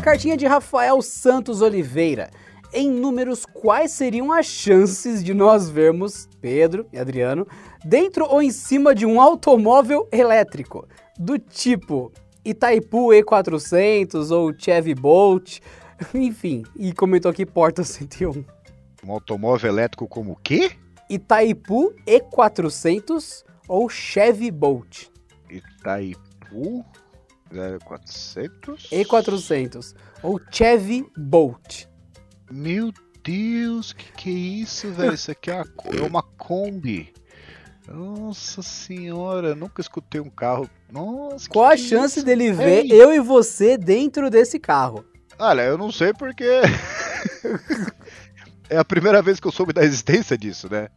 Cartinha 0.04 0.36
de 0.36 0.46
Rafael 0.46 1.02
Santos 1.02 1.62
Oliveira. 1.62 2.30
Em 2.74 2.92
números, 2.92 3.46
quais 3.46 3.90
seriam 3.92 4.34
as 4.34 4.46
chances 4.46 5.24
de 5.24 5.34
nós 5.34 5.70
vermos 5.70 6.28
Pedro 6.42 6.86
e 6.92 7.00
Adriano 7.00 7.48
dentro 7.86 8.26
ou 8.26 8.42
em 8.42 8.52
cima 8.52 8.94
de 8.94 9.06
um 9.06 9.22
automóvel 9.22 10.06
elétrico? 10.12 10.86
Do 11.18 11.40
tipo 11.40 12.12
Itaipu 12.44 13.12
E400 13.12 14.30
ou 14.30 14.54
Chevy 14.54 14.94
Bolt, 14.94 15.60
enfim, 16.14 16.64
e 16.76 16.92
comentou 16.92 17.32
aqui 17.32 17.46
Porta 17.46 17.82
101. 17.82 18.44
Um 19.08 19.12
automóvel 19.14 19.72
elétrico 19.72 20.06
como 20.06 20.34
o 20.34 20.36
quê? 20.36 20.74
Itaipu 21.10 21.96
E400 22.06 23.46
ou 23.70 23.88
Chevy 23.88 24.52
Bolt. 24.52 25.06
Itaipu 25.50 26.84
0400? 27.54 28.90
E400. 28.92 29.96
Ou 30.22 30.40
Chevy 30.52 31.06
Bolt. 31.18 31.86
Meu 32.52 32.92
Deus, 33.24 33.94
que 33.94 34.12
que 34.14 34.30
é 34.30 34.34
isso, 34.34 34.92
velho? 34.92 35.14
Isso 35.14 35.32
aqui 35.32 35.52
é 35.52 35.56
uma, 35.56 35.66
é 35.98 36.02
uma 36.02 36.24
Kombi. 36.24 37.14
Nossa 37.88 38.62
senhora, 38.62 39.56
nunca 39.56 39.82
escutei 39.82 40.22
um 40.22 40.30
carro. 40.30 40.70
Nossa, 40.92 41.50
Qual 41.50 41.66
a 41.66 41.76
chance 41.76 42.20
isso? 42.20 42.26
dele 42.26 42.52
ver 42.54 42.86
Ei. 42.86 42.94
eu 42.94 43.14
e 43.14 43.20
você 43.20 43.78
dentro 43.78 44.30
desse 44.30 44.60
carro? 44.60 45.04
Olha, 45.38 45.64
eu 45.64 45.78
não 45.78 45.92
sei 45.92 46.14
porque. 46.14 46.46
é 48.70 48.78
a 48.78 48.86
primeira 48.86 49.22
vez 49.22 49.40
que 49.40 49.48
eu 49.48 49.52
soube 49.52 49.74
da 49.74 49.84
existência 49.84 50.38
disso, 50.38 50.72
né? 50.72 50.88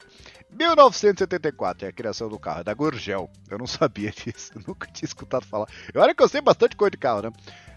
1974 0.57 1.87
é 1.87 1.91
a 1.91 1.93
criação 1.93 2.29
do 2.29 2.39
carro, 2.39 2.61
é 2.61 2.65
da 2.65 2.75
Gurgel. 2.75 3.31
Eu 3.51 3.59
não 3.59 3.67
sabia 3.67 4.11
disso, 4.17 4.53
nunca 4.67 4.89
tinha 4.91 5.07
escutado 5.07 5.47
falar. 5.47 5.67
E 5.95 5.99
olha 5.99 6.15
que 6.15 6.23
eu 6.23 6.29
sei 6.29 6.41
bastante 6.41 6.77
coisa 6.77 6.91
de 6.91 6.99
carro, 6.99 7.23
né? 7.23 7.33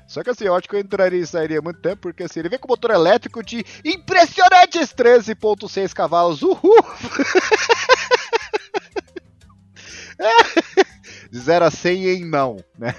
Só 0.07 0.23
que 0.23 0.30
assim, 0.32 0.45
eu 0.45 0.55
acho 0.55 0.67
que 0.67 0.75
eu 0.75 0.80
entraria 0.80 1.19
e 1.19 1.27
sairia 1.27 1.61
muito 1.61 1.82
tempo, 1.82 2.01
porque 2.01 2.23
assim, 2.23 2.39
ele 2.39 2.49
vem 2.49 2.57
com 2.57 2.67
motor 2.67 2.89
elétrico 2.89 3.43
de 3.43 3.63
impressionantes 3.86 4.91
13.6 4.91 5.93
cavalos. 5.93 6.41
Uhul! 6.41 6.75
de 11.32 11.39
0 11.39 11.65
a 11.65 11.71
100 11.71 12.07
em 12.07 12.25
não, 12.25 12.57
né? 12.77 12.95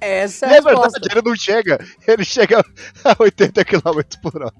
Essa 0.00 0.46
é, 0.46 0.56
é 0.58 0.60
verdade, 0.60 1.08
ele 1.10 1.22
não 1.22 1.34
chega, 1.34 1.78
ele 2.06 2.24
chega 2.24 2.64
a 3.04 3.16
80 3.18 3.64
km 3.64 4.00
por 4.20 4.42
hora. 4.42 4.52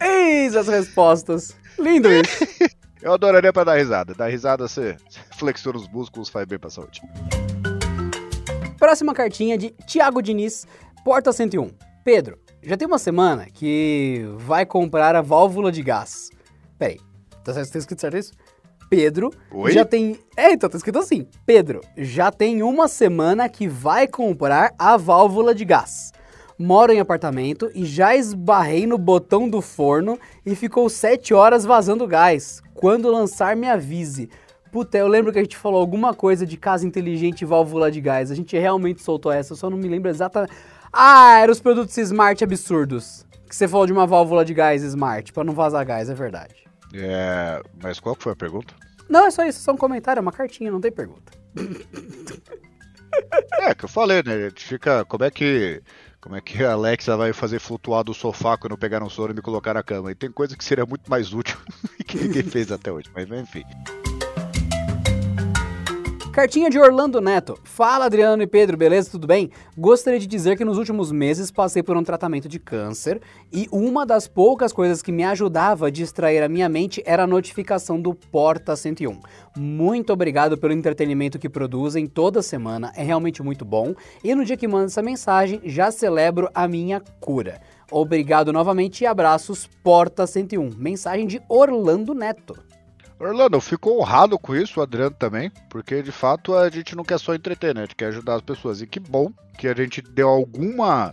Eis 0.00 0.56
as 0.56 0.68
respostas. 0.68 1.54
Lindo 1.78 2.08
isso. 2.12 2.46
Eu 3.02 3.14
adoraria 3.14 3.52
pra 3.52 3.64
dar 3.64 3.76
risada. 3.76 4.14
Dar 4.14 4.28
risada, 4.28 4.68
você 4.68 4.96
flexora 5.36 5.76
os 5.76 5.88
músculos, 5.88 6.28
faz 6.28 6.46
bem 6.46 6.58
pra 6.58 6.68
saúde. 6.68 7.00
Próxima 8.78 9.14
cartinha 9.14 9.56
de 9.56 9.70
Tiago 9.86 10.22
Diniz, 10.22 10.66
Porta 11.04 11.32
101. 11.32 11.70
Pedro, 12.04 12.38
já 12.62 12.76
tem 12.76 12.86
uma 12.86 12.98
semana 12.98 13.46
que 13.46 14.24
vai 14.36 14.64
comprar 14.64 15.14
a 15.14 15.22
válvula 15.22 15.70
de 15.70 15.82
gás. 15.82 16.30
Peraí, 16.78 16.98
tá, 17.44 17.52
tá 17.52 17.60
escrito 17.60 18.00
certo 18.00 18.16
isso? 18.16 18.32
Pedro 18.88 19.30
Oi? 19.52 19.70
já 19.70 19.84
tem. 19.84 20.18
É, 20.36 20.52
então 20.52 20.68
tá 20.68 20.76
escrito 20.76 20.98
assim. 20.98 21.26
Pedro 21.46 21.80
já 21.96 22.30
tem 22.32 22.62
uma 22.62 22.88
semana 22.88 23.48
que 23.48 23.68
vai 23.68 24.08
comprar 24.08 24.74
a 24.78 24.96
válvula 24.96 25.54
de 25.54 25.64
gás 25.64 26.12
moro 26.60 26.92
em 26.92 27.00
apartamento 27.00 27.70
e 27.74 27.86
já 27.86 28.14
esbarrei 28.14 28.86
no 28.86 28.98
botão 28.98 29.48
do 29.48 29.62
forno 29.62 30.18
e 30.44 30.54
ficou 30.54 30.90
7 30.90 31.32
horas 31.32 31.64
vazando 31.64 32.06
gás. 32.06 32.62
Quando 32.74 33.10
lançar, 33.10 33.56
me 33.56 33.66
avise. 33.66 34.28
Puta, 34.70 34.98
eu 34.98 35.08
lembro 35.08 35.32
que 35.32 35.38
a 35.38 35.42
gente 35.42 35.56
falou 35.56 35.80
alguma 35.80 36.12
coisa 36.12 36.44
de 36.44 36.58
casa 36.58 36.86
inteligente 36.86 37.40
e 37.42 37.44
válvula 37.46 37.90
de 37.90 38.00
gás. 38.00 38.30
A 38.30 38.34
gente 38.34 38.56
realmente 38.58 39.02
soltou 39.02 39.32
essa, 39.32 39.54
eu 39.54 39.56
só 39.56 39.70
não 39.70 39.78
me 39.78 39.88
lembro 39.88 40.10
exatamente. 40.10 40.52
Ah, 40.92 41.38
eram 41.40 41.50
os 41.50 41.60
produtos 41.60 41.96
smart 41.96 42.44
absurdos. 42.44 43.24
Que 43.48 43.56
você 43.56 43.66
falou 43.66 43.86
de 43.86 43.92
uma 43.92 44.06
válvula 44.06 44.44
de 44.44 44.52
gás 44.52 44.82
smart, 44.82 45.32
para 45.32 45.44
não 45.44 45.54
vazar 45.54 45.84
gás, 45.86 46.10
é 46.10 46.14
verdade. 46.14 46.54
É, 46.92 47.62
mas 47.82 47.98
qual 47.98 48.14
foi 48.18 48.32
a 48.32 48.36
pergunta? 48.36 48.74
Não, 49.08 49.26
é 49.26 49.30
só 49.30 49.44
isso, 49.44 49.60
é 49.60 49.62
só 49.62 49.72
um 49.72 49.76
comentário, 49.78 50.20
é 50.20 50.22
uma 50.22 50.30
cartinha, 50.30 50.70
não 50.70 50.80
tem 50.80 50.92
pergunta. 50.92 51.32
é, 53.60 53.74
que 53.74 53.86
eu 53.86 53.88
falei, 53.88 54.22
né? 54.22 54.34
A 54.34 54.48
gente 54.50 54.64
fica. 54.64 55.04
Como 55.06 55.24
é 55.24 55.30
que 55.30 55.82
como 56.20 56.36
é 56.36 56.40
que 56.40 56.62
a 56.62 56.72
Alexa 56.72 57.16
vai 57.16 57.32
fazer 57.32 57.58
flutuar 57.58 58.04
do 58.04 58.12
sofá 58.12 58.56
quando 58.56 58.76
pegar 58.76 59.02
um 59.02 59.08
sono 59.08 59.32
e 59.32 59.34
me 59.34 59.40
colocar 59.42 59.74
na 59.74 59.82
cama? 59.82 60.12
E 60.12 60.14
tem 60.14 60.30
coisa 60.30 60.56
que 60.56 60.64
seria 60.64 60.84
muito 60.84 61.10
mais 61.10 61.32
útil 61.32 61.56
que 62.06 62.18
ninguém 62.18 62.42
fez 62.42 62.70
até 62.70 62.92
hoje, 62.92 63.10
mas 63.14 63.30
enfim. 63.30 63.64
Cartinha 66.32 66.70
de 66.70 66.78
Orlando 66.78 67.20
Neto. 67.20 67.58
Fala 67.64 68.04
Adriano 68.04 68.40
e 68.40 68.46
Pedro, 68.46 68.76
beleza? 68.76 69.10
Tudo 69.10 69.26
bem? 69.26 69.50
Gostaria 69.76 70.18
de 70.18 70.28
dizer 70.28 70.56
que 70.56 70.64
nos 70.64 70.78
últimos 70.78 71.10
meses 71.10 71.50
passei 71.50 71.82
por 71.82 71.96
um 71.96 72.04
tratamento 72.04 72.48
de 72.48 72.60
câncer 72.60 73.20
e 73.52 73.68
uma 73.72 74.06
das 74.06 74.28
poucas 74.28 74.72
coisas 74.72 75.02
que 75.02 75.10
me 75.10 75.24
ajudava 75.24 75.88
a 75.88 75.90
distrair 75.90 76.40
a 76.40 76.48
minha 76.48 76.68
mente 76.68 77.02
era 77.04 77.24
a 77.24 77.26
notificação 77.26 78.00
do 78.00 78.14
Porta 78.14 78.76
101. 78.76 79.18
Muito 79.56 80.12
obrigado 80.12 80.56
pelo 80.56 80.72
entretenimento 80.72 81.36
que 81.36 81.48
produzem 81.48 82.06
toda 82.06 82.42
semana, 82.42 82.92
é 82.94 83.02
realmente 83.02 83.42
muito 83.42 83.64
bom. 83.64 83.92
E 84.22 84.32
no 84.32 84.44
dia 84.44 84.56
que 84.56 84.68
mando 84.68 84.86
essa 84.86 85.02
mensagem, 85.02 85.60
já 85.64 85.90
celebro 85.90 86.48
a 86.54 86.68
minha 86.68 87.02
cura. 87.20 87.60
Obrigado 87.90 88.52
novamente 88.52 89.00
e 89.00 89.06
abraços, 89.06 89.68
Porta 89.82 90.28
101. 90.28 90.70
Mensagem 90.76 91.26
de 91.26 91.42
Orlando 91.48 92.14
Neto. 92.14 92.69
Orlando, 93.20 93.54
eu 93.54 93.60
fico 93.60 93.90
honrado 93.90 94.38
com 94.38 94.56
isso, 94.56 94.80
o 94.80 94.82
Adriano 94.82 95.14
também, 95.14 95.52
porque 95.68 96.02
de 96.02 96.10
fato 96.10 96.54
a 96.54 96.70
gente 96.70 96.96
não 96.96 97.04
quer 97.04 97.20
só 97.20 97.34
entreter, 97.34 97.74
né? 97.74 97.82
A 97.82 97.84
gente 97.84 97.94
quer 97.94 98.06
ajudar 98.06 98.36
as 98.36 98.40
pessoas. 98.40 98.80
E 98.80 98.86
que 98.86 98.98
bom 98.98 99.30
que 99.58 99.68
a 99.68 99.74
gente 99.74 100.00
deu 100.00 100.26
alguma 100.26 101.12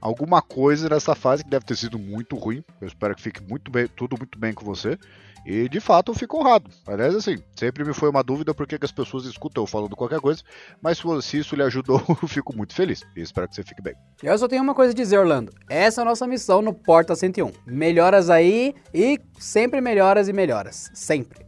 alguma 0.00 0.40
coisa 0.40 0.88
nessa 0.88 1.14
fase 1.14 1.42
que 1.42 1.50
deve 1.50 1.64
ter 1.64 1.76
sido 1.76 1.98
muito 1.98 2.36
ruim. 2.36 2.64
Eu 2.80 2.86
espero 2.86 3.16
que 3.16 3.22
fique 3.22 3.42
muito 3.42 3.68
bem, 3.68 3.88
tudo 3.88 4.16
muito 4.16 4.38
bem 4.38 4.54
com 4.54 4.64
você. 4.64 4.96
E 5.44 5.68
de 5.68 5.80
fato 5.80 6.12
eu 6.12 6.14
fico 6.14 6.38
honrado. 6.38 6.70
Aliás, 6.86 7.14
assim, 7.14 7.38
sempre 7.56 7.84
me 7.84 7.94
foi 7.94 8.10
uma 8.10 8.22
dúvida 8.22 8.54
porque 8.54 8.78
que 8.78 8.84
as 8.84 8.92
pessoas 8.92 9.24
escutam 9.24 9.62
eu 9.62 9.66
falando 9.66 9.96
qualquer 9.96 10.20
coisa, 10.20 10.42
mas 10.82 11.02
se 11.22 11.38
isso 11.38 11.56
lhe 11.56 11.62
ajudou, 11.62 12.02
eu 12.22 12.28
fico 12.28 12.54
muito 12.56 12.74
feliz. 12.74 13.02
E 13.16 13.20
espero 13.20 13.48
que 13.48 13.54
você 13.54 13.62
fique 13.62 13.82
bem. 13.82 13.94
Eu 14.22 14.36
só 14.38 14.46
tenho 14.46 14.62
uma 14.62 14.74
coisa 14.74 14.92
a 14.92 14.94
dizer, 14.94 15.18
Orlando. 15.18 15.52
Essa 15.68 16.00
é 16.00 16.02
a 16.02 16.04
nossa 16.04 16.26
missão 16.26 16.60
no 16.62 16.74
Porta 16.74 17.14
101. 17.14 17.52
Melhoras 17.66 18.30
aí 18.30 18.74
e 18.92 19.18
sempre 19.38 19.80
melhoras 19.80 20.28
e 20.28 20.32
melhoras. 20.32 20.90
Sempre. 20.94 21.46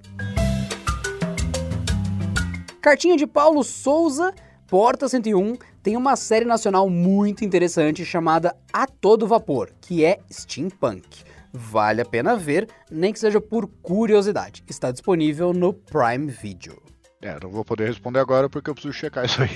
Cartinha 2.80 3.16
de 3.16 3.26
Paulo 3.28 3.62
Souza, 3.62 4.34
Porta 4.66 5.09
101, 5.09 5.57
tem 5.82 5.97
uma 5.97 6.16
série 6.16 6.45
nacional 6.45 6.88
muito 6.88 7.45
interessante 7.45 8.05
chamada 8.05 8.57
A 8.72 8.86
Todo 8.86 9.26
Vapor, 9.26 9.70
que 9.80 10.05
é 10.05 10.18
steampunk. 10.32 11.24
Vale 11.53 12.00
a 12.00 12.05
pena 12.05 12.36
ver, 12.36 12.68
nem 12.90 13.12
que 13.12 13.18
seja 13.18 13.40
por 13.40 13.66
curiosidade. 13.82 14.64
Está 14.68 14.90
disponível 14.90 15.53
no 15.53 15.72
Prime 15.72 16.30
Video. 16.30 16.80
É, 17.20 17.38
não 17.40 17.50
vou 17.50 17.64
poder 17.64 17.86
responder 17.86 18.18
agora 18.18 18.48
porque 18.48 18.70
eu 18.70 18.74
preciso 18.74 18.94
checar 18.94 19.24
isso 19.24 19.42
aí. 19.42 19.50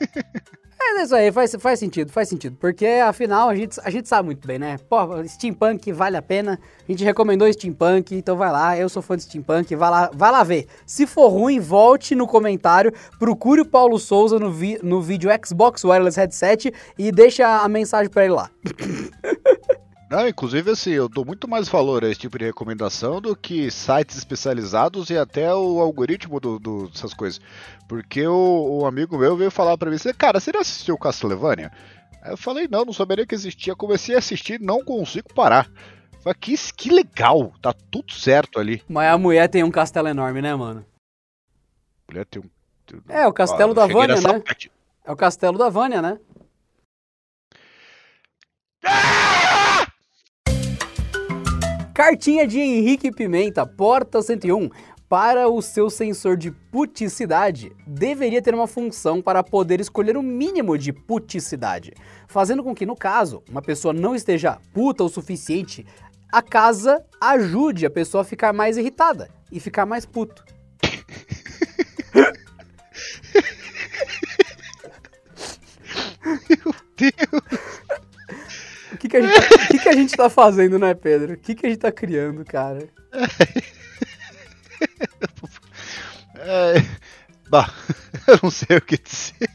É 0.90 1.02
isso 1.02 1.14
aí, 1.14 1.30
faz, 1.30 1.54
faz 1.60 1.78
sentido, 1.78 2.10
faz 2.10 2.28
sentido. 2.28 2.56
Porque 2.58 2.86
afinal 2.86 3.48
a 3.48 3.54
gente, 3.54 3.78
a 3.84 3.90
gente 3.90 4.08
sabe 4.08 4.26
muito 4.26 4.46
bem, 4.46 4.58
né? 4.58 4.78
Pô, 4.88 4.96
steampunk 5.28 5.92
vale 5.92 6.16
a 6.16 6.22
pena. 6.22 6.58
A 6.88 6.90
gente 6.90 7.04
recomendou 7.04 7.52
steampunk, 7.52 8.16
então 8.16 8.36
vai 8.36 8.50
lá. 8.50 8.76
Eu 8.76 8.88
sou 8.88 9.00
fã 9.00 9.16
de 9.16 9.22
steampunk, 9.22 9.76
vai 9.76 9.90
lá, 9.90 10.10
vai 10.12 10.32
lá 10.32 10.42
ver. 10.42 10.66
Se 10.86 11.06
for 11.06 11.28
ruim, 11.28 11.60
volte 11.60 12.14
no 12.14 12.26
comentário, 12.26 12.92
procure 13.18 13.60
o 13.60 13.66
Paulo 13.66 13.98
Souza 13.98 14.38
no, 14.38 14.50
vi, 14.50 14.78
no 14.82 15.00
vídeo 15.00 15.30
Xbox 15.44 15.84
Wireless 15.84 16.18
Headset 16.18 16.72
e 16.98 17.12
deixa 17.12 17.46
a 17.46 17.68
mensagem 17.68 18.10
pra 18.10 18.24
ele 18.24 18.34
lá. 18.34 18.50
Não, 20.10 20.26
inclusive 20.26 20.70
assim, 20.70 20.92
eu 20.92 21.06
dou 21.06 21.24
muito 21.24 21.46
mais 21.46 21.68
valor 21.68 22.02
a 22.02 22.08
esse 22.08 22.20
tipo 22.20 22.38
de 22.38 22.46
recomendação 22.46 23.20
do 23.20 23.36
que 23.36 23.70
sites 23.70 24.16
especializados 24.16 25.10
e 25.10 25.18
até 25.18 25.54
o 25.54 25.80
algoritmo 25.80 26.40
do, 26.40 26.58
do 26.58 26.88
dessas 26.88 27.12
coisas. 27.12 27.38
Porque 27.86 28.26
o, 28.26 28.80
o, 28.80 28.86
amigo 28.86 29.18
meu 29.18 29.36
veio 29.36 29.50
falar 29.50 29.76
pra 29.76 29.90
mim 29.90 29.96
assim, 29.96 30.12
cara, 30.14 30.40
você 30.40 30.50
já 30.50 30.60
assistiu 30.60 30.96
Castlevania? 30.96 31.70
Aí 32.22 32.32
eu 32.32 32.38
falei, 32.38 32.66
não, 32.66 32.86
não 32.86 32.92
saberia 32.92 33.26
que 33.26 33.34
existia. 33.34 33.76
Comecei 33.76 34.14
a 34.14 34.18
assistir, 34.18 34.58
não 34.58 34.82
consigo 34.82 35.32
parar. 35.34 35.70
Falei, 36.22 36.36
que, 36.40 36.56
que 36.74 36.90
legal, 36.90 37.52
tá 37.60 37.74
tudo 37.90 38.12
certo 38.14 38.58
ali. 38.58 38.82
Mas 38.88 39.12
a 39.12 39.18
mulher 39.18 39.46
tem 39.48 39.62
um 39.62 39.70
castelo 39.70 40.08
enorme, 40.08 40.40
né, 40.40 40.54
mano? 40.54 40.86
A 42.08 42.12
mulher 42.12 42.24
tem 42.24 42.42
um. 42.42 42.48
É, 43.10 43.26
o 43.26 43.32
castelo 43.34 43.72
ah, 43.72 43.74
da 43.74 43.86
Vânia, 43.86 44.18
né? 44.18 44.40
Parte. 44.40 44.72
É 45.04 45.12
o 45.12 45.16
castelo 45.16 45.58
da 45.58 45.68
Vânia, 45.68 46.00
né? 46.00 46.18
Cartinha 51.98 52.46
de 52.46 52.60
Henrique 52.60 53.10
Pimenta, 53.10 53.66
porta 53.66 54.22
101. 54.22 54.70
Para 55.08 55.48
o 55.48 55.60
seu 55.60 55.90
sensor 55.90 56.36
de 56.36 56.52
puticidade, 56.52 57.72
deveria 57.84 58.40
ter 58.40 58.54
uma 58.54 58.68
função 58.68 59.20
para 59.20 59.42
poder 59.42 59.80
escolher 59.80 60.16
o 60.16 60.22
mínimo 60.22 60.78
de 60.78 60.92
puticidade, 60.92 61.92
fazendo 62.28 62.62
com 62.62 62.72
que, 62.72 62.86
no 62.86 62.94
caso, 62.94 63.42
uma 63.50 63.60
pessoa 63.60 63.92
não 63.92 64.14
esteja 64.14 64.60
puta 64.72 65.02
o 65.02 65.08
suficiente, 65.08 65.84
a 66.30 66.40
casa 66.40 67.04
ajude 67.20 67.84
a 67.84 67.90
pessoa 67.90 68.22
a 68.22 68.24
ficar 68.24 68.52
mais 68.52 68.76
irritada 68.76 69.28
e 69.50 69.58
ficar 69.58 69.84
mais 69.84 70.06
puto. 70.06 70.44
Meu 76.48 76.72
Deus! 76.96 77.77
O 78.98 79.00
que, 79.00 79.08
que, 79.08 79.16
a 79.16 79.22
gente 79.22 79.48
tá, 79.48 79.66
que, 79.68 79.78
que 79.78 79.88
a 79.88 79.92
gente 79.92 80.16
tá 80.16 80.28
fazendo, 80.28 80.76
né, 80.76 80.92
Pedro? 80.92 81.34
O 81.34 81.36
que, 81.36 81.54
que 81.54 81.64
a 81.64 81.68
gente 81.68 81.78
tá 81.78 81.92
criando, 81.92 82.44
cara? 82.44 82.88
É, 86.40 86.74
bah, 87.50 87.68
eu 88.26 88.38
não 88.42 88.50
sei 88.50 88.78
o 88.78 88.80
que 88.80 88.96
dizer. 88.96 89.50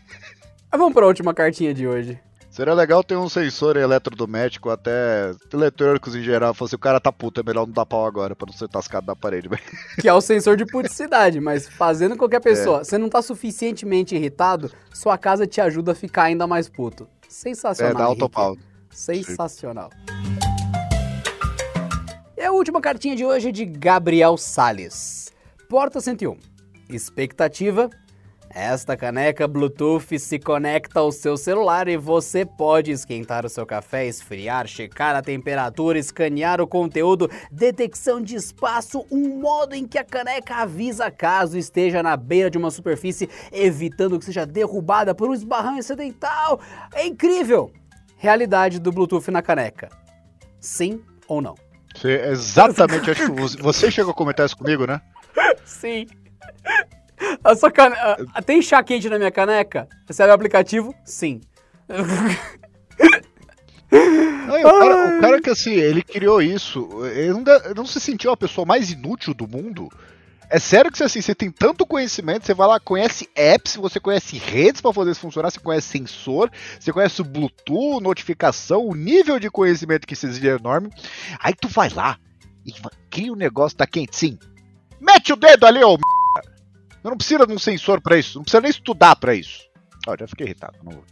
Mas 0.72 0.80
vamos 0.80 0.94
pra 0.94 1.08
última 1.08 1.34
cartinha 1.34 1.74
de 1.74 1.88
hoje. 1.88 2.20
Seria 2.52 2.74
legal 2.76 3.04
ter 3.04 3.16
um 3.16 3.28
sensor 3.28 3.78
eletrodoméstico, 3.78 4.70
até 4.70 5.32
eletrônicos 5.52 6.16
em 6.16 6.22
geral. 6.22 6.54
Fosse 6.54 6.76
o 6.76 6.80
cara 6.80 7.00
tá 7.00 7.12
puto, 7.12 7.42
é 7.42 7.44
melhor 7.44 7.66
não 7.66 7.74
dar 7.74 7.86
pau 7.86 8.06
agora 8.06 8.36
pra 8.36 8.46
não 8.46 8.54
ser 8.54 8.68
tascado 8.68 9.08
na 9.08 9.16
parede. 9.16 9.50
Que 10.00 10.08
é 10.08 10.14
o 10.14 10.22
sensor 10.22 10.56
de 10.56 10.66
puticidade, 10.66 11.40
mas 11.40 11.68
fazendo 11.68 12.16
qualquer 12.16 12.42
pessoa, 12.42 12.82
é. 12.82 12.84
você 12.84 12.98
não 12.98 13.10
tá 13.10 13.24
suficientemente 13.24 14.16
irritado, 14.16 14.72
sua 14.94 15.18
casa 15.18 15.48
te 15.48 15.60
ajuda 15.62 15.94
a 15.94 15.96
ficar 15.96 16.24
ainda 16.24 16.46
mais 16.46 16.70
puto. 16.70 17.08
Sensacional. 17.28 17.96
É, 17.96 17.98
dá 17.98 18.04
autopau. 18.04 18.56
Sensacional. 18.94 19.90
E 22.38 22.42
a 22.42 22.52
última 22.52 22.80
cartinha 22.80 23.16
de 23.16 23.26
hoje 23.26 23.50
é 23.50 23.52
de 23.52 23.66
Gabriel 23.66 24.38
Sales. 24.38 25.32
Porta 25.70 26.00
101. 26.00 26.38
Expectativa 26.90 27.90
esta 28.56 28.96
caneca 28.96 29.48
Bluetooth 29.48 30.20
se 30.20 30.38
conecta 30.38 31.00
ao 31.00 31.12
seu 31.12 31.36
celular 31.36 31.88
e 31.88 31.98
você 31.98 32.46
pode 32.46 32.92
esquentar 32.92 33.48
o 33.48 33.50
seu 33.50 33.66
café, 33.66 34.06
esfriar, 34.06 34.68
checar 34.68 35.16
a 35.16 35.24
temperatura, 35.24 35.98
escanear 35.98 36.62
o 36.62 36.68
conteúdo, 36.68 37.28
detecção 37.52 38.22
de 38.22 38.36
espaço, 38.36 39.04
um 39.10 39.40
modo 39.40 39.74
em 39.74 39.88
que 39.88 39.98
a 39.98 40.04
caneca 40.04 40.58
avisa 40.58 41.10
caso 41.10 41.58
esteja 41.58 42.04
na 42.04 42.16
beira 42.16 42.52
de 42.52 42.60
uma 42.60 42.70
superfície, 42.70 43.28
evitando 43.52 44.20
que 44.20 44.26
seja 44.26 44.46
derrubada 44.46 45.16
por 45.16 45.30
um 45.30 45.34
esbarrão 45.34 45.80
acidental. 45.80 46.62
É 46.94 47.08
incrível! 47.08 47.72
Realidade 48.24 48.80
do 48.80 48.90
Bluetooth 48.90 49.30
na 49.30 49.42
caneca? 49.42 49.90
Sim 50.58 51.04
ou 51.28 51.42
não? 51.42 51.56
Você, 51.94 52.22
exatamente, 52.32 53.12
acho 53.12 53.26
que 53.26 53.62
você 53.62 53.92
chegou 53.92 54.12
a 54.12 54.16
comentar 54.16 54.46
isso 54.46 54.56
comigo, 54.56 54.88
né? 54.88 55.02
Sim. 55.66 56.08
A 57.44 57.54
sua 57.54 57.70
cane... 57.70 57.96
Tem 58.46 58.62
chá 58.62 58.82
quente 58.82 59.10
na 59.10 59.18
minha 59.18 59.30
caneca? 59.30 59.90
Recebe 60.08 60.32
o 60.32 60.34
aplicativo? 60.34 60.96
Sim. 61.04 61.42
Não, 63.92 64.60
o, 64.60 64.64
cara, 64.64 65.18
o, 65.18 65.22
cara, 65.22 65.42
que 65.42 65.50
assim, 65.50 65.74
ele 65.74 66.02
criou 66.02 66.42
isso, 66.42 67.06
ele 67.06 67.34
não, 67.34 67.44
não 67.76 67.86
se 67.86 68.00
sentiu 68.00 68.32
a 68.32 68.38
pessoa 68.38 68.66
mais 68.66 68.90
inútil 68.90 69.34
do 69.34 69.48
mundo. 69.48 69.90
É 70.54 70.60
sério 70.60 70.92
que 70.92 71.02
assim, 71.02 71.20
você 71.20 71.34
tem 71.34 71.50
tanto 71.50 71.84
conhecimento, 71.84 72.46
você 72.46 72.54
vai 72.54 72.68
lá, 72.68 72.80
conhece 72.80 73.28
apps, 73.36 73.76
você 73.76 74.00
conhece 74.00 74.38
redes 74.38 74.82
para 74.82 74.94
fazer 74.94 75.10
isso 75.10 75.20
funcionar, 75.20 75.50
você 75.50 75.60
conhece 75.60 75.88
sensor, 75.88 76.52
você 76.80 76.94
conhece 76.94 77.20
o 77.22 77.26
Bluetooth, 77.26 78.04
notificação, 78.04 78.86
o 78.86 78.94
nível 78.94 79.40
de 79.40 79.50
conhecimento 79.50 80.06
que 80.06 80.14
exige 80.14 80.48
é 80.48 80.52
enorme. 80.52 80.92
Aí 81.40 81.56
tu 81.56 81.68
vai 81.68 81.90
lá 81.90 82.20
e 82.64 82.72
cria 83.10 83.34
um 83.34 83.36
negócio 83.36 83.76
tá 83.76 83.88
quente, 83.88 84.16
sim. 84.16 84.38
Mete 85.02 85.34
o 85.34 85.36
dedo 85.36 85.66
ali, 85.66 85.84
ô. 85.84 85.98
Não 87.04 87.18
precisa 87.18 87.48
de 87.48 87.54
um 87.54 87.58
sensor 87.58 88.00
para 88.00 88.20
isso, 88.20 88.38
não 88.38 88.44
precisa 88.44 88.62
nem 88.62 88.70
estudar 88.70 89.16
para 89.16 89.34
isso. 89.34 89.64
Ó, 90.08 90.16
já 90.16 90.28
fiquei 90.28 90.46
irritado, 90.46 90.78
não 90.84 90.92
vou. 90.92 91.04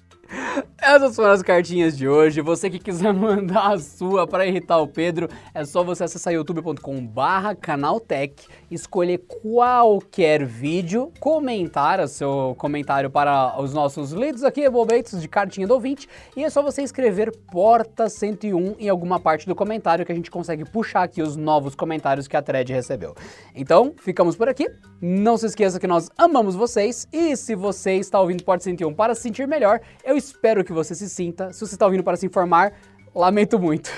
Essas 0.81 1.15
foram 1.15 1.31
as 1.31 1.41
cartinhas 1.41 1.97
de 1.97 2.07
hoje. 2.07 2.41
Você 2.41 2.69
que 2.69 2.79
quiser 2.79 3.13
mandar 3.13 3.73
a 3.73 3.79
sua 3.79 4.27
para 4.27 4.45
irritar 4.45 4.79
o 4.79 4.87
Pedro, 4.87 5.29
é 5.53 5.63
só 5.63 5.83
você 5.83 6.03
acessar 6.03 6.33
youtube.com/barra 6.33 7.55
canaltech, 7.55 8.47
escolher 8.69 9.19
qualquer 9.19 10.43
vídeo, 10.43 11.11
comentar 11.19 11.99
o 11.99 12.07
seu 12.07 12.55
comentário 12.57 13.09
para 13.09 13.61
os 13.61 13.73
nossos 13.73 14.11
leads 14.11 14.43
aqui, 14.43 14.65
envolventes 14.65 15.21
de 15.21 15.27
cartinha 15.27 15.67
do 15.67 15.73
ouvinte, 15.73 16.09
e 16.35 16.43
é 16.43 16.49
só 16.49 16.61
você 16.61 16.81
escrever 16.81 17.31
Porta 17.51 18.09
101 18.09 18.75
em 18.79 18.89
alguma 18.89 19.19
parte 19.19 19.47
do 19.47 19.55
comentário 19.55 20.05
que 20.05 20.11
a 20.11 20.15
gente 20.15 20.31
consegue 20.31 20.65
puxar 20.65 21.03
aqui 21.03 21.21
os 21.21 21.35
novos 21.35 21.75
comentários 21.75 22.27
que 22.27 22.35
a 22.35 22.41
thread 22.41 22.73
recebeu. 22.73 23.15
Então, 23.55 23.93
ficamos 23.97 24.35
por 24.35 24.49
aqui. 24.49 24.67
Não 25.01 25.37
se 25.37 25.45
esqueça 25.45 25.79
que 25.79 25.87
nós 25.87 26.09
amamos 26.17 26.55
vocês 26.55 27.07
e 27.11 27.35
se 27.35 27.55
você 27.55 27.93
está 27.95 28.19
ouvindo 28.19 28.43
Porta 28.43 28.63
101 28.63 28.93
para 28.93 29.15
se 29.15 29.21
sentir 29.21 29.47
melhor, 29.47 29.79
eu 30.03 30.17
espero 30.17 30.40
que 30.63 30.73
você 30.73 30.95
se 30.95 31.09
sinta. 31.09 31.53
Se 31.53 31.59
você 31.59 31.75
está 31.75 31.85
ouvindo 31.85 32.03
para 32.03 32.17
se 32.17 32.25
informar, 32.25 32.73
lamento 33.13 33.59
muito. 33.59 33.91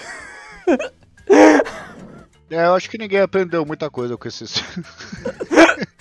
É, 2.49 2.67
eu 2.67 2.75
acho 2.75 2.87
que 2.87 2.99
ninguém 2.99 3.19
aprendeu 3.19 3.65
muita 3.65 3.89
coisa 3.89 4.15
com 4.15 4.27
esses. 4.27 4.61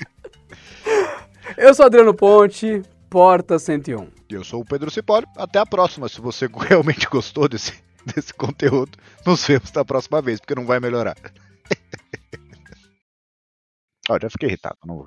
eu 1.56 1.72
sou 1.72 1.86
Adriano 1.86 2.12
Ponte, 2.12 2.82
Porta 3.08 3.58
101. 3.58 4.10
E 4.28 4.34
eu 4.34 4.44
sou 4.44 4.60
o 4.60 4.64
Pedro 4.64 4.90
Cipoli. 4.90 5.26
Até 5.34 5.58
a 5.58 5.64
próxima. 5.64 6.10
Se 6.10 6.20
você 6.20 6.46
realmente 6.68 7.06
gostou 7.08 7.48
desse, 7.48 7.72
desse 8.04 8.34
conteúdo, 8.34 8.98
nos 9.24 9.46
vemos 9.46 9.72
na 9.72 9.82
próxima 9.82 10.20
vez, 10.20 10.40
porque 10.40 10.54
não 10.54 10.66
vai 10.66 10.78
melhorar. 10.78 11.16
Olha, 14.10 14.20
já 14.22 14.30
fiquei 14.30 14.50
irritado, 14.50 14.76
não 14.84 14.96
vou. 14.96 15.06